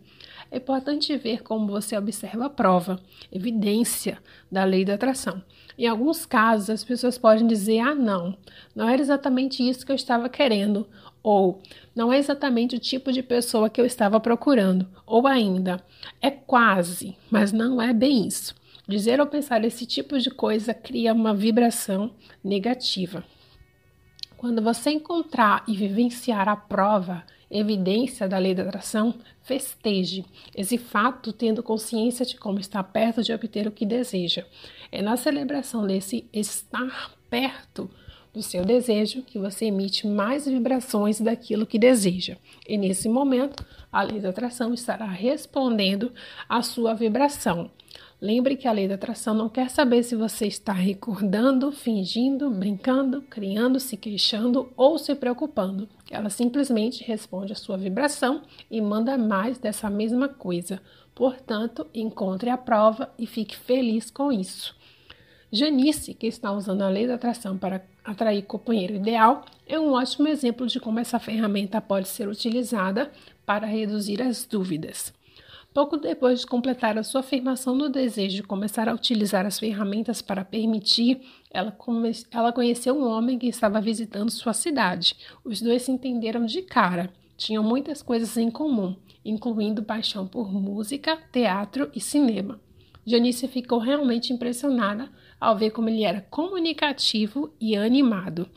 [0.50, 2.98] É importante ver como você observa a prova,
[3.30, 4.18] evidência
[4.50, 5.42] da lei da atração.
[5.78, 8.36] Em alguns casos, as pessoas podem dizer: ah, não,
[8.74, 10.86] não era exatamente isso que eu estava querendo,
[11.22, 11.60] ou
[11.94, 15.82] não é exatamente o tipo de pessoa que eu estava procurando, ou ainda,
[16.20, 18.54] é quase, mas não é bem isso.
[18.86, 22.10] Dizer ou pensar esse tipo de coisa cria uma vibração
[22.42, 23.24] negativa.
[24.36, 30.24] Quando você encontrar e vivenciar a prova, evidência da lei da atração, festeje
[30.56, 34.44] esse fato tendo consciência de como está perto de obter o que deseja.
[34.92, 37.90] É na celebração desse estar perto
[38.32, 42.36] do seu desejo que você emite mais vibrações daquilo que deseja.
[42.68, 46.12] E nesse momento, a lei da atração estará respondendo
[46.46, 47.70] à sua vibração.
[48.20, 53.22] Lembre que a lei da atração não quer saber se você está recordando, fingindo, brincando,
[53.22, 55.88] criando, se queixando ou se preocupando.
[56.10, 60.80] Ela simplesmente responde à sua vibração e manda mais dessa mesma coisa.
[61.14, 64.74] Portanto, encontre a prova e fique feliz com isso.
[65.54, 70.26] Janice, que está usando a lei da atração para atrair companheiro ideal, é um ótimo
[70.26, 73.12] exemplo de como essa ferramenta pode ser utilizada
[73.44, 75.12] para reduzir as dúvidas.
[75.74, 80.22] Pouco depois de completar a sua afirmação do desejo e começar a utilizar as ferramentas
[80.22, 81.20] para permitir,
[81.50, 81.76] ela,
[82.30, 85.14] ela conheceu um homem que estava visitando sua cidade.
[85.44, 87.12] Os dois se entenderam de cara.
[87.36, 92.58] tinham muitas coisas em comum, incluindo paixão por música, teatro e cinema.
[93.04, 95.10] Janice ficou realmente impressionada
[95.42, 98.48] ao ver como ele era comunicativo e animado.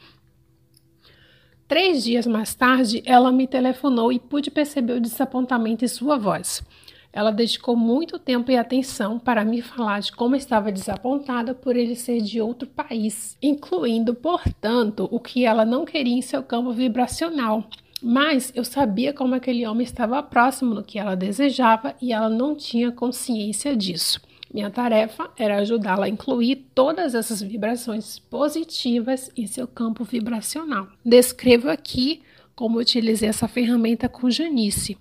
[1.68, 6.62] Três dias mais tarde, ela me telefonou e pude perceber o desapontamento em sua voz.
[7.12, 11.96] Ela dedicou muito tempo e atenção para me falar de como estava desapontada por ele
[11.96, 17.68] ser de outro país, incluindo, portanto, o que ela não queria em seu campo vibracional.
[18.00, 22.54] Mas eu sabia como aquele homem estava próximo do que ela desejava e ela não
[22.56, 24.22] tinha consciência disso.
[24.56, 30.88] Minha tarefa era ajudá-la a incluir todas essas vibrações positivas em seu campo vibracional.
[31.04, 32.22] Descrevo aqui
[32.56, 34.98] como utilizei essa ferramenta com Janice.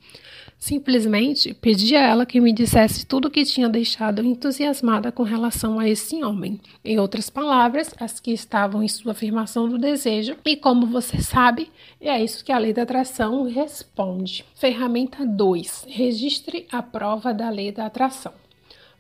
[0.58, 5.78] Simplesmente pedi a ela que me dissesse tudo o que tinha deixado entusiasmada com relação
[5.78, 6.60] a esse homem.
[6.84, 10.36] Em outras palavras, as que estavam em sua afirmação do desejo.
[10.44, 11.70] E como você sabe,
[12.00, 14.44] é isso que a lei da atração responde.
[14.56, 18.32] Ferramenta 2: Registre a prova da lei da atração.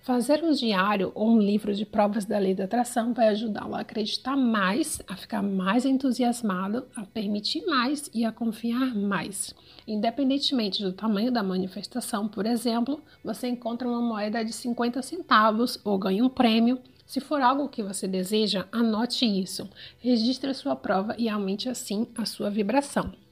[0.04, 3.80] Fazer um diário ou um livro de provas da lei da atração vai ajudá-lo a
[3.80, 9.54] acreditar mais, a ficar mais entusiasmado, a permitir mais e a confiar mais.
[9.88, 15.96] Independentemente do tamanho da manifestação, por exemplo, você encontra uma moeda de 50 centavos ou
[15.96, 16.78] ganha um prêmio.
[17.06, 19.66] Se for algo que você deseja, anote isso,
[20.00, 23.23] registre a sua prova e aumente assim a sua vibração.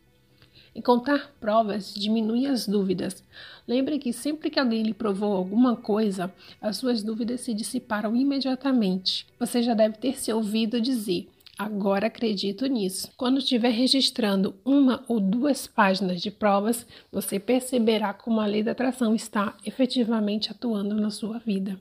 [0.75, 3.23] Encontrar provas diminui as dúvidas.
[3.69, 9.27] Lembre que sempre que alguém lhe provou alguma coisa, as suas dúvidas se dissiparam imediatamente.
[9.39, 11.29] Você já deve ter se ouvido dizer:
[11.59, 13.11] Agora acredito nisso.
[13.17, 18.73] Quando estiver registrando uma ou duas páginas de provas, você perceberá como a lei da
[18.73, 21.79] atração está efetivamente atuando na sua vida.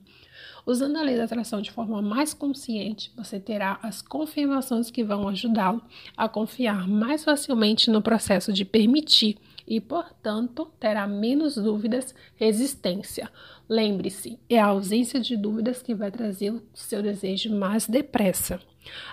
[0.66, 5.28] Usando a lei da atração de forma mais consciente, você terá as confirmações que vão
[5.28, 5.82] ajudá-lo
[6.16, 13.32] a confiar mais facilmente no processo de permitir e, portanto, terá menos dúvidas, resistência.
[13.70, 18.60] Lembre-se, é a ausência de dúvidas que vai trazer o seu desejo mais depressa.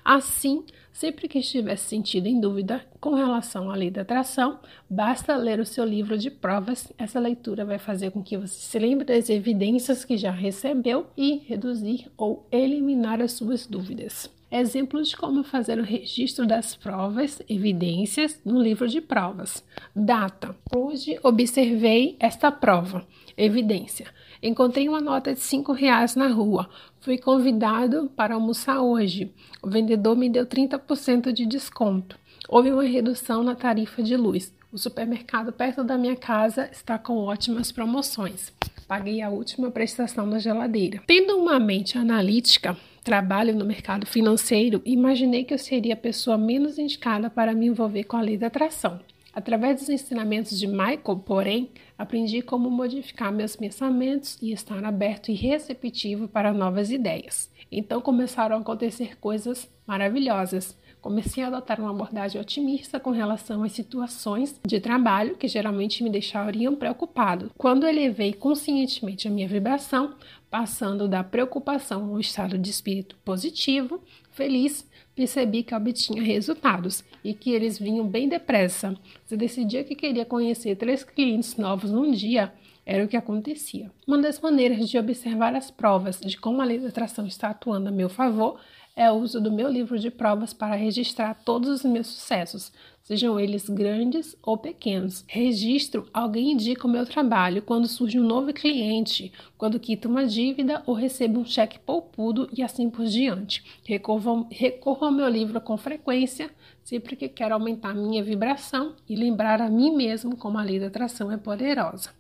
[0.04, 0.64] Assim,
[0.98, 4.58] sempre que estiver se sentindo em dúvida com relação à lei da atração,
[4.90, 6.92] basta ler o seu livro de provas.
[6.98, 11.36] Essa leitura vai fazer com que você se lembre das evidências que já recebeu e
[11.46, 14.28] reduzir ou eliminar as suas dúvidas.
[14.50, 19.62] Exemplos de como fazer o registro das provas, evidências no livro de provas.
[19.94, 23.06] Data: Hoje observei esta prova.
[23.36, 24.06] Evidência:
[24.43, 26.69] Encontrei uma nota de cinco reais na rua.
[27.01, 29.32] Fui convidado para almoçar hoje.
[29.62, 32.19] O vendedor me deu 30% de desconto.
[32.48, 34.55] Houve uma redução na tarifa de luz.
[34.73, 38.52] O supermercado perto da minha casa está com ótimas promoções.
[38.86, 41.02] Paguei a última prestação da geladeira.
[41.06, 46.78] Tendo uma mente analítica, trabalho no mercado financeiro, imaginei que eu seria a pessoa menos
[46.78, 49.01] indicada para me envolver com a lei da atração.
[49.35, 55.34] Através dos ensinamentos de Michael, porém, aprendi como modificar meus pensamentos e estar aberto e
[55.34, 57.50] receptivo para novas ideias.
[57.70, 60.78] Então começaram a acontecer coisas maravilhosas.
[61.00, 66.10] Comecei a adotar uma abordagem otimista com relação às situações de trabalho que geralmente me
[66.10, 67.50] deixariam preocupado.
[67.56, 70.14] Quando elevei conscientemente a minha vibração,
[70.50, 74.88] passando da preocupação ao estado de espírito positivo, feliz,
[75.18, 78.96] percebi que obtinha resultados e que eles vinham bem depressa.
[79.26, 82.52] Se decidia que queria conhecer três clientes novos num dia,
[82.86, 83.90] era o que acontecia.
[84.06, 87.88] Uma das maneiras de observar as provas de como a lei da atração está atuando
[87.88, 88.60] a meu favor
[88.98, 92.72] é o uso do meu livro de provas para registrar todos os meus sucessos,
[93.04, 95.24] sejam eles grandes ou pequenos.
[95.28, 100.82] Registro, alguém indica o meu trabalho quando surge um novo cliente, quando quita uma dívida
[100.84, 103.62] ou recebo um cheque poupudo e assim por diante.
[103.84, 106.50] Recorro, recorro ao meu livro com frequência,
[106.82, 110.88] sempre que quero aumentar minha vibração e lembrar a mim mesmo como a lei da
[110.88, 112.10] atração é poderosa.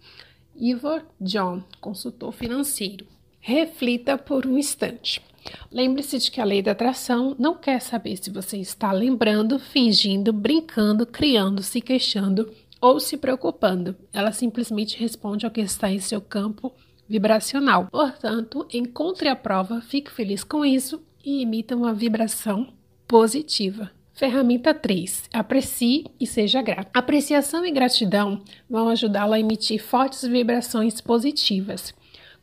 [0.54, 3.04] Ivor John, consultor financeiro.
[3.40, 5.20] Reflita por um instante.
[5.70, 10.32] Lembre-se de que a lei da atração não quer saber se você está lembrando, fingindo,
[10.32, 12.50] brincando, criando, se queixando
[12.80, 13.96] ou se preocupando.
[14.12, 16.72] Ela simplesmente responde ao que está em seu campo
[17.08, 17.86] vibracional.
[17.90, 22.68] Portanto, encontre a prova, fique feliz com isso e emita uma vibração
[23.06, 23.90] positiva.
[24.18, 25.30] Ferramenta 3.
[25.32, 26.90] Aprecie e seja grato.
[26.92, 31.94] Apreciação e gratidão vão ajudá-lo a emitir fortes vibrações positivas.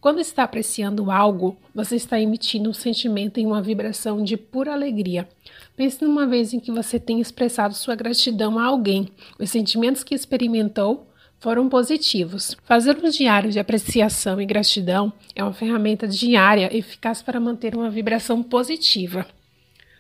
[0.06, 5.27] Quando está apreciando algo, você está emitindo um sentimento em uma vibração de pura alegria.
[5.76, 9.10] Pense numa vez em que você tenha expressado sua gratidão a alguém.
[9.40, 11.07] Os sentimentos que experimentou
[11.40, 12.56] foram positivos.
[12.65, 17.90] Fazer um diário de apreciação e gratidão é uma ferramenta diária eficaz para manter uma
[17.90, 19.26] vibração positiva.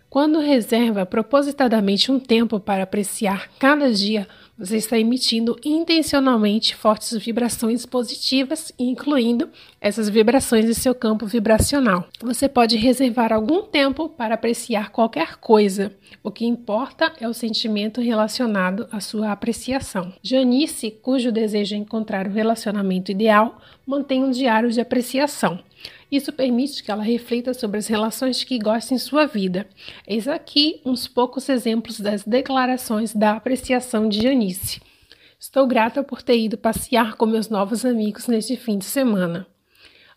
[0.07, 4.27] Quando reserva propositadamente um tempo para apreciar cada dia,
[4.57, 9.49] Você está emitindo intencionalmente fortes vibrações positivas, incluindo
[9.81, 12.07] essas vibrações em seu campo vibracional.
[12.21, 15.93] Você pode reservar algum tempo para apreciar qualquer coisa.
[16.23, 20.13] O que importa é o sentimento relacionado à sua apreciação.
[20.23, 25.59] Janice, cujo desejo é encontrar o relacionamento ideal, mantém um diário de apreciação.
[26.11, 29.67] Isso permite que ela reflita sobre as relações que gosta em sua vida.
[30.07, 34.81] Eis aqui uns poucos exemplos das declarações da apreciação de Janice.
[35.39, 39.45] Estou grata por ter ido passear com meus novos amigos neste fim de semana.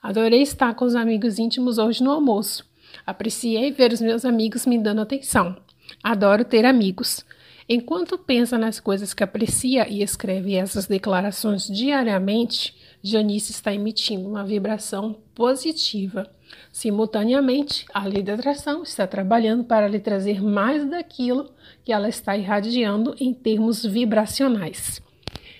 [0.02, 2.65] Adorei estar com os amigos íntimos hoje no almoço.
[3.05, 5.56] Apreciei ver os meus amigos me dando atenção.
[6.02, 7.24] Adoro ter amigos.
[7.69, 14.43] Enquanto pensa nas coisas que aprecia e escreve essas declarações diariamente, Janice está emitindo uma
[14.43, 16.31] vibração positiva.
[16.73, 21.53] Simultaneamente, a lei da atração está trabalhando para lhe trazer mais daquilo
[21.85, 25.03] que ela está irradiando em termos vibracionais.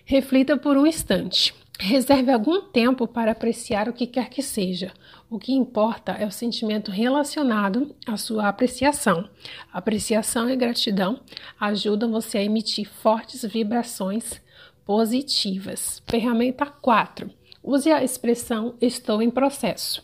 [0.07, 1.55] Reflita por um instante.
[1.79, 4.93] Reserve algum tempo para apreciar o que quer que seja.
[5.31, 9.29] O que importa é o sentimento relacionado à sua apreciação.
[9.71, 11.21] Apreciação e gratidão
[11.61, 14.41] ajudam você a emitir fortes vibrações
[14.87, 16.03] positivas.
[16.07, 17.31] Ferramenta 4.
[17.63, 20.03] Use a expressão estou em processo.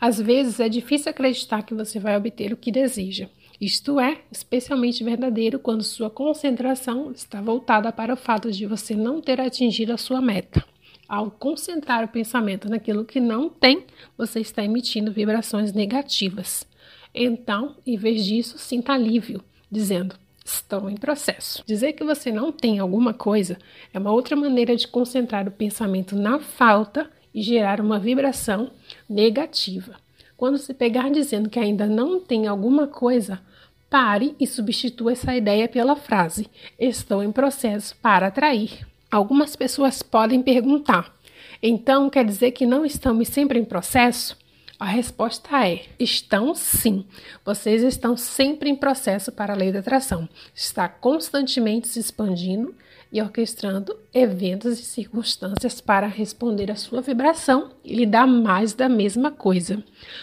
[0.00, 3.28] Às vezes é difícil acreditar que você vai obter o que deseja.
[3.60, 9.20] Isto é especialmente verdadeiro quando sua concentração está voltada para o fato de você não
[9.20, 10.73] ter atingido a sua meta.
[11.08, 13.84] Ao concentrar o pensamento naquilo que não tem,
[14.16, 16.66] você está emitindo vibrações negativas.
[17.14, 21.62] Então, em vez disso, sinta alívio, dizendo: estão em processo.
[21.66, 23.58] Dizer que você não tem alguma coisa
[23.92, 28.70] é uma outra maneira de concentrar o pensamento na falta e gerar uma vibração
[29.08, 29.96] negativa.
[30.36, 33.40] Quando se pegar dizendo que ainda não tem alguma coisa,
[33.88, 36.48] pare e substitua essa ideia pela frase:
[36.78, 38.86] Estou em processo para atrair.
[39.14, 41.16] Algumas pessoas podem perguntar:
[41.62, 44.36] então quer dizer que não estamos sempre em processo?
[44.76, 47.06] A resposta é: estão sim.
[47.44, 50.28] Vocês estão sempre em processo para a lei da atração.
[50.52, 52.74] Está constantemente se expandindo
[53.14, 58.88] e orquestrando eventos e circunstâncias para responder à sua vibração e lhe dar mais da
[58.88, 59.80] mesma coisa.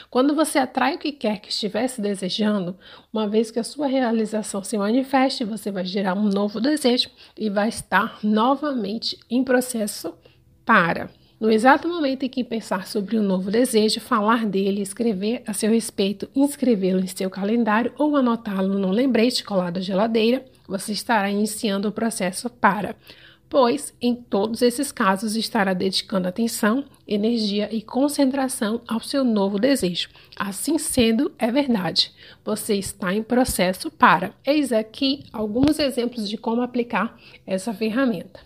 [0.09, 2.75] Quando você atrai o que quer que estivesse desejando,
[3.13, 7.49] uma vez que a sua realização se manifeste, você vai gerar um novo desejo e
[7.49, 10.13] vai estar novamente em processo
[10.65, 11.09] para
[11.41, 15.71] no exato momento em que pensar sobre um novo desejo, falar dele, escrever a seu
[15.71, 21.87] respeito, inscrevê-lo em seu calendário ou anotá-lo num lembrete colado à geladeira, você estará iniciando
[21.87, 22.95] o processo para,
[23.47, 30.09] pois em todos esses casos estará dedicando atenção, energia e concentração ao seu novo desejo.
[30.35, 32.11] Assim sendo, é verdade,
[32.43, 34.33] você está em processo para.
[34.45, 38.39] Eis aqui alguns exemplos de como aplicar essa ferramenta.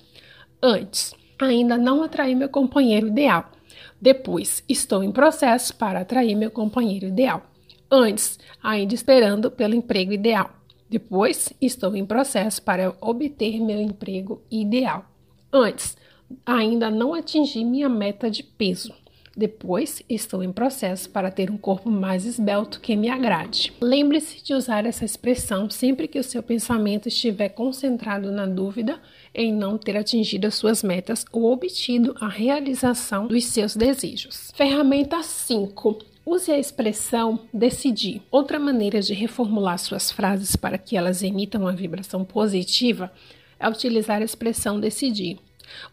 [0.62, 3.52] Antes, Ainda não atraí meu companheiro ideal.
[4.00, 7.44] Depois, estou em processo para atrair meu companheiro ideal.
[7.92, 10.55] Antes, ainda esperando pelo emprego ideal.
[10.90, 15.06] Depois, estou em processo para obter meu emprego ideal.
[15.52, 15.98] Antes,
[16.46, 18.94] ainda não atingi minha meta de peso.
[19.38, 23.74] Depois, estou em processo para ter um corpo mais esbelto que me agrade.
[23.82, 29.02] Lembre-se de usar essa expressão sempre que o seu pensamento estiver concentrado na dúvida
[29.34, 34.52] em não ter atingido as suas metas ou obtido a realização dos seus desejos.
[34.56, 36.15] Ferramenta 5.
[36.28, 38.20] Use a expressão decidir.
[38.32, 43.12] Outra maneira de reformular suas frases para que elas emitam uma vibração positiva
[43.60, 45.38] é utilizar a expressão decidir.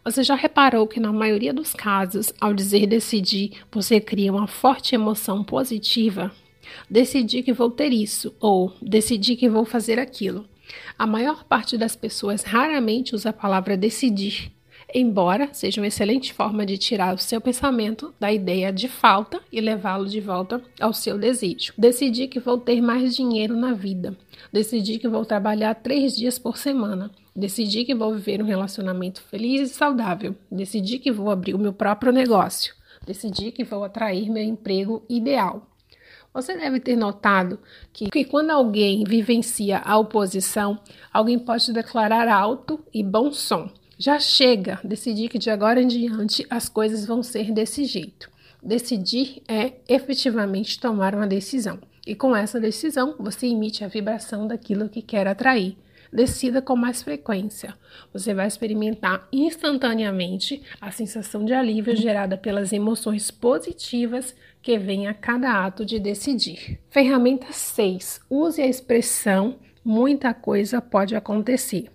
[0.03, 4.95] Você já reparou que, na maioria dos casos, ao dizer decidir, você cria uma forte
[4.95, 6.31] emoção positiva?
[6.89, 10.49] Decidi que vou ter isso, ou decidi que vou fazer aquilo.
[10.97, 14.51] A maior parte das pessoas raramente usa a palavra decidir,
[14.93, 19.59] embora seja uma excelente forma de tirar o seu pensamento da ideia de falta e
[19.59, 21.73] levá-lo de volta ao seu desejo.
[21.77, 24.15] Decidi que vou ter mais dinheiro na vida.
[24.51, 27.09] Decidi que vou trabalhar três dias por semana.
[27.35, 30.35] Decidi que vou viver um relacionamento feliz e saudável.
[30.51, 32.75] Decidi que vou abrir o meu próprio negócio.
[33.05, 35.67] Decidi que vou atrair meu emprego ideal.
[36.33, 37.59] Você deve ter notado
[37.91, 40.79] que, que, quando alguém vivencia a oposição,
[41.11, 43.69] alguém pode declarar alto e bom som.
[43.97, 48.29] Já chega, decidir que de agora em diante as coisas vão ser desse jeito.
[48.61, 51.79] Decidir é efetivamente tomar uma decisão.
[52.05, 55.77] E com essa decisão, você emite a vibração daquilo que quer atrair
[56.13, 57.73] decida com mais frequência.
[58.13, 65.13] Você vai experimentar instantaneamente a sensação de alívio gerada pelas emoções positivas que vêm a
[65.13, 66.79] cada ato de decidir.
[66.89, 68.21] Ferramenta 6.
[68.29, 71.89] Use a expressão muita coisa pode acontecer.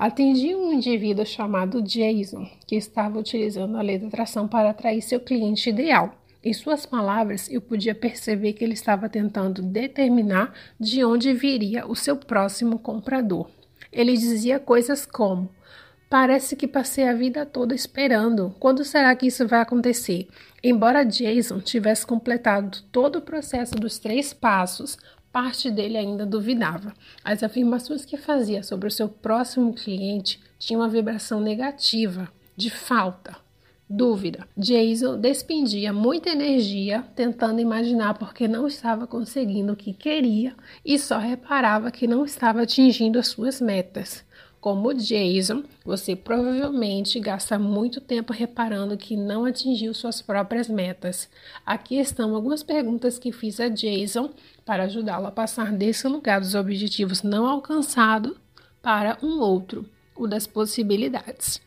[0.00, 5.20] Atendi um indivíduo chamado Jason, que estava utilizando a lei da atração para atrair seu
[5.20, 6.14] cliente ideal.
[6.42, 11.94] Em suas palavras, eu podia perceber que ele estava tentando determinar de onde viria o
[11.94, 13.50] seu próximo comprador.
[13.92, 15.50] Ele dizia coisas como:
[16.08, 18.56] Parece que passei a vida toda esperando.
[18.58, 20.28] Quando será que isso vai acontecer?
[20.64, 24.96] Embora Jason tivesse completado todo o processo dos três passos,
[25.32, 26.92] parte dele ainda duvidava.
[27.24, 33.36] As afirmações que fazia sobre o seu próximo cliente tinham uma vibração negativa, de falta,
[33.88, 34.46] dúvida.
[34.56, 40.54] Jason despendia muita energia tentando imaginar porque não estava conseguindo o que queria
[40.84, 44.24] e só reparava que não estava atingindo as suas metas.
[44.60, 51.30] Como Jason, você provavelmente gasta muito tempo reparando que não atingiu suas próprias metas.
[51.64, 54.30] Aqui estão algumas perguntas que fiz a Jason
[54.64, 58.36] para ajudá-lo a passar desse lugar dos objetivos não alcançados
[58.82, 61.58] para um outro, o das possibilidades.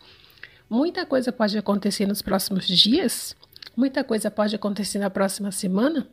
[0.70, 3.36] Muita coisa pode acontecer nos próximos dias?
[3.76, 6.07] Muita coisa pode acontecer na próxima semana?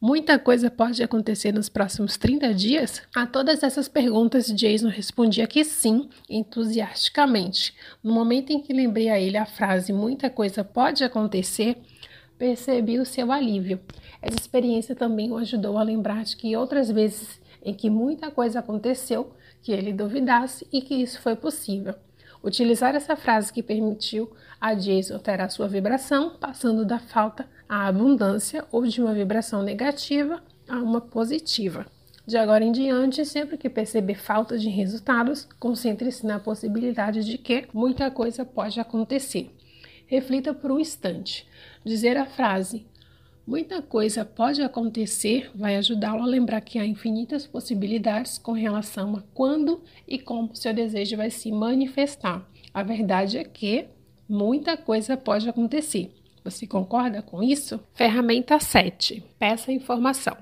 [0.00, 3.02] Muita coisa pode acontecer nos próximos 30 dias?
[3.14, 7.74] A todas essas perguntas, Jason respondia que sim, entusiasticamente.
[8.02, 11.78] No momento em que lembrei a ele a frase muita coisa pode acontecer,
[12.38, 13.80] percebi o seu alívio.
[14.20, 18.60] Essa experiência também o ajudou a lembrar de que outras vezes em que muita coisa
[18.60, 19.32] aconteceu,
[19.62, 21.94] que ele duvidasse e que isso foi possível.
[22.44, 24.30] Utilizar essa frase que permitiu
[24.60, 30.42] a Jason alterar sua vibração, passando da falta à abundância ou de uma vibração negativa
[30.68, 31.86] a uma positiva.
[32.26, 37.68] De agora em diante, sempre que perceber falta de resultados, concentre-se na possibilidade de que
[37.72, 39.50] muita coisa pode acontecer.
[40.06, 41.46] Reflita por um instante.
[41.84, 42.86] Dizer a frase
[43.46, 49.22] Muita coisa pode acontecer vai ajudá-lo a lembrar que há infinitas possibilidades com relação a
[49.32, 52.44] quando e como seu desejo vai se manifestar.
[52.74, 53.86] A verdade é que
[54.28, 56.12] muita coisa pode acontecer.
[56.46, 57.80] Você concorda com isso?
[57.92, 59.20] Ferramenta 7.
[59.36, 60.36] Peça informação.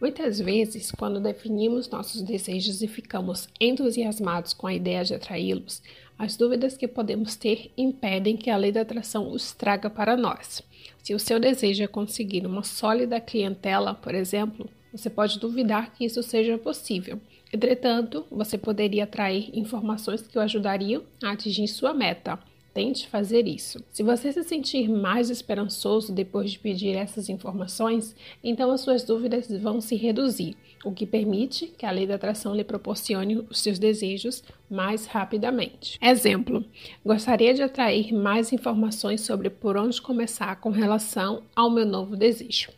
[0.00, 5.84] Muitas vezes, quando definimos nossos desejos e ficamos entusiasmados com a ideia de atraí-los,
[6.18, 10.64] as dúvidas que podemos ter impedem que a lei da atração os traga para nós.
[11.00, 16.04] Se o seu desejo é conseguir uma sólida clientela, por exemplo, você pode duvidar que
[16.04, 17.20] isso seja possível.
[17.52, 22.36] Entretanto, você poderia atrair informações que o ajudariam a atingir sua meta.
[22.76, 23.82] Tente fazer isso.
[23.90, 29.48] Se você se sentir mais esperançoso depois de pedir essas informações, então as suas dúvidas
[29.50, 33.78] vão se reduzir, o que permite que a lei da atração lhe proporcione os seus
[33.78, 35.98] desejos mais rapidamente.
[36.02, 36.62] Exemplo:
[37.02, 42.68] gostaria de atrair mais informações sobre por onde começar com relação ao meu novo desejo.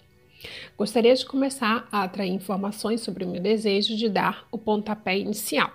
[0.76, 5.72] Gostaria de começar a atrair informações sobre o meu desejo de dar o pontapé inicial.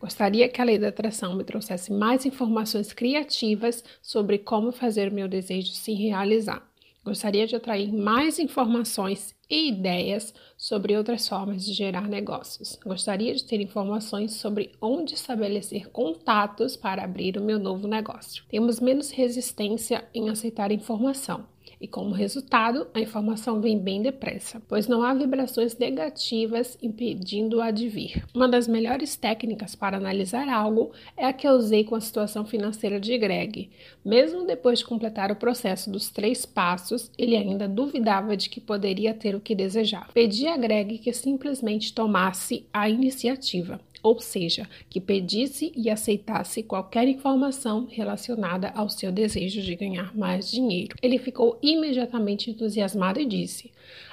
[0.00, 5.14] Gostaria que a lei da atração me trouxesse mais informações criativas sobre como fazer o
[5.14, 6.62] meu desejo se realizar.
[7.04, 12.78] Gostaria de atrair mais informações e ideias sobre outras formas de gerar negócios.
[12.82, 18.42] Gostaria de ter informações sobre onde estabelecer contatos para abrir o meu novo negócio.
[18.48, 21.44] Temos menos resistência em aceitar informação
[21.80, 27.88] e, como resultado, a informação vem bem depressa, pois não há vibrações negativas impedindo-a de
[27.88, 28.24] vir.
[28.34, 32.44] Uma das melhores técnicas para analisar algo é a que eu usei com a situação
[32.44, 33.70] financeira de Greg.
[34.04, 39.14] Mesmo depois de completar o processo dos três passos, ele ainda duvidava de que poderia
[39.14, 40.12] ter o que desejava.
[40.12, 47.08] Pedi a Greg que simplesmente tomasse a iniciativa ou seja, que pedisse e aceitasse qualquer
[47.08, 50.94] informação relacionada ao seu desejo de ganhar mais dinheiro.
[51.02, 53.72] Ele ficou imediatamente entusiasmado e disse: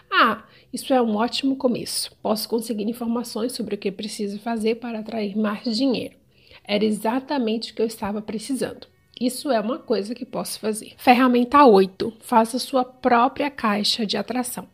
[0.09, 2.15] Ah, isso é um ótimo começo.
[2.23, 6.15] Posso conseguir informações sobre o que preciso fazer para atrair mais dinheiro.
[6.63, 8.88] Era exatamente o que eu estava precisando.
[9.19, 10.93] Isso é uma coisa que posso fazer.
[10.95, 12.13] Ferramenta 8.
[12.22, 14.68] Faça sua própria caixa de atração.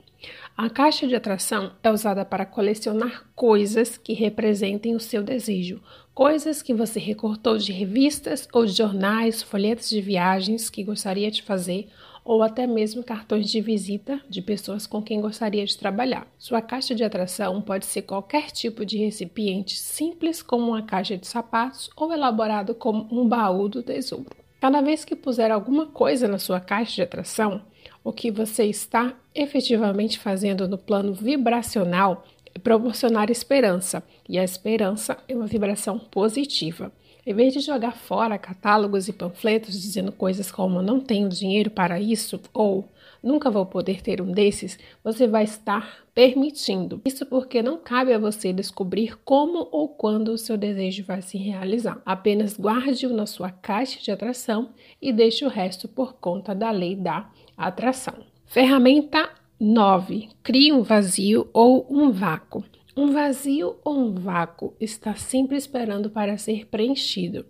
[0.58, 5.80] A caixa de atração é usada para colecionar coisas que representem o seu desejo,
[6.16, 11.44] coisas que você recortou de revistas ou de jornais, folhetos de viagens que gostaria de
[11.44, 11.90] fazer
[12.26, 16.26] ou até mesmo cartões de visita de pessoas com quem gostaria de trabalhar.
[16.40, 21.28] Sua caixa de atração pode ser qualquer tipo de recipiente simples, como uma caixa de
[21.28, 24.26] sapatos, ou elaborado como um baú do tesouro.
[24.60, 27.62] Cada vez que puser alguma coisa na sua caixa de atração,
[28.04, 32.26] o que você está efetivamente fazendo no plano vibracional
[32.56, 36.92] é proporcionar esperança, e a esperança é uma vibração positiva.
[37.26, 42.00] Em vez de jogar fora catálogos e panfletos dizendo coisas como não tenho dinheiro para
[42.00, 42.90] isso ou
[43.22, 47.02] nunca vou poder ter um desses, você vai estar permitindo.
[47.06, 51.38] Isso porque não cabe a você descobrir como ou quando o seu desejo vai se
[51.38, 52.02] realizar.
[52.06, 54.70] Apenas guarde-o na sua caixa de atração
[55.02, 58.14] e deixe o resto por conta da lei da atração.
[58.46, 59.30] Ferramenta
[59.60, 60.30] 9.
[60.44, 62.64] Crie um vazio ou um vácuo.
[62.96, 67.46] Um vazio ou um vácuo está sempre esperando para ser preenchido.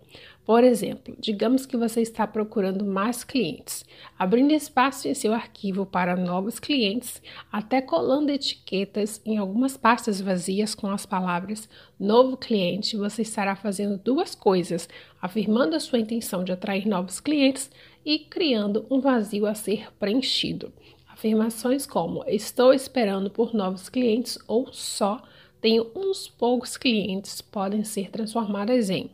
[0.48, 3.84] Por exemplo, digamos que você está procurando mais clientes,
[4.18, 7.20] abrindo espaço em seu arquivo para novos clientes,
[7.52, 11.68] até colando etiquetas em algumas pastas vazias com as palavras
[12.00, 14.88] novo cliente, você estará fazendo duas coisas:
[15.20, 17.70] afirmando a sua intenção de atrair novos clientes
[18.08, 20.72] e criando um vazio a ser preenchido.
[21.06, 25.20] Afirmações como estou esperando por novos clientes ou só
[25.60, 29.10] tenho uns poucos clientes podem ser transformadas em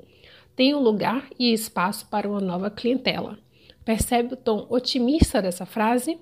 [0.54, 3.36] tenho lugar e espaço para uma nova clientela.
[3.84, 6.16] Percebe o tom otimista dessa frase?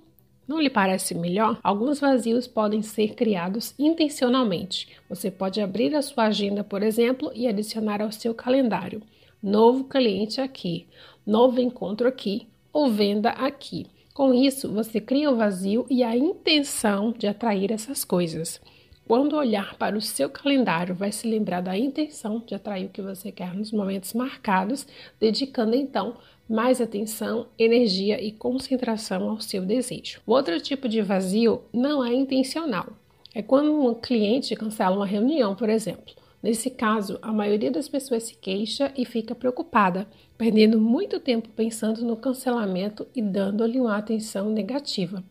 [0.48, 1.58] Não lhe parece melhor?
[1.62, 4.88] Alguns vazios podem ser criados intencionalmente.
[5.10, 9.02] Você pode abrir a sua agenda, por exemplo, e adicionar ao seu calendário:
[9.42, 10.86] novo cliente aqui,
[11.26, 13.86] novo encontro aqui ou venda aqui.
[14.14, 18.60] Com isso, você cria o vazio e a intenção de atrair essas coisas.
[19.06, 23.02] Quando olhar para o seu calendário, vai se lembrar da intenção de atrair o que
[23.02, 24.86] você quer nos momentos marcados,
[25.18, 26.16] dedicando então
[26.48, 30.20] mais atenção, energia e concentração ao seu desejo.
[30.26, 32.86] O outro tipo de vazio não é intencional.
[33.34, 36.14] É quando um cliente cancela uma reunião, por exemplo.
[36.42, 42.04] Nesse caso, a maioria das pessoas se queixa e fica preocupada, perdendo muito tempo pensando
[42.04, 45.22] no cancelamento e dando-lhe uma atenção negativa.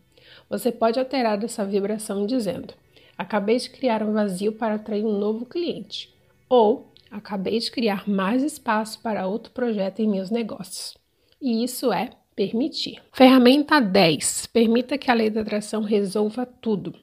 [0.50, 2.74] Você pode alterar essa vibração dizendo:
[3.18, 6.14] Acabei de criar um vazio para atrair um novo cliente.
[6.48, 10.98] Ou acabei de criar mais espaço para outro projeto em meus negócios.
[11.42, 13.02] E isso é permitir.
[13.12, 14.48] Ferramenta 10.
[14.48, 16.96] Permita que a lei da atração resolva tudo.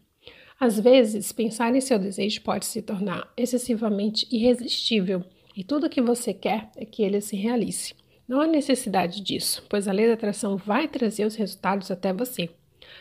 [0.61, 5.23] Às vezes, pensar em seu desejo pode se tornar excessivamente irresistível
[5.57, 7.95] e tudo o que você quer é que ele se realize.
[8.27, 12.51] Não há necessidade disso, pois a lei da atração vai trazer os resultados até você.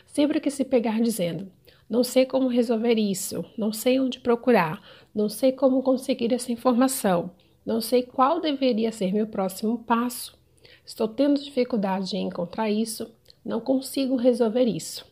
[0.05, 1.51] Sempre que se pegar dizendo,
[1.89, 4.79] não sei como resolver isso, não sei onde procurar,
[5.13, 7.31] não sei como conseguir essa informação,
[7.65, 10.37] não sei qual deveria ser meu próximo passo.
[10.85, 13.11] Estou tendo dificuldade em encontrar isso,
[13.43, 15.05] não consigo resolver isso.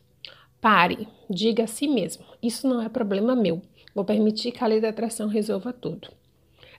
[0.60, 3.62] Pare, diga a si mesmo: isso não é problema meu.
[3.94, 6.08] Vou permitir que a lei da atração resolva tudo.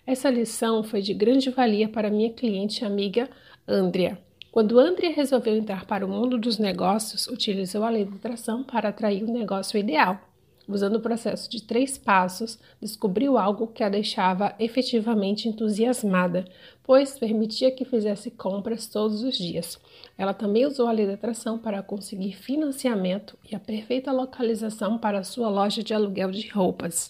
[0.05, 3.29] Essa lição foi de grande valia para minha cliente amiga
[3.67, 4.17] Andrea.
[4.51, 8.89] Quando Andrea resolveu entrar para o mundo dos negócios, utilizou a lei da atração para
[8.89, 10.19] atrair o negócio ideal.
[10.67, 16.45] Usando o processo de três passos, descobriu algo que a deixava efetivamente entusiasmada,
[16.83, 19.79] pois permitia que fizesse compras todos os dias.
[20.17, 25.23] Ela também usou a lei da atração para conseguir financiamento e a perfeita localização para
[25.23, 27.09] sua loja de aluguel de roupas.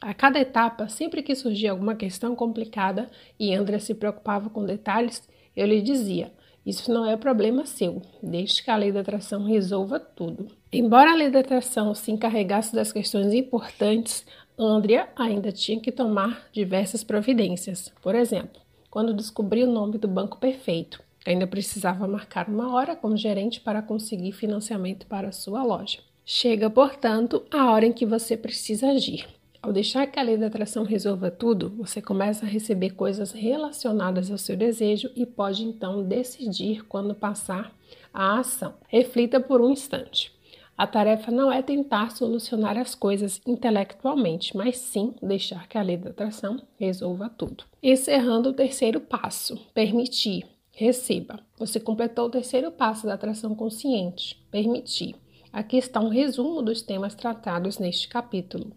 [0.00, 3.08] A cada etapa, sempre que surgia alguma questão complicada
[3.38, 6.32] e Andrea se preocupava com detalhes, eu lhe dizia:
[6.68, 10.48] isso não é problema seu, desde que a lei da atração resolva tudo.
[10.72, 14.26] Embora a lei da atração se encarregasse das questões importantes,
[14.58, 17.92] Andrea ainda tinha que tomar diversas providências.
[18.02, 18.60] Por exemplo,
[18.90, 23.60] quando descobriu o nome do banco perfeito, ainda precisava marcar uma hora com o gerente
[23.60, 25.98] para conseguir financiamento para sua loja.
[26.24, 29.26] Chega, portanto, a hora em que você precisa agir.
[29.60, 34.30] Ao deixar que a lei da atração resolva tudo, você começa a receber coisas relacionadas
[34.30, 37.74] ao seu desejo e pode então decidir quando passar
[38.14, 38.74] a ação.
[38.86, 40.32] Reflita por um instante.
[40.76, 45.96] A tarefa não é tentar solucionar as coisas intelectualmente, mas sim deixar que a lei
[45.96, 47.64] da atração resolva tudo.
[47.82, 50.46] Encerrando o terceiro passo, permitir.
[50.80, 51.40] Receba.
[51.58, 55.16] Você completou o terceiro passo da atração consciente, permitir.
[55.52, 58.70] Aqui está um resumo dos temas tratados neste capítulo.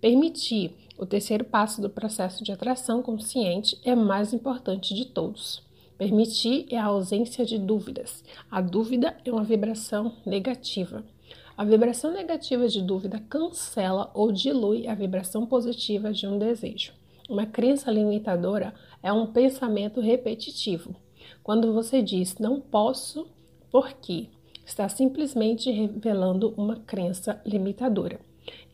[0.00, 5.62] Permitir o terceiro passo do processo de atração consciente é mais importante de todos.
[5.96, 8.24] Permitir é a ausência de dúvidas.
[8.50, 11.04] A dúvida é uma vibração negativa.
[11.56, 16.92] A vibração negativa de dúvida cancela ou dilui a vibração positiva de um desejo.
[17.28, 21.05] Uma crença limitadora é um pensamento repetitivo.
[21.46, 23.28] Quando você diz não posso,
[23.70, 24.26] porque
[24.64, 28.18] está simplesmente revelando uma crença limitadora.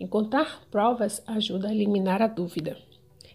[0.00, 2.78] Encontrar provas ajuda a eliminar a dúvida.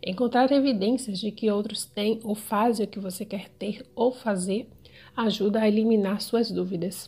[0.03, 4.67] Encontrar evidências de que outros têm ou fazem o que você quer ter ou fazer
[5.15, 7.07] ajuda a eliminar suas dúvidas.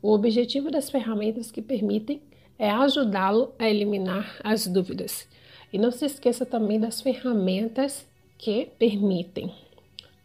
[0.00, 2.22] O objetivo das ferramentas que permitem
[2.58, 5.28] é ajudá-lo a eliminar as dúvidas.
[5.70, 8.08] E não se esqueça também das ferramentas
[8.38, 9.52] que permitem.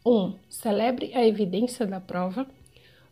[0.06, 0.12] 1.
[0.12, 2.46] Um, celebre a evidência da prova.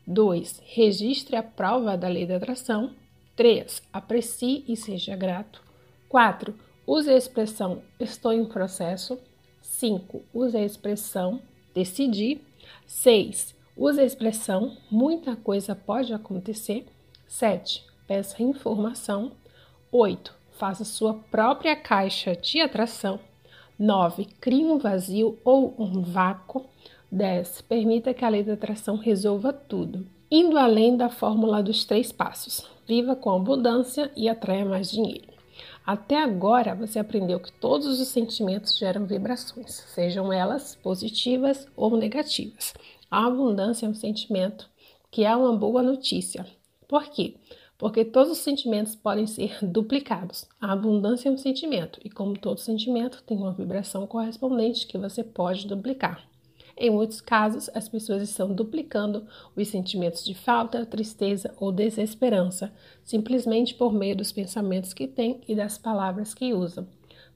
[0.06, 0.62] 2.
[0.66, 2.94] Registre a prova da lei da atração.
[3.36, 3.82] 3.
[3.94, 5.64] Aprecie e seja grato.
[6.10, 6.54] 4.
[6.86, 9.18] Use a expressão estou em processo.
[9.62, 10.22] 5.
[10.34, 11.42] Use a expressão
[11.74, 12.42] decidir.
[12.86, 13.56] 6.
[13.78, 16.86] Use a expressão muita coisa pode acontecer.
[17.28, 17.86] 7.
[18.06, 19.32] Peça informação.
[19.92, 20.36] 8.
[20.52, 23.20] Faça sua própria caixa de atração.
[23.80, 24.26] 9.
[24.40, 26.66] Crie um vazio ou um vácuo.
[27.12, 27.62] 10.
[27.62, 30.08] Permita que a lei da atração resolva tudo.
[30.30, 32.66] Indo além da fórmula dos três passos.
[32.88, 35.28] Viva com abundância e atraia mais dinheiro.
[35.86, 42.74] Até agora você aprendeu que todos os sentimentos geram vibrações, sejam elas positivas ou negativas.
[43.10, 44.70] A abundância é um sentimento
[45.10, 46.46] que é uma boa notícia.
[46.88, 47.36] Por quê?
[47.78, 50.48] Porque todos os sentimentos podem ser duplicados.
[50.62, 55.24] A abundância é um sentimento e, como todo sentimento, tem uma vibração correspondente que você
[55.24, 56.31] pode duplicar.
[56.78, 59.26] Em muitos casos, as pessoas estão duplicando
[59.56, 62.74] os sentimentos de falta, tristeza ou desesperança,
[63.04, 66.88] simplesmente por meio dos pensamentos que têm e das palavras que usam.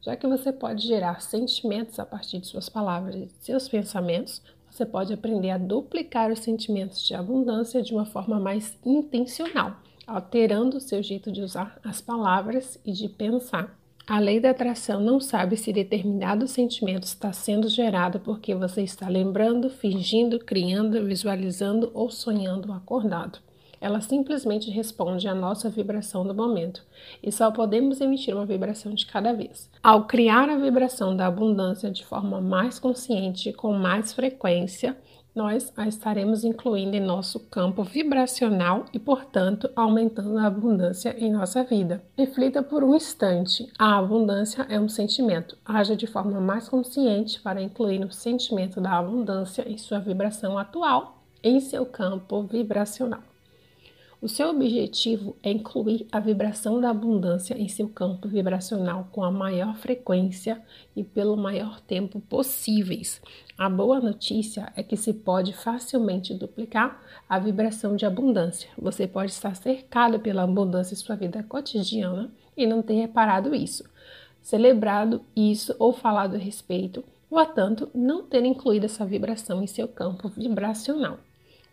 [0.02, 4.86] Já que você pode gerar sentimentos a partir de suas palavras e seus pensamentos, você
[4.86, 10.82] pode aprender a duplicar os sentimentos de abundância de uma forma mais intencional, alterando o
[10.82, 13.76] seu jeito de usar as palavras e de pensar.
[14.08, 19.10] A lei da atração não sabe se determinado sentimento está sendo gerado porque você está
[19.10, 23.40] lembrando, fingindo, criando, visualizando ou sonhando acordado.
[23.82, 26.84] Ela simplesmente responde à nossa vibração do momento
[27.22, 29.72] e só podemos emitir uma vibração de cada vez.
[29.82, 34.96] Ao criar a vibração da abundância de forma mais consciente e com mais frequência,
[35.36, 41.64] nós a estaremos incluindo em nosso campo vibracional e, portanto, aumentando a abundância em nossa
[41.64, 42.02] vida.
[42.18, 45.58] Reflita por um instante: a abundância é um sentimento.
[45.66, 51.22] Haja de forma mais consciente para incluir o sentimento da abundância em sua vibração atual
[51.44, 53.22] em seu campo vibracional.
[54.22, 59.32] O seu objetivo é incluir a vibração da abundância em seu campo vibracional com a
[59.32, 60.62] maior frequência
[60.96, 63.22] e pelo maior tempo possíveis.
[63.58, 68.70] A boa notícia é que se pode facilmente duplicar a vibração de abundância.
[68.78, 73.84] Você pode estar cercado pela abundância em sua vida cotidiana e não ter reparado isso,
[74.42, 79.90] celebrado isso ou falado a respeito, ou, tanto, não ter incluído essa vibração em seu
[79.90, 81.20] campo vibracional.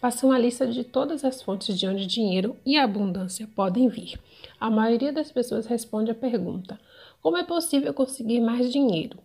[0.03, 4.19] Faça uma lista de todas as fontes de onde dinheiro e abundância podem vir.
[4.59, 6.77] A maioria das pessoas responde a pergunta:
[7.23, 9.16] como é possível conseguir mais dinheiro?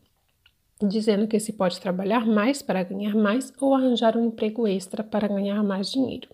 [0.79, 5.27] Dizendo que se pode trabalhar mais para ganhar mais ou arranjar um emprego extra para
[5.27, 6.29] ganhar mais dinheiro.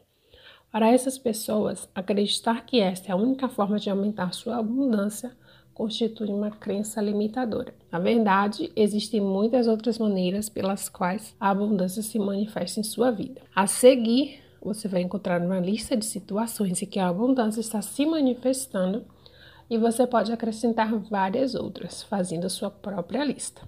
[0.69, 5.31] Para essas pessoas, acreditar que esta é a única forma de aumentar sua abundância
[5.73, 7.73] constitui uma crença limitadora.
[7.91, 13.41] Na verdade, existem muitas outras maneiras pelas quais a abundância se manifesta em sua vida.
[13.55, 18.05] A seguir, você vai encontrar uma lista de situações em que a abundância está se
[18.05, 19.03] manifestando
[19.69, 23.61] e você pode acrescentar várias outras, fazendo a sua própria lista.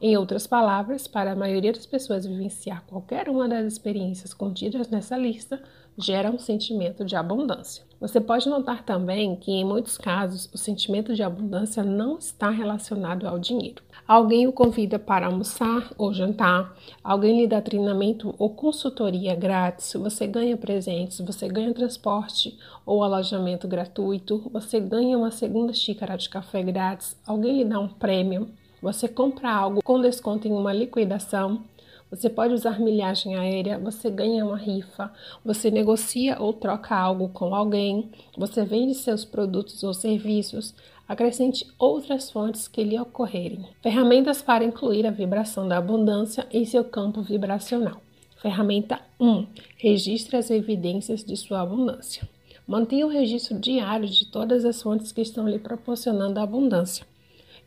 [0.00, 5.16] Em outras palavras, para a maioria das pessoas vivenciar qualquer uma das experiências contidas nessa
[5.16, 5.62] lista
[5.96, 7.85] gera um sentimento de abundância.
[7.98, 13.26] Você pode notar também que, em muitos casos, o sentimento de abundância não está relacionado
[13.26, 13.82] ao dinheiro.
[14.06, 20.26] Alguém o convida para almoçar ou jantar, alguém lhe dá treinamento ou consultoria grátis, você
[20.26, 26.62] ganha presentes, você ganha transporte ou alojamento gratuito, você ganha uma segunda xícara de café
[26.62, 28.50] grátis, alguém lhe dá um prêmio,
[28.80, 31.64] você compra algo com desconto em uma liquidação.
[32.10, 35.12] Você pode usar milhagem aérea, você ganha uma rifa,
[35.44, 40.72] você negocia ou troca algo com alguém, você vende seus produtos ou serviços,
[41.08, 43.66] acrescente outras fontes que lhe ocorrerem.
[43.82, 48.00] Ferramentas para incluir a vibração da abundância em seu campo vibracional.
[48.40, 49.46] Ferramenta 1.
[49.76, 52.28] Registre as evidências de sua abundância.
[52.66, 57.04] Mantenha o registro diário de todas as fontes que estão lhe proporcionando abundância.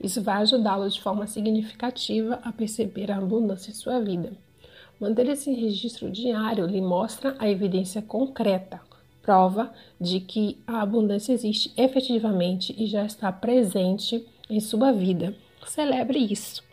[0.02, 4.32] Isso vai ajudá-lo de forma significativa a perceber a abundância em sua vida.
[5.00, 8.82] Manter esse registro diário lhe mostra a evidência concreta,
[9.22, 15.36] prova de que a abundância existe efetivamente e já está presente em sua vida.
[15.66, 16.64] Celebre isso.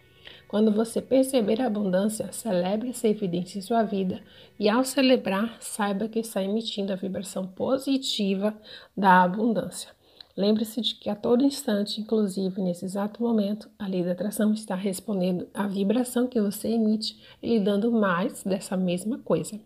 [0.48, 4.20] Quando você perceber a abundância, celebre essa evidência em sua vida
[4.58, 8.54] e, ao celebrar, saiba que está emitindo a vibração positiva
[8.96, 9.95] da abundância.
[10.36, 14.74] Lembre-se de que a todo instante, inclusive nesse exato momento, a lei da atração está
[14.74, 19.58] respondendo à vibração que você emite e lhe dando mais dessa mesma coisa.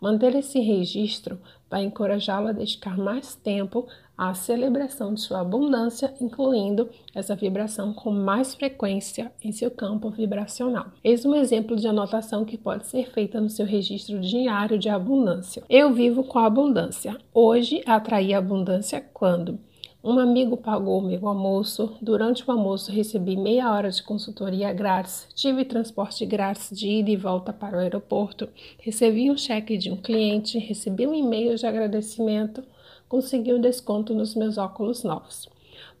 [0.00, 6.88] Manter esse registro vai encorajá-lo a dedicar mais tempo a celebração de sua abundância, incluindo
[7.12, 10.92] essa vibração com mais frequência em seu campo vibracional.
[11.02, 15.64] Eis um exemplo de anotação que pode ser feita no seu registro diário de abundância.
[15.68, 17.18] Eu vivo com a abundância.
[17.34, 19.58] Hoje atraí abundância quando
[20.04, 21.96] um amigo pagou meu almoço.
[22.02, 25.28] Durante o almoço, recebi meia hora de consultoria grátis.
[25.32, 28.48] Tive transporte grátis de ida e volta para o aeroporto.
[28.78, 30.58] Recebi um cheque de um cliente.
[30.58, 32.64] Recebi um e-mail de agradecimento.
[33.08, 35.48] Consegui um desconto nos meus óculos novos.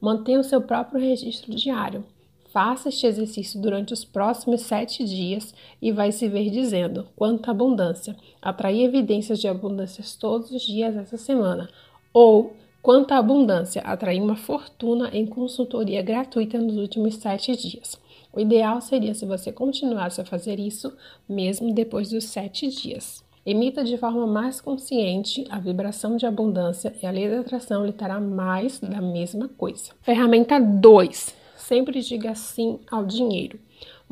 [0.00, 2.04] Mantenha o seu próprio registro diário.
[2.52, 8.16] Faça este exercício durante os próximos sete dias e vai se ver dizendo quanta abundância.
[8.42, 11.70] Atrair evidências de abundâncias todos os dias essa semana.
[12.12, 17.96] Ou Quanto à abundância, atrair uma fortuna em consultoria gratuita nos últimos sete dias.
[18.32, 20.92] O ideal seria se você continuasse a fazer isso
[21.28, 23.22] mesmo depois dos sete dias.
[23.46, 27.92] Emita de forma mais consciente a vibração de abundância e a lei da atração lhe
[27.92, 29.92] dará mais da mesma coisa.
[30.00, 31.36] Ferramenta 2.
[31.56, 33.60] Sempre diga sim ao dinheiro.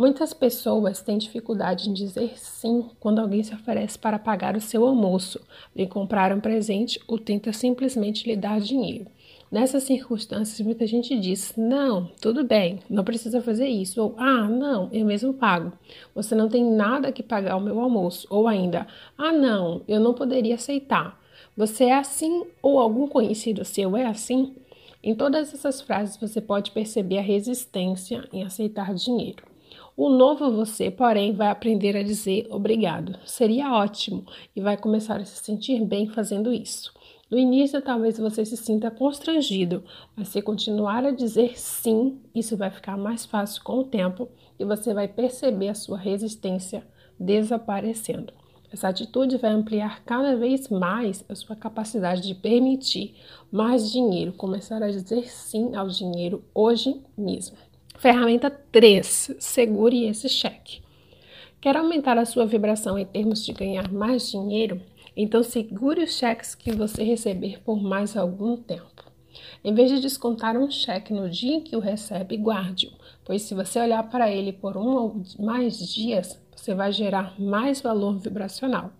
[0.01, 4.87] Muitas pessoas têm dificuldade em dizer sim quando alguém se oferece para pagar o seu
[4.87, 5.39] almoço,
[5.77, 9.09] lhe comprar um presente ou tenta simplesmente lhe dar dinheiro.
[9.53, 14.03] Nessas circunstâncias, muita gente diz: Não, tudo bem, não precisa fazer isso.
[14.03, 15.71] Ou Ah, não, eu mesmo pago.
[16.15, 18.27] Você não tem nada que pagar o meu almoço.
[18.31, 18.87] Ou ainda:
[19.19, 21.21] Ah, não, eu não poderia aceitar.
[21.55, 24.57] Você é assim ou algum conhecido seu é assim?
[25.05, 29.50] Em todas essas frases você pode perceber a resistência em aceitar dinheiro.
[30.03, 33.19] O novo você, porém, vai aprender a dizer obrigado.
[33.27, 34.25] Seria ótimo
[34.57, 36.91] e vai começar a se sentir bem fazendo isso.
[37.31, 39.85] No início, talvez você se sinta constrangido,
[40.17, 44.27] mas se continuar a dizer sim, isso vai ficar mais fácil com o tempo
[44.59, 46.83] e você vai perceber a sua resistência
[47.19, 48.33] desaparecendo.
[48.73, 53.17] Essa atitude vai ampliar cada vez mais a sua capacidade de permitir
[53.53, 57.59] mais dinheiro, começar a dizer sim ao dinheiro hoje mesmo.
[58.01, 59.37] Ferramenta 3.
[59.39, 60.81] Segure esse cheque.
[61.61, 64.81] Quer aumentar a sua vibração em termos de ganhar mais dinheiro?
[65.15, 69.05] Então segure os cheques que você receber por mais algum tempo.
[69.63, 72.91] Em vez de descontar um cheque no dia em que o recebe, guarde-o,
[73.23, 77.83] pois se você olhar para ele por um ou mais dias, você vai gerar mais
[77.83, 78.93] valor vibracional.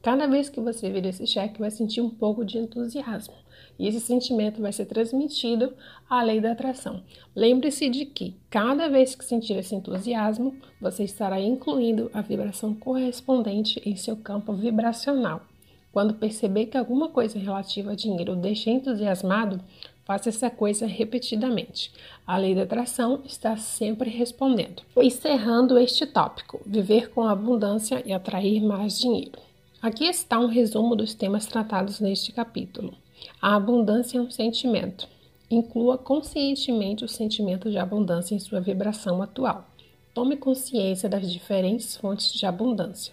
[0.00, 3.34] Cada vez que você vir esse cheque, vai sentir um pouco de entusiasmo.
[3.78, 5.74] E esse sentimento vai ser transmitido
[6.08, 7.02] à lei da atração.
[7.34, 13.80] Lembre-se de que, cada vez que sentir esse entusiasmo, você estará incluindo a vibração correspondente
[13.84, 15.42] em seu campo vibracional.
[15.92, 19.60] Quando perceber que alguma coisa relativa a dinheiro o deixa entusiasmado,
[20.04, 21.90] faça essa coisa repetidamente.
[22.26, 24.82] A lei da atração está sempre respondendo.
[24.96, 29.38] Encerrando este tópico: viver com abundância e atrair mais dinheiro.
[29.82, 32.94] Aqui está um resumo dos temas tratados neste capítulo.
[33.40, 35.06] A abundância é um sentimento.
[35.50, 39.68] Inclua conscientemente o sentimento de abundância em sua vibração atual.
[40.14, 43.12] Tome consciência das diferentes fontes de abundância.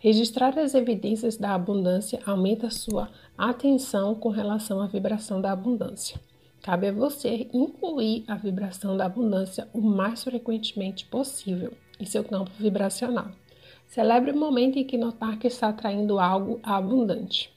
[0.00, 3.08] Registrar as evidências da abundância aumenta sua
[3.38, 6.20] atenção com relação à vibração da abundância.
[6.60, 12.50] Cabe a você incluir a vibração da abundância o mais frequentemente possível em seu campo
[12.58, 13.30] vibracional.
[13.86, 17.51] Celebre o momento em que notar que está atraindo algo abundante.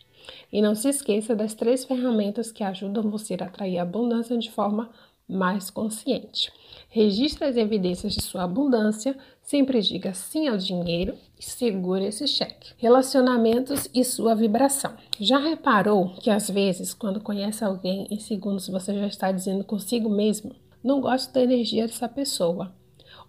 [0.55, 4.89] E não se esqueça das três ferramentas que ajudam você a atrair abundância de forma
[5.27, 6.49] mais consciente.
[6.87, 12.71] Registre as evidências de sua abundância, sempre diga sim ao dinheiro e segure esse cheque.
[12.77, 14.93] Relacionamentos e sua vibração.
[15.19, 20.09] Já reparou que às vezes, quando conhece alguém, em segundos você já está dizendo consigo
[20.09, 22.73] mesmo: não gosto da energia dessa pessoa.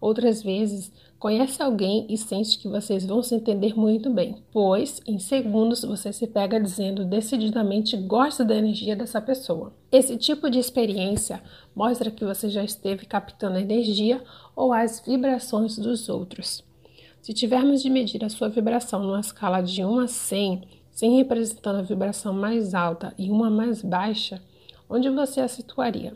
[0.01, 5.19] Outras vezes, Conhece alguém e sente que vocês vão se entender muito bem, pois em
[5.19, 9.73] segundos você se pega dizendo decididamente gosta da energia dessa pessoa.
[9.91, 11.43] Esse tipo de experiência
[11.75, 14.23] mostra que você já esteve captando a energia
[14.55, 16.63] ou as vibrações dos outros.
[17.23, 20.63] Se tivermos de medir a sua vibração numa escala de 1 a 100,
[20.93, 24.41] sem representando a vibração mais alta e uma mais baixa,
[24.89, 26.15] onde você a situaria?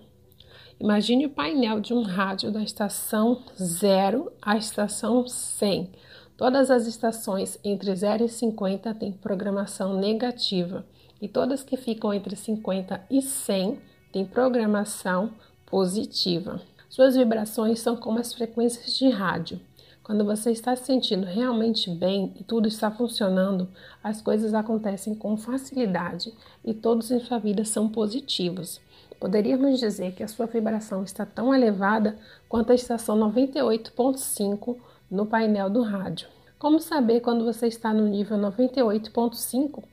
[0.81, 5.90] Imagine o painel de um rádio da estação 0 à estação 100.
[6.39, 10.86] Todas as estações entre 0 e 50 têm programação negativa
[11.20, 13.78] e todas que ficam entre 50 e 100
[14.11, 15.35] têm programação
[15.66, 16.62] positiva.
[16.89, 19.61] Suas vibrações são como as frequências de rádio.
[20.02, 23.69] Quando você está se sentindo realmente bem e tudo está funcionando,
[24.02, 26.32] as coisas acontecem com facilidade
[26.65, 28.81] e todos em sua vida são positivos.
[29.21, 32.17] Poderíamos dizer que a sua vibração está tão elevada
[32.49, 34.79] quanto a estação 98.5
[35.11, 36.27] no painel do rádio.
[36.59, 39.85] Como saber quando você está no nível 98.5?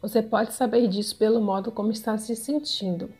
[0.00, 3.10] Você pode saber disso pelo modo como está se sentindo.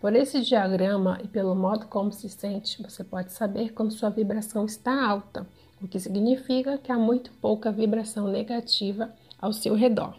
[0.00, 4.64] Por esse diagrama e pelo modo como se sente, você pode saber quando sua vibração
[4.64, 5.44] está alta,
[5.82, 10.14] o que significa que há muito pouca vibração negativa ao seu redor.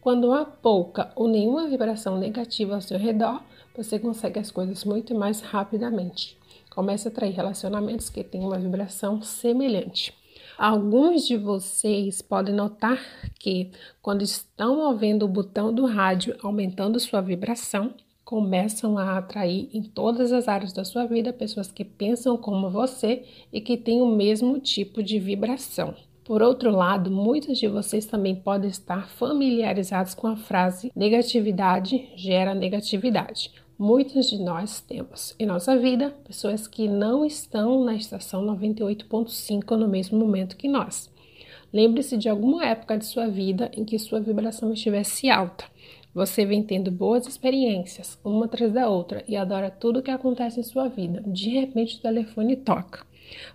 [0.00, 3.42] Quando há pouca ou nenhuma vibração negativa ao seu redor,
[3.74, 6.36] você consegue as coisas muito mais rapidamente.
[6.70, 10.14] Comece a atrair relacionamentos que têm uma vibração semelhante.
[10.56, 12.98] Alguns de vocês podem notar
[13.38, 13.70] que,
[14.00, 17.94] quando estão movendo o botão do rádio aumentando sua vibração,
[18.24, 23.24] começam a atrair em todas as áreas da sua vida pessoas que pensam como você
[23.52, 25.94] e que têm o mesmo tipo de vibração.
[26.24, 32.54] Por outro lado, muitos de vocês também podem estar familiarizados com a frase negatividade gera
[32.54, 33.50] negatividade.
[33.84, 39.88] Muitos de nós temos em nossa vida pessoas que não estão na estação 98.5 no
[39.88, 41.10] mesmo momento que nós.
[41.72, 45.64] Lembre-se de alguma época de sua vida em que sua vibração estivesse alta.
[46.14, 50.60] Você vem tendo boas experiências, uma atrás da outra, e adora tudo o que acontece
[50.60, 51.20] em sua vida.
[51.26, 53.04] De repente, o telefone toca.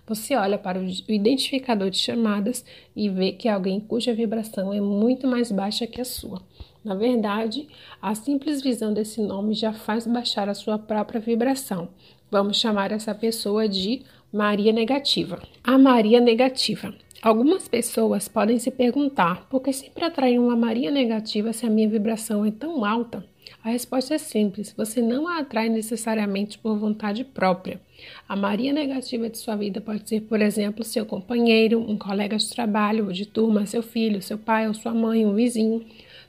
[0.06, 4.80] Você olha para o identificador de chamadas e vê que é alguém cuja vibração é
[4.80, 6.42] muito mais baixa que a sua.
[6.88, 7.68] Na verdade,
[8.00, 11.90] a simples visão desse nome já faz baixar a sua própria vibração.
[12.30, 14.00] Vamos chamar essa pessoa de
[14.32, 15.38] Maria Negativa.
[15.62, 16.94] A Maria Negativa.
[17.20, 21.90] Algumas pessoas podem se perguntar por que sempre atrair uma Maria Negativa se a minha
[21.90, 23.22] vibração é tão alta?
[23.62, 27.82] A resposta é simples: você não a atrai necessariamente por vontade própria.
[28.26, 32.48] A Maria negativa de sua vida pode ser, por exemplo, seu companheiro, um colega de
[32.48, 35.84] trabalho ou de turma, seu filho, seu pai ou sua mãe, um vizinho.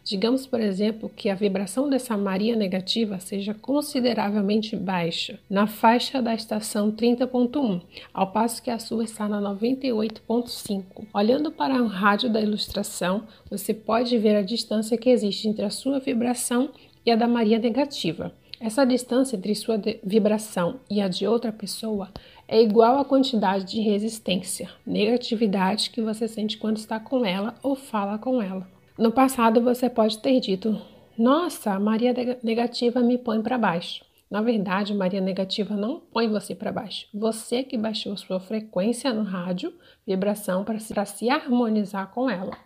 [0.10, 6.34] Digamos, por exemplo, que a vibração dessa Maria negativa seja consideravelmente baixa, na faixa da
[6.34, 7.80] estação 30.1,
[8.12, 11.06] ao passo que a sua está na 98.5.
[11.14, 15.70] Olhando para o rádio da ilustração, você pode ver a distância que existe entre a
[15.70, 16.72] sua vibração
[17.06, 18.34] e a da Maria negativa.
[18.60, 22.10] Essa distância entre sua vibração e a de outra pessoa
[22.48, 27.76] é igual à quantidade de resistência, negatividade que você sente quando está com ela ou
[27.76, 28.79] fala com ela.
[29.00, 30.78] No passado, você pode ter dito:
[31.18, 32.14] Nossa, Maria
[32.44, 34.04] negativa me põe para baixo.
[34.30, 37.08] Na verdade, Maria negativa não põe você para baixo.
[37.14, 39.74] Você que baixou sua frequência no rádio,
[40.06, 42.58] vibração, para se, se harmonizar com ela.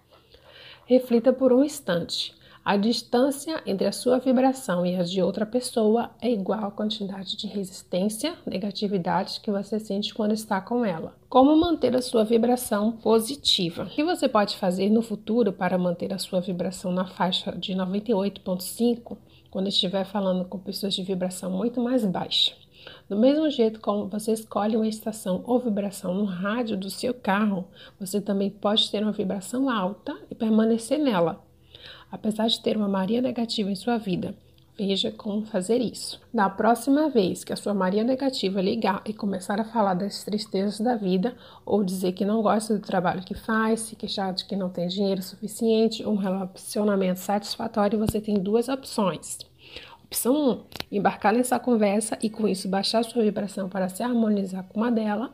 [0.88, 2.34] Reflita por um instante.
[2.66, 7.36] A distância entre a sua vibração e a de outra pessoa é igual à quantidade
[7.36, 11.14] de resistência, negatividade que você sente quando está com ela.
[11.28, 13.84] Como manter a sua vibração positiva?
[13.84, 17.74] O que você pode fazer no futuro para manter a sua vibração na faixa de
[17.74, 19.18] 98,5
[19.52, 22.54] quando estiver falando com pessoas de vibração muito mais baixa?
[23.10, 27.68] Do mesmo jeito como você escolhe uma estação ou vibração no rádio do seu carro,
[28.00, 31.44] você também pode ter uma vibração alta e permanecer nela
[32.14, 34.36] apesar de ter uma Maria negativa em sua vida.
[34.78, 36.22] Veja como fazer isso.
[36.32, 40.80] Da próxima vez que a sua Maria negativa ligar e começar a falar das tristezas
[40.80, 41.36] da vida,
[41.66, 44.88] ou dizer que não gosta do trabalho que faz, se queixar de que não tem
[44.88, 49.40] dinheiro suficiente um relacionamento satisfatório, você tem duas opções.
[50.06, 50.60] Opção 1: um,
[50.92, 55.34] embarcar nessa conversa e com isso baixar sua vibração para se harmonizar com uma dela.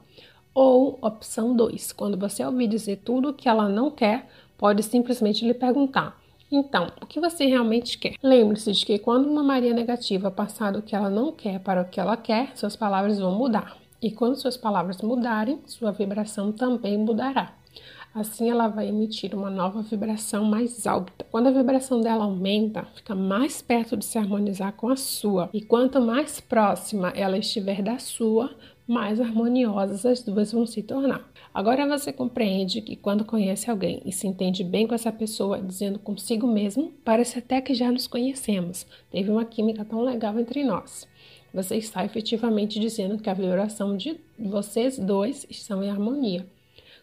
[0.53, 4.27] Ou opção 2: quando você ouvir dizer tudo o que ela não quer,
[4.57, 6.18] pode simplesmente lhe perguntar:
[6.51, 8.15] então, o que você realmente quer?
[8.23, 11.85] Lembre-se de que quando uma Maria negativa passar do que ela não quer para o
[11.85, 13.77] que ela quer, suas palavras vão mudar.
[14.01, 17.53] E quando suas palavras mudarem, sua vibração também mudará.
[18.13, 21.25] Assim, ela vai emitir uma nova vibração mais alta.
[21.29, 25.49] Quando a vibração dela aumenta, fica mais perto de se harmonizar com a sua.
[25.53, 28.55] E quanto mais próxima ela estiver da sua,
[28.87, 31.28] mais harmoniosas as duas vão se tornar.
[31.53, 35.97] Agora você compreende que quando conhece alguém e se entende bem com essa pessoa, dizendo
[35.97, 38.85] consigo mesmo, parece até que já nos conhecemos.
[39.11, 41.07] Teve uma química tão legal entre nós.
[41.51, 46.45] Você está efetivamente dizendo que a vibração de vocês dois estão em harmonia.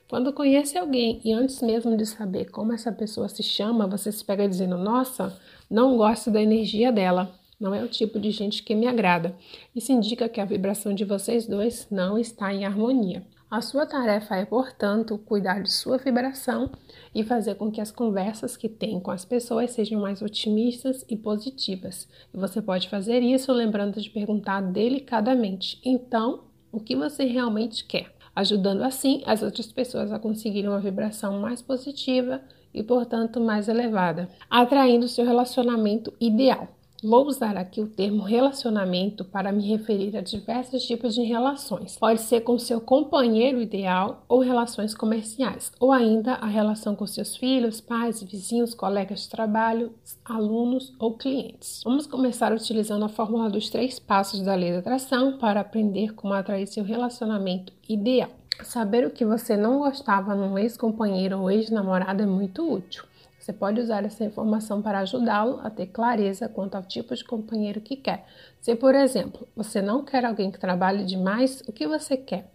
[0.09, 4.24] Quando conhece alguém e antes mesmo de saber como essa pessoa se chama, você se
[4.24, 5.36] pega dizendo: Nossa,
[5.68, 7.35] não gosto da energia dela.
[7.59, 9.35] Não é o tipo de gente que me agrada.
[9.74, 13.24] Isso indica que a vibração de vocês dois não está em harmonia.
[13.56, 16.70] A sua tarefa é, portanto, cuidar de sua vibração
[17.14, 21.16] e fazer com que as conversas que tem com as pessoas sejam mais otimistas e
[21.16, 22.06] positivas.
[22.34, 28.14] E você pode fazer isso lembrando de perguntar delicadamente: então, o que você realmente quer?
[28.34, 32.42] Ajudando assim as outras pessoas a conseguirem uma vibração mais positiva
[32.74, 36.76] e, portanto, mais elevada, atraindo seu relacionamento ideal.
[37.02, 41.97] Vou usar aqui o termo relacionamento para me referir a diversos tipos de relações.
[41.98, 47.36] Pode ser com seu companheiro ideal ou relações comerciais, ou ainda a relação com seus
[47.36, 49.93] filhos, pais, vizinhos, colegas de trabalho,
[50.24, 51.82] alunos ou clientes.
[51.85, 56.32] Vamos começar utilizando a fórmula dos três passos da lei da atração para aprender como
[56.32, 58.31] atrair seu relacionamento ideal.
[58.64, 63.05] Saber o que você não gostava num ex-companheiro ou ex-namorado é muito útil.
[63.47, 67.81] Você pode usar essa informação para ajudá-lo a ter clareza quanto ao tipo de companheiro
[67.81, 68.27] que quer.
[68.60, 72.51] Se, por exemplo, você não quer alguém que trabalhe demais, o que você quer?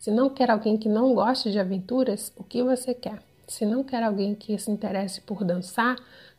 [0.00, 3.22] Se não quer alguém que não goste de aventuras, o que você quer?
[3.46, 5.94] Se não quer alguém que se interesse por dançar,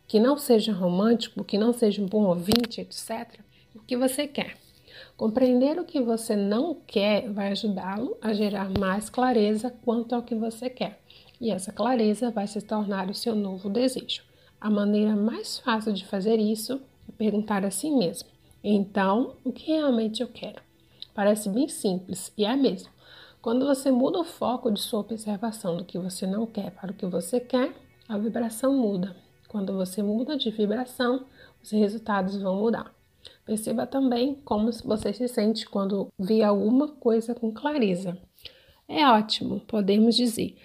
[0.06, 3.40] que não seja romântico, que não seja um bom ouvinte, etc.,
[3.74, 4.58] o que você quer?
[5.16, 10.36] Compreender o que você não quer vai ajudá-lo a gerar mais clareza quanto ao que
[10.36, 11.00] você quer
[11.44, 14.24] e essa clareza vai se tornar o seu novo desejo.
[14.62, 18.30] A maneira mais fácil de fazer isso é perguntar a si mesmo:
[18.64, 20.62] então, o que realmente eu quero?
[21.14, 22.90] Parece bem simples e é mesmo.
[23.42, 26.94] Quando você muda o foco de sua observação do que você não quer para o
[26.94, 27.76] que você quer,
[28.08, 29.14] a vibração muda.
[29.50, 31.26] Quando você muda de vibração,
[31.62, 32.90] os resultados vão mudar.
[33.46, 38.18] Perceba também como você se sente quando vê alguma coisa com clareza.
[38.88, 40.58] É ótimo, podemos dizer.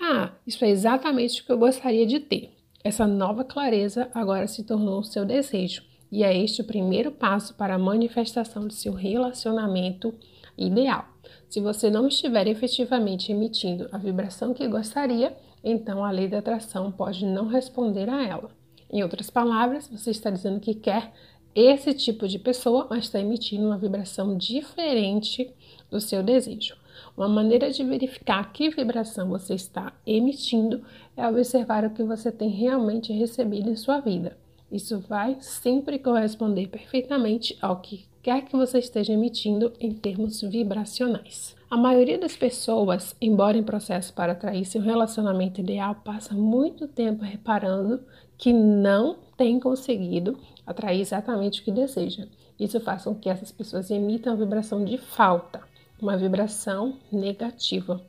[0.00, 2.52] Ah, isso é exatamente o que eu gostaria de ter.
[2.84, 5.82] Essa nova clareza agora se tornou o seu desejo,
[6.12, 10.14] e é este o primeiro passo para a manifestação de seu relacionamento
[10.56, 11.06] ideal.
[11.48, 16.92] Se você não estiver efetivamente emitindo a vibração que gostaria, então a lei da atração
[16.92, 18.50] pode não responder a ela.
[18.90, 21.12] Em outras palavras, você está dizendo que quer
[21.54, 25.52] esse tipo de pessoa, mas está emitindo uma vibração diferente
[25.90, 26.76] do seu desejo.
[27.16, 30.82] Uma maneira de verificar que vibração você está emitindo
[31.16, 34.36] é observar o que você tem realmente recebido em sua vida.
[34.70, 41.56] Isso vai sempre corresponder perfeitamente ao que quer que você esteja emitindo em termos vibracionais.
[41.70, 47.24] A maioria das pessoas, embora em processo para atrair seu relacionamento ideal, passa muito tempo
[47.24, 48.04] reparando
[48.36, 52.26] que não tem conseguido atrair exatamente o que deseja.
[52.60, 55.62] Isso faz com que essas pessoas emitam a vibração de falta
[56.00, 58.00] uma vibração negativa.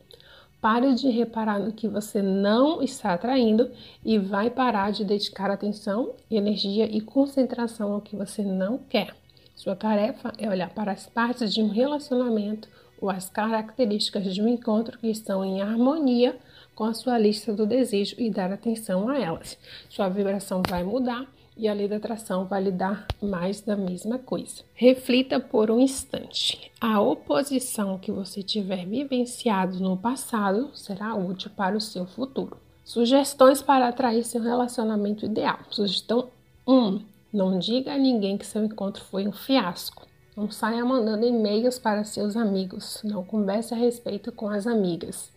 [0.59, 3.69] Pare de reparar no que você não está atraindo
[4.03, 9.15] e vai parar de dedicar atenção, energia e concentração ao que você não quer.
[9.55, 12.67] Sua tarefa é olhar para as partes de um relacionamento
[12.99, 16.37] ou as características de um encontro que estão em harmonia
[16.73, 19.57] com a sua lista do desejo e dar atenção a elas.
[19.89, 21.27] Sua vibração vai mudar
[21.57, 24.63] e a lei da atração vai dar mais da mesma coisa.
[24.73, 26.71] Reflita por um instante.
[26.79, 32.57] A oposição que você tiver vivenciado no passado será útil para o seu futuro.
[32.85, 35.59] Sugestões para atrair seu relacionamento ideal.
[35.69, 36.29] Sugestão
[36.67, 37.01] 1.
[37.33, 40.07] Não diga a ninguém que seu encontro foi um fiasco.
[40.37, 43.01] Não saia mandando e-mails para seus amigos.
[43.03, 45.31] Não converse a respeito com as amigas.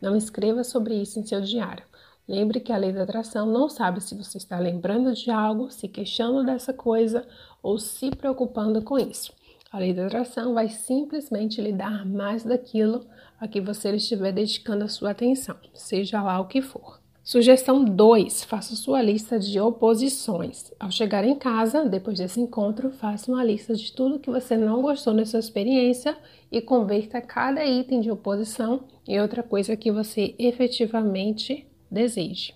[0.00, 1.84] Não escreva sobre isso em seu diário.
[2.28, 5.86] Lembre que a lei da atração não sabe se você está lembrando de algo, se
[5.86, 7.24] queixando dessa coisa
[7.62, 9.32] ou se preocupando com isso.
[9.70, 13.06] A lei da atração vai simplesmente lhe dar mais daquilo
[13.38, 16.98] a que você estiver dedicando a sua atenção, seja lá o que for.
[17.22, 20.72] Sugestão 2: faça sua lista de oposições.
[20.80, 24.82] Ao chegar em casa, depois desse encontro, faça uma lista de tudo que você não
[24.82, 26.16] gostou nessa experiência
[26.50, 32.54] e converta cada item de oposição em outra coisa que você efetivamente deseje.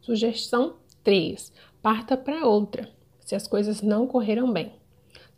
[0.00, 0.74] Sugestão
[1.04, 1.52] 3.
[1.82, 2.88] Parta para outra,
[3.20, 4.72] se as coisas não correram bem.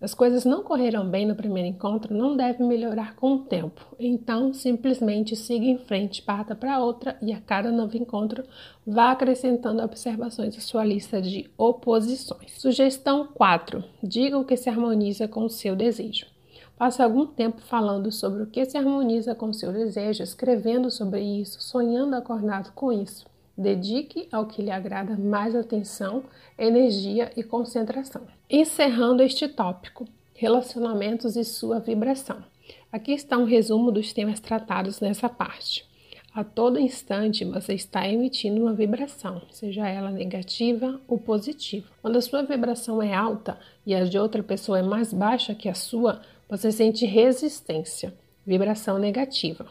[0.02, 3.86] Se as coisas não correram bem no primeiro encontro, não deve melhorar com o tempo.
[4.00, 8.42] Então, simplesmente siga em frente, parta para outra e a cada novo encontro
[8.84, 12.50] vá acrescentando observações à sua lista de oposições.
[12.58, 13.84] Sugestão 4.
[14.02, 16.26] Diga o que se harmoniza com o seu desejo.
[16.76, 21.20] Passe algum tempo falando sobre o que se harmoniza com o seu desejo, escrevendo sobre
[21.20, 23.24] isso, sonhando acordado com isso.
[23.56, 26.24] Dedique ao que lhe agrada mais atenção,
[26.58, 28.22] energia e concentração.
[28.48, 32.42] Encerrando este tópico, relacionamentos e sua vibração.
[32.90, 35.84] Aqui está um resumo dos temas tratados nessa parte.
[36.34, 41.86] A todo instante você está emitindo uma vibração, seja ela negativa ou positiva.
[42.00, 45.68] Quando a sua vibração é alta e a de outra pessoa é mais baixa que
[45.68, 48.14] a sua, você sente resistência,
[48.46, 49.66] vibração negativa.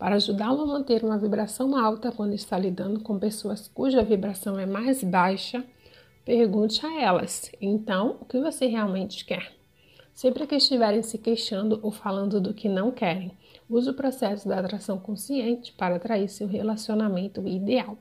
[0.00, 4.64] Para ajudá-lo a manter uma vibração alta quando está lidando com pessoas cuja vibração é
[4.64, 5.62] mais baixa,
[6.24, 9.52] pergunte a elas: então, o que você realmente quer?
[10.14, 13.36] Sempre que estiverem se queixando ou falando do que não querem,
[13.68, 17.98] use o processo da atração consciente para atrair seu relacionamento ideal.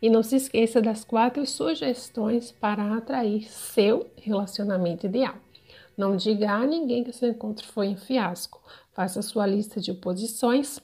[0.00, 5.34] E não se esqueça das quatro sugestões para atrair seu relacionamento ideal.
[5.96, 8.62] Não diga a ninguém que seu encontro foi um fiasco.
[8.92, 10.80] Faça sua lista de oposições,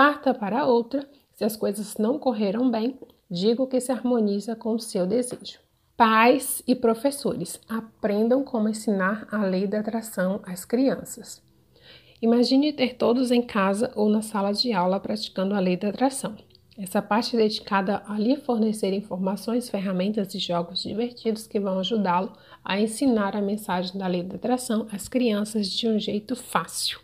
[0.00, 1.06] parta para outra.
[1.34, 2.98] Se as coisas não correram bem,
[3.30, 5.58] diga o que se harmoniza com o seu desejo.
[5.94, 11.42] Pais e professores, aprendam como ensinar a lei da atração às crianças.
[12.22, 16.34] Imagine ter todos em casa ou na sala de aula praticando a lei da atração.
[16.78, 22.32] Essa parte é dedicada a lhe fornecer informações, ferramentas e jogos divertidos que vão ajudá-lo
[22.64, 26.98] a ensinar a mensagem da lei da atração às crianças de um jeito fácil.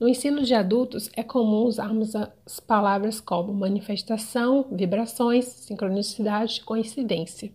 [0.00, 7.52] No ensino de adultos, é comum usarmos as palavras como manifestação, vibrações, sincronicidade coincidência.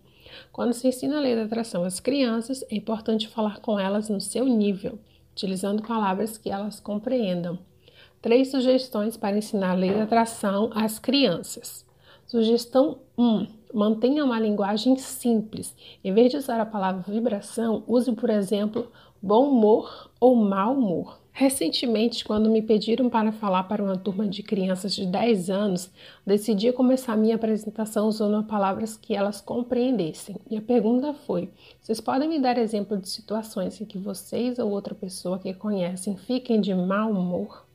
[0.52, 4.20] Quando se ensina a lei da atração às crianças, é importante falar com elas no
[4.20, 4.96] seu nível,
[5.32, 7.58] utilizando palavras que elas compreendam.
[8.22, 11.84] Três sugestões para ensinar a lei da atração às crianças.
[12.28, 13.46] Sugestão 1.
[13.74, 15.74] Mantenha uma linguagem simples.
[16.04, 21.25] Em vez de usar a palavra vibração, use, por exemplo, bom humor ou mau humor.
[21.38, 25.90] Recentemente, quando me pediram para falar para uma turma de crianças de 10 anos,
[26.24, 30.36] decidi começar minha apresentação usando palavras que elas compreendessem.
[30.50, 34.70] E a pergunta foi: vocês podem me dar exemplo de situações em que vocês ou
[34.70, 37.66] outra pessoa que conhecem fiquem de mau humor?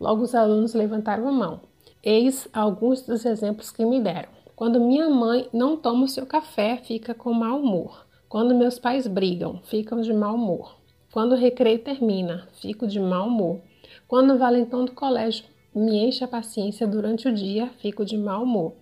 [0.00, 1.60] Logo os alunos levantaram a mão.
[2.02, 4.30] Eis alguns dos exemplos que me deram.
[4.56, 8.08] Quando minha mãe não toma o seu café, fica com mau humor.
[8.28, 10.77] Quando meus pais brigam, ficam de mau humor.
[11.18, 13.60] Quando o recreio termina, fico de mau humor.
[14.06, 18.44] Quando o valentão do colégio me enche a paciência durante o dia, fico de mau
[18.44, 18.74] humor.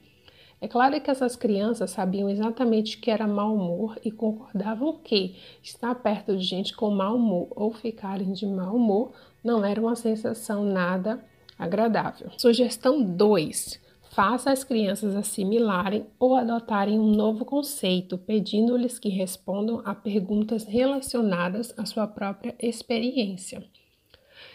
[0.61, 5.95] É claro que essas crianças sabiam exatamente que era mau humor e concordavam que estar
[5.95, 10.63] perto de gente com mau humor ou ficarem de mau humor não era uma sensação
[10.63, 11.25] nada
[11.59, 12.29] agradável.
[12.37, 13.81] Sugestão 2.
[14.17, 21.75] Faça as crianças assimilarem ou adotarem um novo conceito, pedindo-lhes que respondam a perguntas relacionadas
[21.77, 23.63] à sua própria experiência.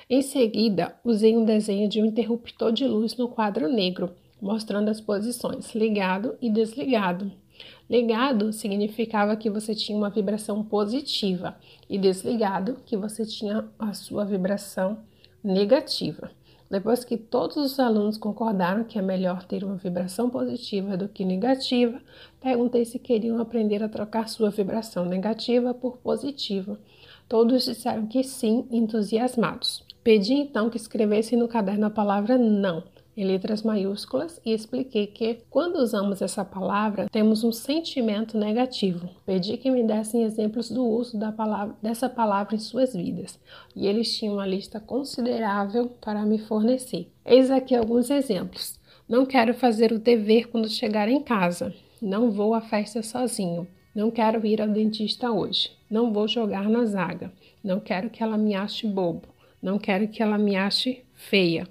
[0.10, 5.00] Em seguida, usei um desenho de um interruptor de luz no quadro negro, mostrando as
[5.00, 7.32] posições ligado e desligado.
[7.88, 11.56] Ligado significava que você tinha uma vibração positiva
[11.88, 14.98] e desligado que você tinha a sua vibração
[15.44, 16.32] negativa.
[16.72, 21.26] Depois que todos os alunos concordaram que é melhor ter uma vibração positiva do que
[21.26, 22.00] negativa,
[22.40, 26.80] perguntei se queriam aprender a trocar sua vibração negativa por positiva.
[27.28, 29.84] Todos disseram que sim, entusiasmados.
[30.02, 32.82] Pedi então que escrevessem no caderno a palavra não
[33.16, 39.10] em letras maiúsculas e expliquei que, quando usamos essa palavra, temos um sentimento negativo.
[39.26, 43.40] Pedi que me dessem exemplos do uso da palavra, dessa palavra em suas vidas,
[43.76, 47.08] e eles tinham uma lista considerável para me fornecer.
[47.26, 48.80] Eis aqui alguns exemplos.
[49.08, 51.74] Não quero fazer o dever quando chegar em casa.
[52.02, 53.68] Não vou à festa sozinho.
[53.94, 55.70] Não quero ir ao dentista hoje.
[55.90, 57.32] Não vou jogar na zaga.
[57.62, 59.28] Não quero que ela me ache bobo.
[59.62, 61.68] Não quero que ela me ache feia.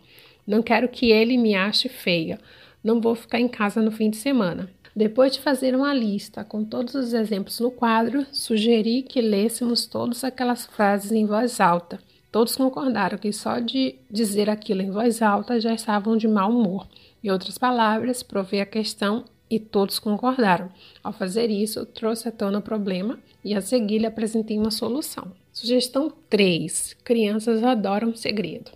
[0.47, 2.39] Não quero que ele me ache feia.
[2.83, 4.71] Não vou ficar em casa no fim de semana.
[4.95, 10.25] Depois de fazer uma lista com todos os exemplos no quadro, sugeri que lêssemos todas
[10.25, 12.01] aquelas frases em voz alta.
[12.33, 16.87] Todos concordaram que só de dizer aquilo em voz alta já estavam de mau humor.
[17.23, 20.71] Em outras palavras, provei a questão e todos concordaram.
[21.03, 25.33] Ao fazer isso, trouxe à tona o problema e a seguir lhe apresentei uma solução.
[25.53, 28.71] Sugestão 3: Crianças adoram segredo.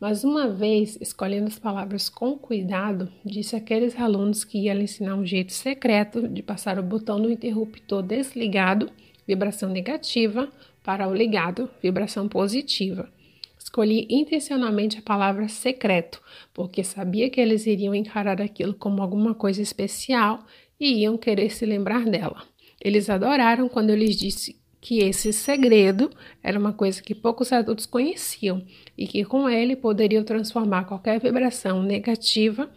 [0.00, 5.14] Mas uma vez, escolhendo as palavras com cuidado, disse àqueles alunos que ia lhe ensinar
[5.14, 8.90] um jeito secreto de passar o botão do interruptor desligado,
[9.26, 10.48] vibração negativa,
[10.82, 13.12] para o ligado, vibração positiva.
[13.58, 16.22] Escolhi intencionalmente a palavra secreto,
[16.54, 20.46] porque sabia que eles iriam encarar aquilo como alguma coisa especial
[20.80, 22.42] e iam querer se lembrar dela.
[22.80, 26.10] Eles adoraram quando eu lhes disse que esse segredo
[26.42, 28.62] era uma coisa que poucos adultos conheciam
[28.96, 32.70] e que com ele poderiam transformar qualquer vibração negativa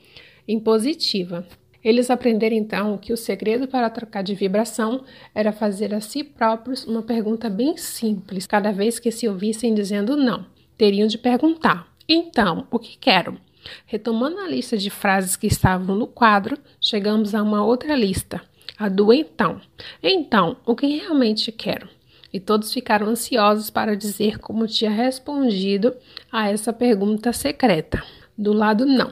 [0.48, 1.48] em positiva.
[1.84, 6.86] Eles aprenderam então que o segredo para trocar de vibração era fazer a si próprios
[6.86, 10.46] uma pergunta bem simples cada vez que se ouvissem dizendo não.
[10.78, 13.38] Teriam de perguntar: então, o que quero?
[13.86, 18.42] Retomando a lista de frases que estavam no quadro, chegamos a uma outra lista
[18.78, 19.62] a do então.
[20.02, 21.88] Então, o que realmente quero?
[22.32, 25.96] E todos ficaram ansiosos para dizer como tinha respondido
[26.32, 28.04] a essa pergunta secreta.
[28.38, 29.12] Do lado não.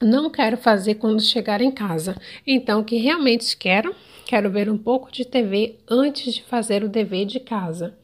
[0.00, 2.16] Não quero fazer quando chegar em casa.
[2.46, 3.94] Então, o que realmente quero?
[4.24, 7.94] Quero ver um pouco de TV antes de fazer o dever de casa.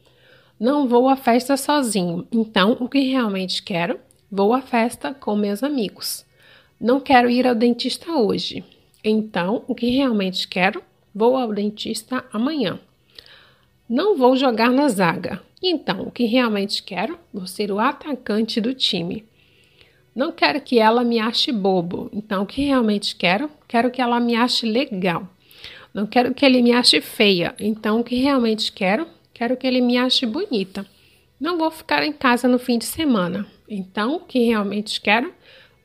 [0.59, 2.27] Não vou à festa sozinho.
[2.31, 3.99] Então, o que realmente quero?
[4.29, 6.23] Vou à festa com meus amigos.
[6.79, 8.63] Não quero ir ao dentista hoje.
[9.09, 10.83] Então, o que realmente quero?
[11.15, 12.77] Vou ao dentista amanhã.
[13.89, 15.41] Não vou jogar na zaga.
[15.63, 17.17] Então, o que realmente quero?
[17.33, 19.23] Vou ser o atacante do time.
[20.13, 22.09] Não quero que ela me ache bobo.
[22.11, 23.49] Então, o que realmente quero?
[23.65, 25.25] Quero que ela me ache legal.
[25.93, 27.55] Não quero que ele me ache feia.
[27.57, 29.07] Então, o que realmente quero?
[29.33, 30.85] Quero que ele me ache bonita.
[31.39, 33.47] Não vou ficar em casa no fim de semana.
[33.69, 35.33] Então, o que realmente quero?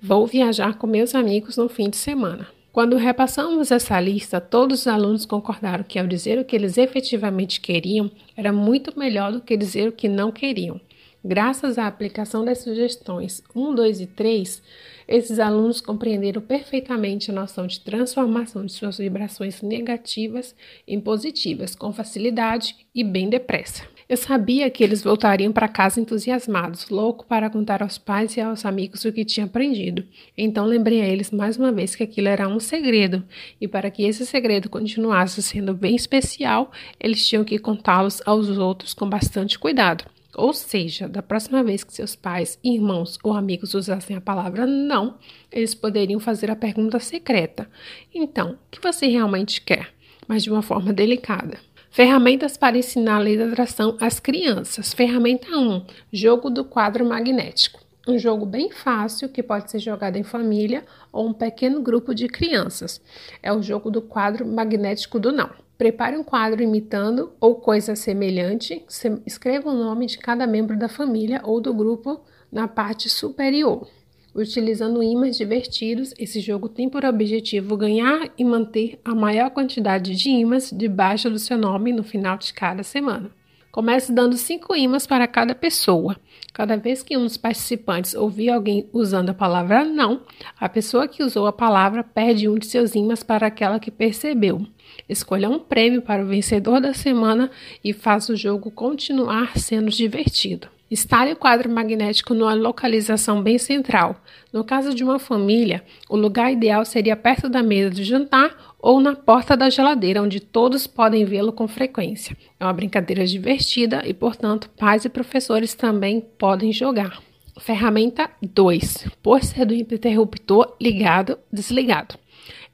[0.00, 2.48] Vou viajar com meus amigos no fim de semana.
[2.72, 7.60] Quando repassamos essa lista, todos os alunos concordaram que, ao dizer o que eles efetivamente
[7.60, 10.80] queriam, era muito melhor do que dizer o que não queriam.
[11.22, 14.62] Graças à aplicação das sugestões 1, 2 e 3,
[15.06, 20.54] esses alunos compreenderam perfeitamente a noção de transformação de suas vibrações negativas
[20.88, 23.91] em positivas, com facilidade e bem depressa.
[24.12, 28.66] Eu sabia que eles voltariam para casa entusiasmados, louco para contar aos pais e aos
[28.66, 30.04] amigos o que tinha aprendido.
[30.36, 33.24] Então lembrei a eles mais uma vez que aquilo era um segredo,
[33.58, 38.92] e para que esse segredo continuasse sendo bem especial, eles tinham que contá-los aos outros
[38.92, 40.04] com bastante cuidado.
[40.36, 45.16] Ou seja, da próxima vez que seus pais, irmãos ou amigos usassem a palavra não,
[45.50, 47.66] eles poderiam fazer a pergunta secreta:
[48.14, 49.88] Então, o que você realmente quer?
[50.28, 51.71] Mas de uma forma delicada.
[51.92, 54.94] Ferramentas para ensinar a lei da atração às crianças.
[54.94, 57.84] Ferramenta 1: Jogo do quadro magnético.
[58.08, 62.28] Um jogo bem fácil que pode ser jogado em família ou um pequeno grupo de
[62.28, 62.98] crianças.
[63.42, 65.50] É o jogo do quadro magnético do não.
[65.76, 68.82] Prepare um quadro imitando ou coisa semelhante.
[69.26, 73.86] Escreva o nome de cada membro da família ou do grupo na parte superior.
[74.34, 80.30] Utilizando ímãs divertidos, esse jogo tem por objetivo ganhar e manter a maior quantidade de
[80.30, 83.30] ímãs debaixo do seu nome no final de cada semana.
[83.70, 86.16] Comece dando cinco ímãs para cada pessoa.
[86.52, 90.22] Cada vez que um dos participantes ouvir alguém usando a palavra não,
[90.58, 94.66] a pessoa que usou a palavra perde um de seus ímãs para aquela que percebeu.
[95.08, 97.50] Escolha um prêmio para o vencedor da semana
[97.82, 100.68] e faça o jogo continuar sendo divertido.
[100.92, 104.14] Instale o quadro magnético numa localização bem central.
[104.52, 109.00] No caso de uma família, o lugar ideal seria perto da mesa de jantar ou
[109.00, 112.36] na porta da geladeira, onde todos podem vê-lo com frequência.
[112.60, 117.22] É uma brincadeira divertida e, portanto, pais e professores também podem jogar.
[117.58, 122.16] Ferramenta 2: pôster do interruptor ligado, desligado.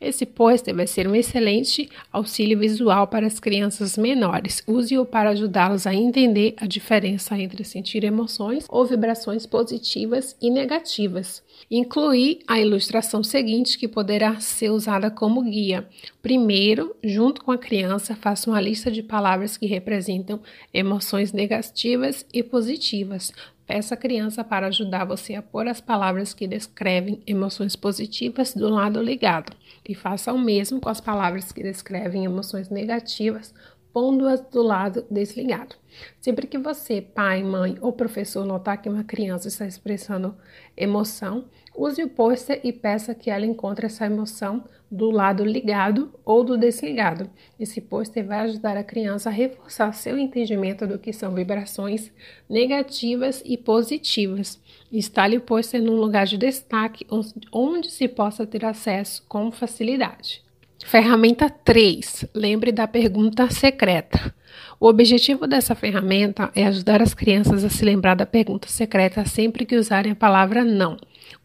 [0.00, 4.62] Esse pôster vai ser um excelente auxílio visual para as crianças menores.
[4.66, 11.42] Use-o para ajudá-los a entender a diferença entre sentir emoções ou vibrações positivas e negativas.
[11.68, 15.88] Incluir a ilustração seguinte, que poderá ser usada como guia.
[16.22, 20.40] Primeiro, junto com a criança, faça uma lista de palavras que representam
[20.72, 23.32] emoções negativas e positivas.
[23.68, 28.66] Peça a criança para ajudar você a pôr as palavras que descrevem emoções positivas do
[28.66, 29.54] lado ligado
[29.86, 33.52] e faça o mesmo com as palavras que descrevem emoções negativas,
[33.92, 35.76] pondo-as do lado desligado.
[36.18, 40.34] Sempre que você, pai, mãe ou professor notar que uma criança está expressando
[40.74, 41.44] emoção,
[41.78, 46.56] use o pôster e peça que ela encontre essa emoção do lado ligado ou do
[46.56, 47.30] desligado.
[47.60, 52.10] Esse pôster vai ajudar a criança a reforçar seu entendimento do que são vibrações
[52.48, 54.60] negativas e positivas.
[54.90, 57.06] Instale o pôster num lugar de destaque
[57.52, 60.42] onde se possa ter acesso com facilidade.
[60.84, 62.26] Ferramenta 3.
[62.34, 64.34] Lembre da pergunta secreta.
[64.80, 69.66] O objetivo dessa ferramenta é ajudar as crianças a se lembrar da pergunta secreta sempre
[69.66, 70.96] que usarem a palavra não.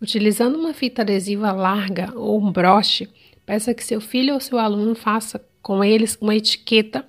[0.03, 3.07] Utilizando uma fita adesiva larga ou um broche,
[3.45, 7.05] peça que seu filho ou seu aluno faça com eles uma etiqueta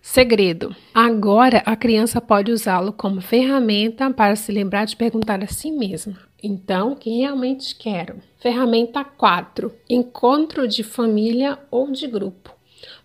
[0.00, 0.74] segredo.
[0.94, 6.16] Agora a criança pode usá-lo como ferramenta para se lembrar de perguntar a si mesma:
[6.42, 8.16] então, o que realmente quero?
[8.38, 12.56] Ferramenta 4: Encontro de família ou de grupo.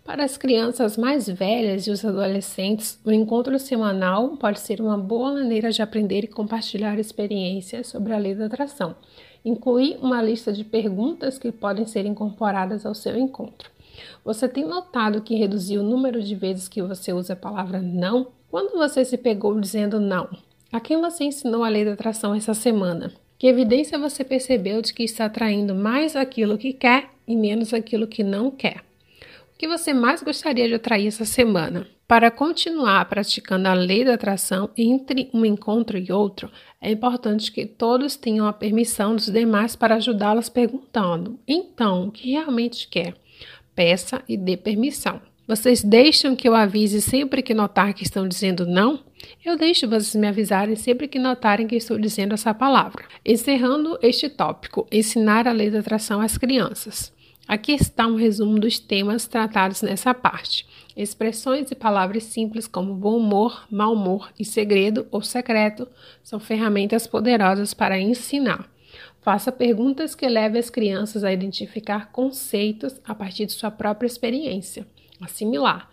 [0.06, 5.34] Para as crianças mais velhas e os adolescentes, o encontro semanal pode ser uma boa
[5.34, 8.96] maneira de aprender e compartilhar experiências sobre a lei da atração.
[9.46, 13.70] Incluir uma lista de perguntas que podem ser incorporadas ao seu encontro.
[14.24, 18.28] Você tem notado que reduziu o número de vezes que você usa a palavra não?
[18.50, 20.30] Quando você se pegou dizendo não?
[20.72, 23.12] A quem você ensinou a lei da atração essa semana?
[23.38, 28.08] Que evidência você percebeu de que está atraindo mais aquilo que quer e menos aquilo
[28.08, 28.84] que não quer?
[29.64, 31.88] que você mais gostaria de atrair essa semana?
[32.14, 36.48] Para continuar praticando a lei da atração entre um encontro e outro,
[36.80, 42.30] é importante que todos tenham a permissão dos demais para ajudá-los perguntando: então, o que
[42.30, 43.16] realmente quer?
[43.74, 45.24] Peça e dê permissão.
[45.48, 49.00] Vocês deixam que eu avise sempre que notar que estão dizendo não?
[49.44, 53.06] Eu deixo vocês me avisarem sempre que notarem que estou dizendo essa palavra.
[53.26, 57.12] Encerrando este tópico, ensinar a lei da atração às crianças.
[57.48, 60.64] Aqui está um resumo dos temas tratados nessa parte.
[60.96, 65.88] Expressões e palavras simples como bom humor, mau humor e segredo ou secreto
[66.22, 68.72] são ferramentas poderosas para ensinar.
[69.22, 74.86] Faça perguntas que levem as crianças a identificar conceitos a partir de sua própria experiência.
[75.20, 75.90] Assimilar.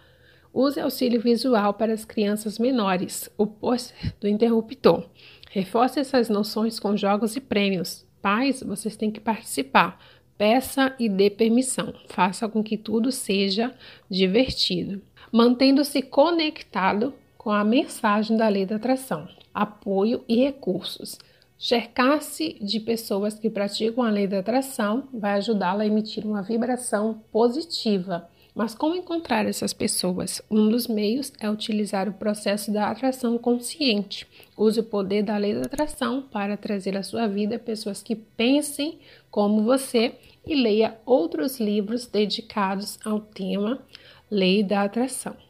[0.53, 5.09] Use auxílio visual para as crianças menores, o pôster do interruptor.
[5.49, 8.05] Reforce essas noções com jogos e prêmios.
[8.21, 9.99] Pais, vocês têm que participar.
[10.41, 11.93] Peça e dê permissão.
[12.09, 13.75] Faça com que tudo seja
[14.09, 15.03] divertido.
[15.31, 19.29] Mantendo-se conectado com a mensagem da lei da atração.
[19.53, 21.19] Apoio e recursos.
[21.59, 27.23] Cercar-se de pessoas que praticam a lei da atração vai ajudá-la a emitir uma vibração
[27.31, 30.43] positiva mas como encontrar essas pessoas?
[30.51, 34.27] Um dos meios é utilizar o processo da atração consciente.
[34.57, 38.99] Use o poder da lei da atração para trazer à sua vida pessoas que pensem
[39.31, 40.15] como você
[40.47, 43.83] e leia outros livros dedicados ao tema
[44.31, 45.50] Lei da Atração.